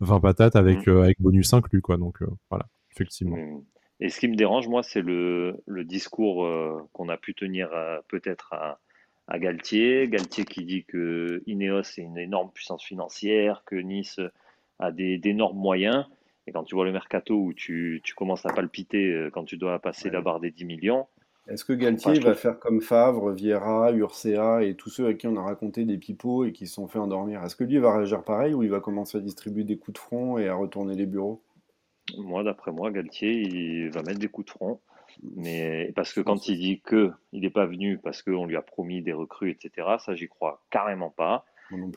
20 0.00 0.16
euh, 0.16 0.20
patates 0.20 0.56
avec, 0.56 0.86
mm. 0.86 0.96
avec 0.98 1.20
bonus 1.20 1.52
inclus, 1.52 1.82
quoi. 1.82 1.96
Donc, 1.96 2.18
voilà, 2.50 2.66
effectivement. 2.92 3.36
Mm. 3.36 3.62
Et 4.00 4.10
ce 4.10 4.20
qui 4.20 4.28
me 4.28 4.36
dérange, 4.36 4.68
moi, 4.68 4.82
c'est 4.82 5.02
le, 5.02 5.62
le 5.66 5.84
discours 5.84 6.48
qu'on 6.92 7.08
a 7.08 7.16
pu 7.16 7.34
tenir 7.34 7.68
peut-être 8.08 8.52
à 8.52 8.78
à 9.28 9.38
Galtier. 9.38 10.08
Galtier 10.08 10.44
qui 10.44 10.64
dit 10.64 10.84
que 10.84 11.42
Ineos 11.46 11.80
est 11.80 11.98
une 11.98 12.18
énorme 12.18 12.50
puissance 12.50 12.82
financière, 12.82 13.62
que 13.66 13.76
Nice 13.76 14.20
a 14.78 14.90
d'énormes 14.90 15.58
moyens. 15.58 16.06
Et 16.46 16.52
quand 16.52 16.64
tu 16.64 16.74
vois 16.74 16.86
le 16.86 16.92
mercato 16.92 17.34
où 17.34 17.52
tu, 17.52 18.00
tu 18.02 18.14
commences 18.14 18.46
à 18.46 18.52
palpiter 18.52 19.12
euh, 19.12 19.30
quand 19.30 19.44
tu 19.44 19.58
dois 19.58 19.78
passer 19.80 20.08
la 20.08 20.22
barre 20.22 20.40
des 20.40 20.50
10 20.50 20.64
millions. 20.64 21.06
Est-ce 21.48 21.64
que 21.64 21.72
Galtier 21.72 22.20
va 22.20 22.34
faire 22.34 22.58
comme 22.58 22.82
Favre, 22.82 23.32
Vieira, 23.32 23.90
Urcea 23.92 24.62
et 24.62 24.74
tous 24.74 24.90
ceux 24.90 25.06
à 25.06 25.14
qui 25.14 25.26
on 25.26 25.36
a 25.36 25.42
raconté 25.42 25.84
des 25.84 25.96
pipeaux 25.96 26.44
et 26.44 26.52
qui 26.52 26.66
se 26.66 26.74
sont 26.74 26.88
fait 26.88 26.98
endormir? 26.98 27.42
Est-ce 27.42 27.56
que 27.56 27.64
lui 27.64 27.78
va 27.78 27.96
réagir 27.96 28.22
pareil 28.22 28.52
ou 28.52 28.62
il 28.62 28.70
va 28.70 28.80
commencer 28.80 29.16
à 29.16 29.20
distribuer 29.20 29.64
des 29.64 29.78
coups 29.78 29.94
de 29.94 29.98
front 29.98 30.36
et 30.36 30.48
à 30.48 30.54
retourner 30.54 30.94
les 30.94 31.06
bureaux? 31.06 31.42
Moi, 32.18 32.42
d'après 32.42 32.70
moi, 32.70 32.90
Galtier, 32.90 33.32
il 33.32 33.90
va 33.90 34.02
mettre 34.02 34.18
des 34.18 34.28
coups 34.28 34.46
de 34.46 34.50
front. 34.50 34.80
Mais 35.36 35.90
parce 35.96 36.12
que 36.12 36.20
quand 36.20 36.48
il 36.48 36.58
dit 36.58 36.80
que 36.80 37.10
il 37.32 37.40
n'est 37.40 37.50
pas 37.50 37.66
venu 37.66 37.98
parce 37.98 38.22
qu'on 38.22 38.44
lui 38.44 38.56
a 38.56 38.62
promis 38.62 39.02
des 39.02 39.14
recrues, 39.14 39.50
etc., 39.50 39.88
ça, 39.98 40.14
j'y 40.14 40.28
crois 40.28 40.62
carrément 40.70 41.10
pas. 41.10 41.46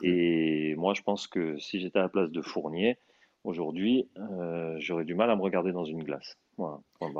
Et 0.02 0.74
moi, 0.76 0.94
je 0.94 1.02
pense 1.02 1.26
que 1.26 1.58
si 1.58 1.80
j'étais 1.80 1.98
à 1.98 2.02
la 2.02 2.08
place 2.08 2.30
de 2.30 2.42
Fournier, 2.42 2.98
aujourd'hui, 3.44 4.08
euh, 4.18 4.76
j'aurais 4.78 5.04
du 5.04 5.14
mal 5.14 5.30
à 5.30 5.36
me 5.36 5.42
regarder 5.42 5.72
dans 5.72 5.84
une 5.84 6.02
glace. 6.02 6.36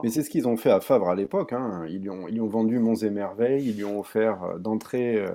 Mais 0.02 0.10
c'est 0.10 0.22
ce 0.22 0.30
qu'ils 0.30 0.46
ont 0.46 0.56
fait 0.56 0.70
à 0.70 0.80
Favre 0.80 1.08
à 1.08 1.14
l'époque. 1.14 1.52
Hein. 1.52 1.84
Ils, 1.88 2.00
lui 2.00 2.10
ont, 2.10 2.28
ils 2.28 2.40
ont 2.40 2.46
vendu 2.46 2.78
Monts 2.78 2.94
et 2.96 3.10
Merveilles, 3.10 3.68
ils 3.68 3.76
lui 3.76 3.84
ont 3.84 3.98
offert 3.98 4.42
euh, 4.44 4.58
d'entrée 4.58 5.16
euh, 5.16 5.30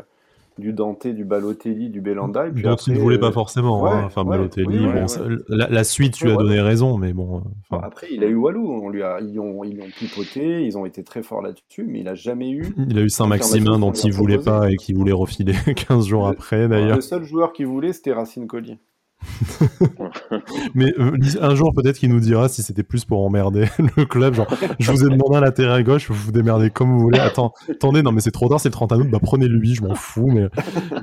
du 0.57 0.71
Dante, 0.71 1.07
du 1.07 1.25
Balotelli, 1.25 1.89
du 1.89 1.99
Belanda. 1.99 2.47
Et 2.47 2.51
puis 2.51 2.63
Dont 2.63 2.75
il 2.75 2.93
ne 2.93 2.99
voulait 2.99 3.19
pas 3.19 3.31
forcément. 3.31 3.85
Hein. 3.85 4.03
Enfin, 4.05 4.23
Balotelli, 4.23 4.85
bon, 4.85 5.05
la, 5.49 5.83
suite, 5.83 6.13
tu 6.13 6.29
as 6.29 6.35
donné 6.35 6.61
raison, 6.61 6.97
mais 6.97 7.11
bon. 7.11 7.43
après, 7.71 8.07
il 8.11 8.23
a 8.23 8.27
eu 8.27 8.35
Walou. 8.35 8.71
On 8.71 8.89
lui 8.89 9.03
a, 9.03 9.19
ils 9.19 9.39
ont, 9.39 9.63
ils 9.63 9.79
ont 9.81 9.87
pipoté, 9.99 10.63
ils 10.63 10.77
ont 10.77 10.85
été 10.85 11.03
très 11.03 11.21
forts 11.21 11.41
là-dessus, 11.41 11.85
mais 11.87 11.99
il 11.99 12.05
n'a 12.05 12.15
jamais 12.15 12.49
eu. 12.49 12.73
Il 12.89 12.97
a 12.97 13.01
eu 13.01 13.09
Saint-Maximin 13.09 13.79
dont 13.79 13.91
il 13.91 14.09
ne 14.09 14.15
voulait 14.15 14.37
pas 14.37 14.71
et 14.71 14.77
qui 14.77 14.93
voulait 14.93 15.11
refiler 15.11 15.53
15 15.87 16.07
jours 16.07 16.27
après, 16.27 16.67
d'ailleurs. 16.67 16.95
Le 16.95 17.01
seul 17.01 17.23
joueur 17.23 17.51
qui 17.51 17.63
voulait, 17.63 17.93
c'était 17.93 18.13
Racine 18.13 18.47
Collier. 18.47 18.77
mais 20.75 20.93
euh, 20.99 21.17
un 21.41 21.55
jour 21.55 21.73
peut-être 21.73 21.97
qu'il 21.97 22.09
nous 22.09 22.19
dira 22.19 22.49
si 22.49 22.61
c'était 22.61 22.83
plus 22.83 23.05
pour 23.05 23.25
emmerder 23.25 23.65
le 23.97 24.05
club. 24.05 24.33
Genre 24.33 24.47
je 24.79 24.91
vous 24.91 25.05
ai 25.05 25.09
demandé 25.09 25.37
un 25.37 25.41
latéral 25.41 25.83
gauche 25.83 26.09
vous 26.09 26.25
vous 26.25 26.31
démerdez 26.31 26.69
comme 26.69 26.91
vous 26.91 26.99
voulez. 26.99 27.19
Attends 27.19 27.53
attendez 27.69 28.01
non 28.03 28.11
mais 28.11 28.21
c'est 28.21 28.31
trop 28.31 28.47
tard 28.47 28.59
c'est 28.59 28.69
le 28.69 28.73
31 28.73 28.99
août. 28.99 29.07
Bah 29.11 29.19
prenez 29.21 29.47
lui 29.47 29.75
je 29.75 29.83
m'en 29.83 29.95
fous 29.95 30.27
mais, 30.27 30.47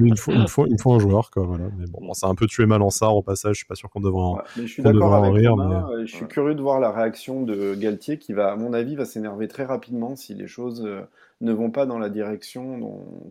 il, 0.01 0.17
faut, 0.17 0.33
il, 0.33 0.49
faut, 0.49 0.67
il 0.67 0.81
faut 0.81 0.93
un 0.93 0.99
joueur 0.99 1.31
quoi 1.31 1.45
voilà. 1.45 1.65
Mais 1.79 1.87
bon, 1.87 2.12
ça 2.12 2.27
a 2.27 2.31
un 2.31 2.35
peu 2.35 2.47
tué 2.47 2.67
Malansar 2.67 3.17
au 3.17 3.23
passage 3.23 3.55
je 3.55 3.59
suis 3.59 3.67
pas 3.67 3.75
sûr 3.75 3.91
qu'on 3.91 4.01
devrait 4.01 4.23
en, 4.23 4.39
je 4.57 4.67
suis 4.67 4.83
d'accord 4.83 5.15
avec 5.15 5.35
rire 5.35 5.57
mais... 5.57 6.07
je 6.07 6.15
suis 6.15 6.27
curieux 6.27 6.55
de 6.55 6.62
voir 6.62 6.81
la 6.81 6.91
réaction 6.93 7.43
de 7.43 7.75
Galtier 7.75 8.19
qui 8.19 8.33
va 8.33 8.53
à 8.53 8.57
mon 8.57 8.73
avis 8.73 8.97
va 8.97 9.05
s'énerver 9.05 9.49
très 9.49 9.65
rapidement 9.65 10.17
si 10.17 10.35
les 10.35 10.47
choses 10.47 10.85
euh, 10.85 11.03
ne 11.41 11.53
vont 11.53 11.71
pas 11.71 11.87
dans 11.87 11.99
la 11.99 12.11
direction 12.11 12.81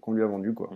qu'on 0.01 0.11
lui 0.13 0.23
a 0.23 0.27
vendu 0.27 0.53
quoi 0.53 0.69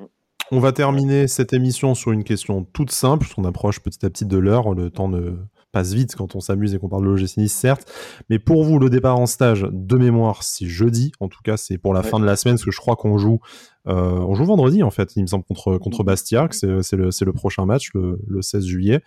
on 0.52 0.60
va 0.60 0.72
terminer 0.72 1.28
cette 1.28 1.54
émission 1.54 1.93
sur 1.95 2.12
une 2.12 2.24
question 2.24 2.64
toute 2.64 2.91
simple, 2.91 3.24
puisqu'on 3.24 3.43
approche 3.43 3.80
petit 3.80 4.06
à 4.06 4.10
petit 4.10 4.26
de 4.26 4.38
l'heure. 4.38 4.74
Le 4.74 4.89
temps 4.89 5.10
ne 5.10 5.36
passe 5.74 5.93
vite 5.93 6.16
quand 6.16 6.36
on 6.36 6.39
s'amuse 6.39 6.74
et 6.74 6.80
qu'on 6.80 6.88
parle 6.88 7.04
de 7.04 7.10
l'OGC 7.10 7.50
certes. 7.50 7.91
Mais 8.30 8.39
pour 8.39 8.64
vous, 8.64 8.80
le 8.80 8.89
départ 8.89 9.20
en 9.20 9.26
stage 9.26 9.68
de 9.70 9.98
mémoire, 9.98 10.43
c'est 10.43 10.66
jeudi. 10.66 11.12
En 11.20 11.28
tout 11.28 11.41
cas, 11.43 11.58
c'est 11.58 11.78
pour 11.78 11.93
la 11.93 12.02
fin 12.02 12.20
de 12.20 12.26
la 12.26 12.38
semaine, 12.38 12.56
parce 12.56 12.66
que 12.66 12.72
je 12.72 12.80
crois 12.80 12.95
qu'on 12.95 13.18
joue, 13.18 13.39
euh, 13.88 13.93
on 13.93 14.36
joue 14.36 14.45
vendredi, 14.45 14.84
en 14.84 14.91
fait, 14.91 15.16
il 15.18 15.24
me 15.24 15.28
semble, 15.28 15.43
contre, 15.43 15.78
contre 15.78 16.04
Bastia, 16.04 16.48
c'est 16.52 16.68
le, 16.68 17.10
le, 17.10 17.34
prochain 17.34 17.66
match, 17.66 17.91
le, 17.93 18.41
16 18.41 18.66
juillet. 18.66 19.02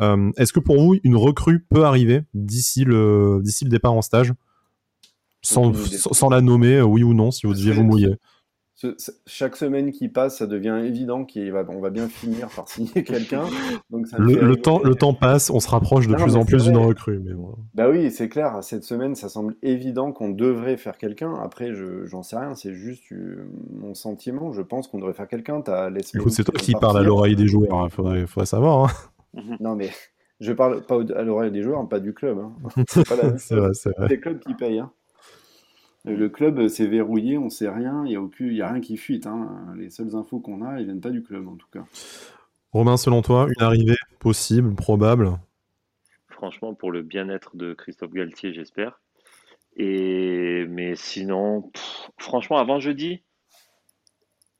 Euh, 0.00 0.30
est-ce 0.36 0.52
que 0.52 0.60
pour 0.60 0.78
vous, 0.78 0.96
une 1.02 1.16
recrue 1.16 1.64
peut 1.70 1.84
arriver 1.84 2.22
d'ici 2.34 2.84
le, 2.84 3.42
départ 3.62 3.94
en 3.94 4.02
stage? 4.02 4.32
Sans, 5.44 5.72
sans, 5.74 6.28
la 6.28 6.40
nommer, 6.40 6.82
oui 6.82 7.02
ou 7.02 7.14
non, 7.14 7.32
si 7.32 7.48
vous 7.48 7.54
deviez 7.54 7.72
vous 7.72 7.82
mouiller 7.82 8.14
chaque 9.26 9.56
semaine 9.56 9.92
qui 9.92 10.08
passe, 10.08 10.38
ça 10.38 10.46
devient 10.46 10.82
évident 10.84 11.24
qu'on 11.24 11.80
va, 11.80 11.90
bien 11.90 12.08
finir 12.08 12.48
par 12.48 12.68
signer 12.68 13.02
quelqu'un. 13.04 13.44
le, 13.90 14.54
temps, 14.54 14.80
le 14.82 14.94
temps 14.94 15.14
passe, 15.14 15.50
on 15.50 15.60
se 15.60 15.68
rapproche 15.68 16.08
de 16.08 16.14
plus 16.14 16.36
en 16.36 16.44
plus 16.44 16.64
d'une 16.64 16.76
recrue. 16.76 17.18
Mais 17.18 17.32
Bah 17.74 17.88
oui, 17.88 18.10
c'est 18.10 18.28
clair. 18.28 18.58
Cette 18.62 18.84
semaine, 18.84 19.14
ça 19.14 19.28
semble 19.28 19.54
évident 19.62 20.12
qu'on 20.12 20.30
devrait 20.30 20.76
faire 20.76 20.98
quelqu'un. 20.98 21.34
Après, 21.34 21.74
je, 21.74 22.04
j'en 22.06 22.22
sais 22.22 22.36
rien. 22.36 22.54
C'est 22.54 22.74
juste 22.74 23.12
euh, 23.12 23.48
mon 23.72 23.94
sentiment. 23.94 24.52
Je 24.52 24.62
pense 24.62 24.88
qu'on 24.88 24.98
devrait 24.98 25.14
faire 25.14 25.28
quelqu'un. 25.28 25.62
Écoute, 26.14 26.32
c'est 26.32 26.44
toi 26.44 26.54
qui 26.58 26.72
parles 26.72 26.98
à 26.98 27.02
l'oreille 27.02 27.36
des 27.36 27.46
joueurs. 27.46 27.84
Il 27.84 27.90
faudrait, 27.90 28.26
faudrait, 28.26 28.46
savoir. 28.46 28.90
Hein. 29.34 29.42
non, 29.60 29.76
mais 29.76 29.90
je 30.40 30.52
parle 30.52 30.84
pas 30.84 30.98
à 31.16 31.22
l'oreille 31.22 31.52
des 31.52 31.62
joueurs, 31.62 31.88
pas 31.88 32.00
du 32.00 32.12
club. 32.12 32.38
Hein. 32.38 32.82
C'est 32.88 33.08
vrai, 33.08 33.34
c'est 33.38 33.54
vrai. 33.54 33.70
C'est 33.74 34.08
le 34.08 34.16
club 34.16 34.40
qui 34.40 34.54
paye. 34.54 34.80
Hein. 34.80 34.90
Le 36.04 36.28
club 36.28 36.66
s'est 36.66 36.86
verrouillé, 36.86 37.38
on 37.38 37.48
sait 37.48 37.68
rien, 37.68 38.04
il 38.04 38.18
n'y 38.18 38.60
a, 38.60 38.66
a 38.66 38.72
rien 38.72 38.80
qui 38.80 38.96
fuite. 38.96 39.26
Hein. 39.26 39.72
Les 39.76 39.88
seules 39.88 40.16
infos 40.16 40.40
qu'on 40.40 40.62
a, 40.62 40.80
ils 40.80 40.84
viennent 40.84 41.00
pas 41.00 41.10
du 41.10 41.22
club 41.22 41.46
en 41.46 41.54
tout 41.54 41.68
cas. 41.72 41.84
Romain, 42.72 42.96
selon 42.96 43.22
toi, 43.22 43.46
une 43.56 43.62
arrivée 43.62 43.96
possible, 44.18 44.74
probable? 44.74 45.38
Franchement, 46.28 46.74
pour 46.74 46.90
le 46.90 47.02
bien-être 47.02 47.56
de 47.56 47.72
Christophe 47.74 48.12
Galtier, 48.12 48.52
j'espère. 48.52 49.00
Et 49.76 50.66
mais 50.68 50.96
sinon, 50.96 51.70
franchement, 52.18 52.56
avant 52.56 52.80
jeudi, 52.80 53.22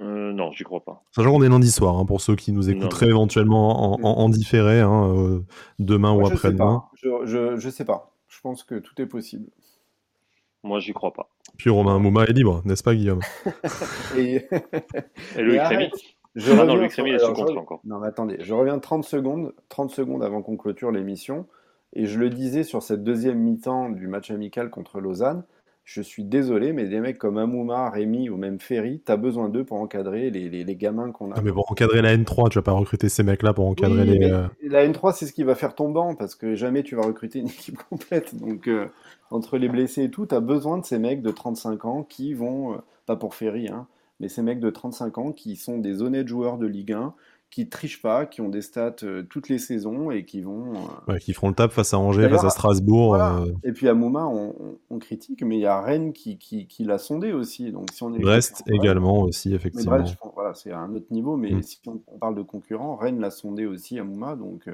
euh, 0.01 0.33
non, 0.33 0.53
j'y 0.53 0.65
crois 0.65 0.85
pas. 0.85 1.03
Sachant 1.11 1.33
qu'on 1.33 1.43
est 1.43 1.49
lundi 1.49 1.71
soir, 1.71 1.97
hein, 1.97 2.05
pour 2.05 2.21
ceux 2.21 2.37
qui 2.37 2.53
nous 2.53 2.71
écouteraient 2.71 3.09
éventuellement 3.09 4.01
en, 4.05 4.29
différé, 4.29 4.81
hein, 4.81 5.13
euh, 5.15 5.41
demain 5.79 6.13
ou 6.13 6.27
après-demain. 6.27 6.85
Je, 6.95 7.57
je 7.57 7.69
sais 7.69 7.85
pas. 7.85 8.15
Je 8.29 8.41
pense 8.41 8.63
que 8.63 8.77
tout 8.77 9.01
est 9.03 9.07
possible. 9.07 9.51
Moi, 10.63 10.79
j'y 10.81 10.93
crois 10.93 11.13
pas. 11.13 11.29
Puis 11.57 11.71
Romain 11.71 11.99
Mouma 11.99 12.25
est 12.25 12.33
libre, 12.33 12.63
n'est-ce 12.65 12.83
pas, 12.83 12.95
Guillaume? 12.95 13.21
Et, 14.17 14.47
et 15.37 15.43
Loïc 15.43 15.63
Rémy 15.63 15.91
je 16.35 16.51
ah 16.53 16.65
non, 16.65 16.77
Loïc 16.77 16.93
Rémy 16.95 17.11
est 17.11 17.19
sous 17.19 17.33
contrat 17.33 17.61
encore. 17.61 17.81
Non, 17.85 17.99
mais 17.99 18.07
attendez, 18.07 18.37
je 18.41 18.55
reviens 18.55 18.79
30 18.79 19.05
secondes, 19.05 19.53
30 19.69 19.91
secondes 19.91 20.25
avant 20.25 20.41
qu'on 20.41 20.57
clôture 20.57 20.91
l'émission. 20.91 21.47
Et 21.95 22.07
je 22.07 22.19
le 22.19 22.31
disais 22.31 22.63
sur 22.63 22.83
cette 22.83 23.05
deuxième 23.05 23.39
mi-temps 23.39 23.91
du 23.91 24.07
match 24.07 24.31
amical 24.31 24.71
contre 24.71 24.99
Lausanne, 24.99 25.45
je 25.85 26.01
suis 26.01 26.25
désolé, 26.25 26.73
mais 26.73 26.85
des 26.87 27.01
mecs 27.01 27.19
comme 27.19 27.39
Amouma, 27.39 27.91
Rémi 27.91 28.31
ou 28.31 28.37
même 28.37 28.61
Ferry, 28.61 29.03
t'as 29.05 29.17
besoin 29.17 29.49
d'eux 29.49 29.65
pour 29.65 29.79
encadrer 29.81 30.31
les, 30.31 30.49
les, 30.49 30.77
gamins 30.77 31.11
qu'on 31.11 31.33
a. 31.33 31.41
mais 31.43 31.51
pour 31.51 31.71
encadrer 31.71 32.03
la 32.03 32.17
N3, 32.17 32.51
tu 32.51 32.59
vas 32.59 32.63
pas 32.63 32.73
recruter 32.73 33.09
ces 33.09 33.25
mecs-là 33.25 33.53
pour 33.53 33.67
encadrer 33.67 34.05
les. 34.05 34.31
Euh, 34.31 34.47
la 34.63 34.87
N3, 34.87 35.13
c'est 35.13 35.27
ce 35.27 35.33
qui 35.33 35.43
va 35.43 35.57
faire 35.57 35.75
ton 35.75 35.91
banc, 35.91 36.15
parce 36.15 36.37
que 36.37 36.55
jamais 36.55 36.85
tu 36.85 36.95
vas 36.95 37.03
recruter 37.03 37.41
une 37.41 37.47
équipe 37.49 37.79
complète. 37.91 38.35
Donc, 38.37 38.69
euh, 38.69 38.87
entre 39.33 39.59
les 39.59 39.69
blessés 39.69 40.05
et 40.05 40.11
tout, 40.11 40.27
t'as 40.27 40.41
besoin 40.41 40.79
de 40.79 40.85
ces 40.85 40.99
mecs 40.99 41.23
de 41.23 41.31
35 41.31 41.85
ans 41.85 42.03
qui 42.03 42.35
vont, 42.35 42.75
euh, 42.75 42.77
pas 43.07 43.17
pour 43.17 43.35
Ferry, 43.35 43.69
hein, 43.69 43.87
mais 44.21 44.29
ces 44.29 44.43
mecs 44.43 44.61
de 44.61 44.71
35 44.71 45.19
ans 45.19 45.33
qui 45.33 45.57
sont 45.57 45.79
des 45.79 46.03
honnêtes 46.03 46.29
joueurs 46.29 46.59
de 46.59 46.67
Ligue 46.67 46.93
1, 46.93 47.15
qui 47.53 47.69
trichent 47.69 48.01
pas, 48.01 48.25
qui 48.25 48.41
ont 48.41 48.49
des 48.49 48.63
stats 48.63 48.97
euh, 49.03 49.23
toutes 49.29 49.51
les 49.51 49.59
saisons 49.59 50.11
et 50.11 50.25
qui 50.25 50.41
vont. 50.41 50.73
Euh, 51.11 51.19
qui 51.19 51.35
feront 51.35 51.51
le 51.51 51.55
tap 51.55 51.71
face 51.71 51.93
à 51.93 51.99
Angers, 51.99 52.31
face 52.31 52.45
à 52.45 52.49
Strasbourg. 52.49 53.15
Euh. 53.15 53.45
Et 53.63 53.73
puis 53.73 53.89
à 53.89 53.95
Mouma, 53.95 54.25
on, 54.25 54.99
critique, 54.99 55.43
mais 55.43 55.59
il 55.59 55.61
y 55.61 55.67
a 55.67 55.81
Rennes 55.81 56.15
qui, 56.15 56.39
qui, 56.39 56.67
qui 56.67 56.85
l'a 56.85 56.97
sondé 56.97 57.33
aussi. 57.33 57.71
Donc 57.71 57.91
si 57.93 58.03
on 58.03 58.15
est 58.15 58.19
Brest 58.19 58.63
également 58.69 59.21
aussi, 59.21 59.55
effectivement. 59.55 59.99
Voilà, 60.35 60.55
c'est 60.55 60.71
à 60.71 60.79
un 60.79 60.95
autre 60.95 61.09
niveau, 61.11 61.37
mais 61.37 61.53
mm. 61.53 61.63
si 61.63 61.79
on, 61.87 61.99
parle 62.19 62.37
de 62.37 62.43
concurrents, 62.43 62.97
Rennes 62.97 63.21
l'a 63.21 63.31
sondé 63.31 63.67
aussi 63.67 63.99
à 63.99 64.05
Mouma, 64.05 64.35
donc 64.35 64.67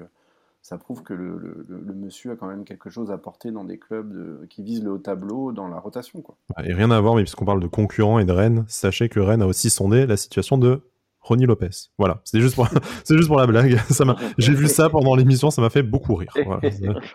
ça 0.69 0.77
prouve 0.77 1.03
que 1.03 1.15
le, 1.15 1.65
le, 1.67 1.95
monsieur 1.95 2.33
a 2.33 2.37
quand 2.37 2.47
même 2.47 2.67
quelque 2.67 2.91
chose 2.91 3.11
à 3.11 3.17
porter 3.17 3.51
dans 3.51 3.65
des 3.65 3.79
clubs 3.79 4.47
qui 4.51 4.63
visent 4.63 4.85
le 4.85 4.91
haut 4.91 4.99
tableau 4.99 5.51
dans 5.51 5.67
la 5.67 5.79
rotation. 5.79 6.21
Quoi. 6.21 6.37
Et 6.63 6.75
rien 6.75 6.91
à 6.91 7.01
voir, 7.01 7.15
mais 7.15 7.23
puisqu'on 7.23 7.47
parle 7.47 7.61
de 7.61 7.67
concurrents 7.67 8.19
et 8.19 8.27
de 8.27 8.33
Rennes, 8.33 8.67
sachez 8.69 9.09
que 9.09 9.19
Rennes 9.19 9.41
a 9.41 9.47
aussi 9.47 9.71
sondé 9.71 10.05
la 10.05 10.19
situation 10.19 10.59
de 10.59 10.83
Ronnie 11.23 11.47
Lopez. 11.47 11.71
Voilà, 11.97 12.21
c'est 12.25 12.43
juste 12.43 12.55
pour, 12.55 12.69
juste 13.09 13.29
pour 13.29 13.39
la 13.39 13.47
blague. 13.47 13.81
J'ai 14.39 14.53
vu 14.53 14.69
ça 14.69 14.91
pendant 14.91 15.17
l'émission, 15.17 15.51
ça 15.51 15.63
m'a 15.63 15.71
fait 15.71 15.83
beaucoup 15.83 16.17
rire. 16.17 16.35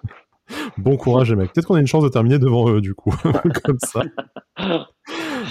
bon 0.80 0.98
courage 0.98 1.30
les 1.30 1.36
mecs. 1.36 1.54
Peut-être 1.54 1.68
qu'on 1.68 1.76
a 1.76 1.80
une 1.80 1.86
chance 1.86 2.04
de 2.04 2.10
terminer 2.10 2.40
devant 2.40 2.68
eux 2.72 2.82
du 2.82 2.96
coup, 2.96 3.14
comme 3.64 3.78
ça. 3.78 4.02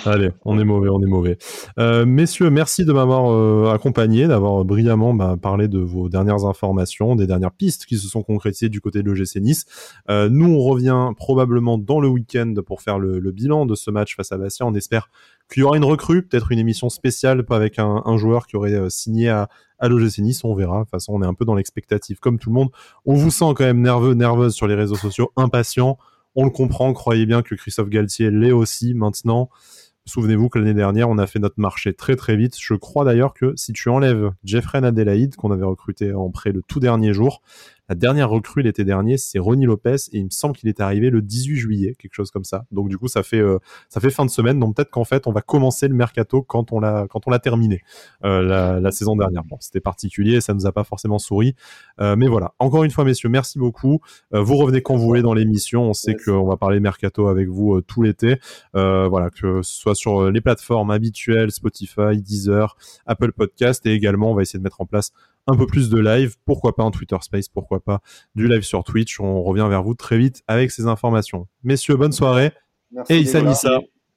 Allez, 0.05 0.31
on 0.45 0.59
est 0.59 0.65
mauvais, 0.65 0.89
on 0.89 1.01
est 1.01 1.07
mauvais. 1.07 1.39
Euh, 1.79 2.05
messieurs, 2.05 2.51
merci 2.51 2.85
de 2.85 2.93
m'avoir 2.93 3.31
euh, 3.31 3.73
accompagné, 3.73 4.27
d'avoir 4.27 4.65
brillamment 4.65 5.15
bah, 5.15 5.37
parlé 5.41 5.69
de 5.69 5.79
vos 5.79 6.09
dernières 6.09 6.45
informations, 6.45 7.15
des 7.15 7.29
dernières 7.29 7.53
pistes 7.53 7.87
qui 7.87 7.97
se 7.99 8.09
sont 8.09 8.25
concrétisées 8.25 8.69
du 8.69 8.81
côté 8.81 9.03
de 9.05 9.11
l'OGC 9.11 9.37
Nice. 9.37 9.65
Euh, 10.11 10.29
nous, 10.29 10.53
on 10.53 10.59
revient 10.59 11.11
probablement 11.17 11.79
dans 11.79 12.01
le 12.01 12.09
week-end 12.09 12.53
pour 12.67 12.83
faire 12.83 12.99
le, 12.99 13.21
bilan 13.31 13.65
de 13.65 13.77
ce 13.77 13.93
match 13.93 14.17
face 14.17 14.33
à 14.33 14.39
Bastia. 14.39 14.67
On 14.67 14.75
espère 14.75 15.09
qu'il 15.49 15.61
y 15.61 15.65
aura 15.65 15.77
une 15.77 15.85
recrue, 15.85 16.23
peut-être 16.23 16.51
une 16.51 16.59
émission 16.59 16.89
spéciale 16.89 17.45
avec 17.51 17.79
un, 17.79 18.17
joueur 18.17 18.47
qui 18.47 18.57
aurait 18.57 18.91
signé 18.91 19.29
à, 19.29 19.49
à 19.79 19.89
l'OGC 19.89 20.19
Nice. 20.19 20.43
On 20.43 20.55
verra. 20.55 20.79
De 20.79 20.83
toute 20.83 20.91
façon, 20.91 21.13
on 21.15 21.23
est 21.23 21.27
un 21.27 21.35
peu 21.35 21.45
dans 21.45 21.55
l'expectative 21.55 22.19
comme 22.19 22.41
tout 22.41 22.51
le 22.51 22.55
monde. 22.55 22.71
On 23.07 23.15
vous 23.15 23.31
sent 23.31 23.55
quand 23.55 23.65
même 23.65 23.81
nerveux, 23.81 24.15
nerveuse 24.15 24.55
sur 24.55 24.67
les 24.67 24.75
réseaux 24.75 24.97
sociaux, 24.97 25.31
impatient. 25.37 25.97
On 26.35 26.45
le 26.45 26.51
comprend. 26.51 26.93
Croyez 26.93 27.27
bien 27.27 27.43
que 27.43 27.55
Christophe 27.55 27.89
Galtier 27.89 28.31
l'est 28.31 28.53
aussi 28.53 28.95
maintenant. 28.95 29.49
Souvenez-vous 30.05 30.49
que 30.49 30.59
l'année 30.59 30.75
dernière, 30.75 31.09
on 31.09 31.19
a 31.19 31.27
fait 31.29 31.39
notre 31.39 31.61
marché 31.61 31.95
très 31.95 32.17
très 32.17 32.37
vite. 32.37 32.57
Je 32.61 32.75
crois 32.75 33.05
d'ailleurs 33.05 33.35
que 33.35 33.53
si 33.57 33.73
tu 33.73 33.89
enlèves 33.89 34.31
Jeffrey 34.43 34.85
Adelaide, 34.85 35.37
qu'on 35.37 35.53
avait 35.53 35.65
recruté 35.65 36.13
en 36.13 36.31
prêt 36.31 36.51
le 36.51 36.63
tout 36.63 36.81
dernier 36.81 37.13
jour, 37.13 37.41
La 37.93 37.97
dernière 37.97 38.31
recrue 38.31 38.63
l'été 38.63 38.85
dernier, 38.85 39.19
c'est 39.19 39.39
Ronnie 39.39 39.67
Lopez 39.67 39.97
et 40.13 40.17
il 40.17 40.25
me 40.25 40.31
semble 40.31 40.57
qu'il 40.57 40.71
est 40.71 40.81
arrivé 40.81 41.11
le 41.11 41.21
18 41.21 41.57
juillet, 41.57 41.95
quelque 41.99 42.15
chose 42.15 42.31
comme 42.31 42.43
ça. 42.43 42.65
Donc 42.73 42.89
du 42.89 42.97
coup, 42.97 43.07
ça 43.07 43.23
fait 43.23 43.39
euh, 43.39 43.59
ça 43.91 44.01
fait 44.01 44.09
fin 44.09 44.25
de 44.25 44.31
semaine. 44.31 44.59
Donc 44.59 44.77
peut-être 44.77 44.89
qu'en 44.89 45.05
fait, 45.05 45.27
on 45.27 45.31
va 45.31 45.43
commencer 45.43 45.89
le 45.89 45.95
mercato 45.95 46.41
quand 46.41 46.73
on 46.73 46.81
l'a 46.81 47.07
quand 47.11 47.27
on 47.27 47.31
l'a 47.31 47.39
terminé 47.39 47.83
euh, 48.25 48.41
la, 48.41 48.81
la, 48.81 48.91
saison 48.93 49.15
dernière. 49.15 49.45
Bon, 49.45 49.59
c'était 49.61 49.81
particulier, 49.81 50.41
ça 50.41 50.55
nous 50.55 50.65
a 50.65 50.73
pas 50.73 50.85
forcément 50.85 51.19
souri, 51.19 51.55
euh, 52.01 52.17
mais 52.17 52.29
voilà. 52.29 52.55
Encore 52.59 52.83
une 52.85 52.91
fois, 52.91 53.05
messieurs, 53.05 53.29
merci 53.29 53.59
beaucoup. 53.59 54.01
vous 54.31 54.57
revenez 54.57 54.81
quand 54.81 54.97
vous 54.97 55.05
voulez 55.05 55.21
dans 55.21 55.35
l'émission. 55.35 55.83
On 55.83 55.93
sait 55.93 56.15
qu'on 56.17 56.47
va 56.47 56.57
parler 56.57 56.81
mercato 56.81 57.29
avec 57.29 57.49
vous 57.49 57.83
tout 57.83 58.01
l'été. 58.01 58.39
voilà, 58.73 59.29
que 59.29 59.61
ce 59.61 59.71
soit 59.71 59.95
sur 59.95 60.31
les 60.31 60.41
plateformes 60.41 60.91
habituelles, 60.91 61.51
Spotify, 61.51 62.23
Deezer, 62.23 62.75
Apple 63.05 63.33
Podcast, 63.33 63.85
et 63.85 63.93
également 63.93 64.31
on 64.31 64.35
va 64.35 64.41
essayer 64.41 64.61
de 64.61 64.65
mettre 64.65 64.81
en 64.81 64.87
place 64.87 65.13
un 65.47 65.57
peu 65.57 65.67
plus 65.67 65.91
de 65.91 65.99
live, 65.99 66.37
pourquoi 66.45 66.75
pas 66.75 66.85
un 66.85 66.91
Twitter 66.91 67.17
Space, 67.21 67.49
pourquoi 67.49 67.81
pas 67.81 68.01
du 68.35 68.49
live 68.49 68.63
sur 68.63 68.85
Twitch. 68.85 69.21
On 69.21 69.43
revient 69.43 69.67
vers 69.69 69.83
vous 69.83 69.95
très 69.95 70.19
vite 70.19 70.43
avec 70.47 70.71
ces 70.71 70.87
informations. 70.87 71.49
Messieurs, 71.63 71.97
bonne 71.97 72.13
soirée. 72.13 72.53
Merci 72.91 73.13
et 73.13 73.19
Issa 73.19 73.43
Nissa. 73.43 73.81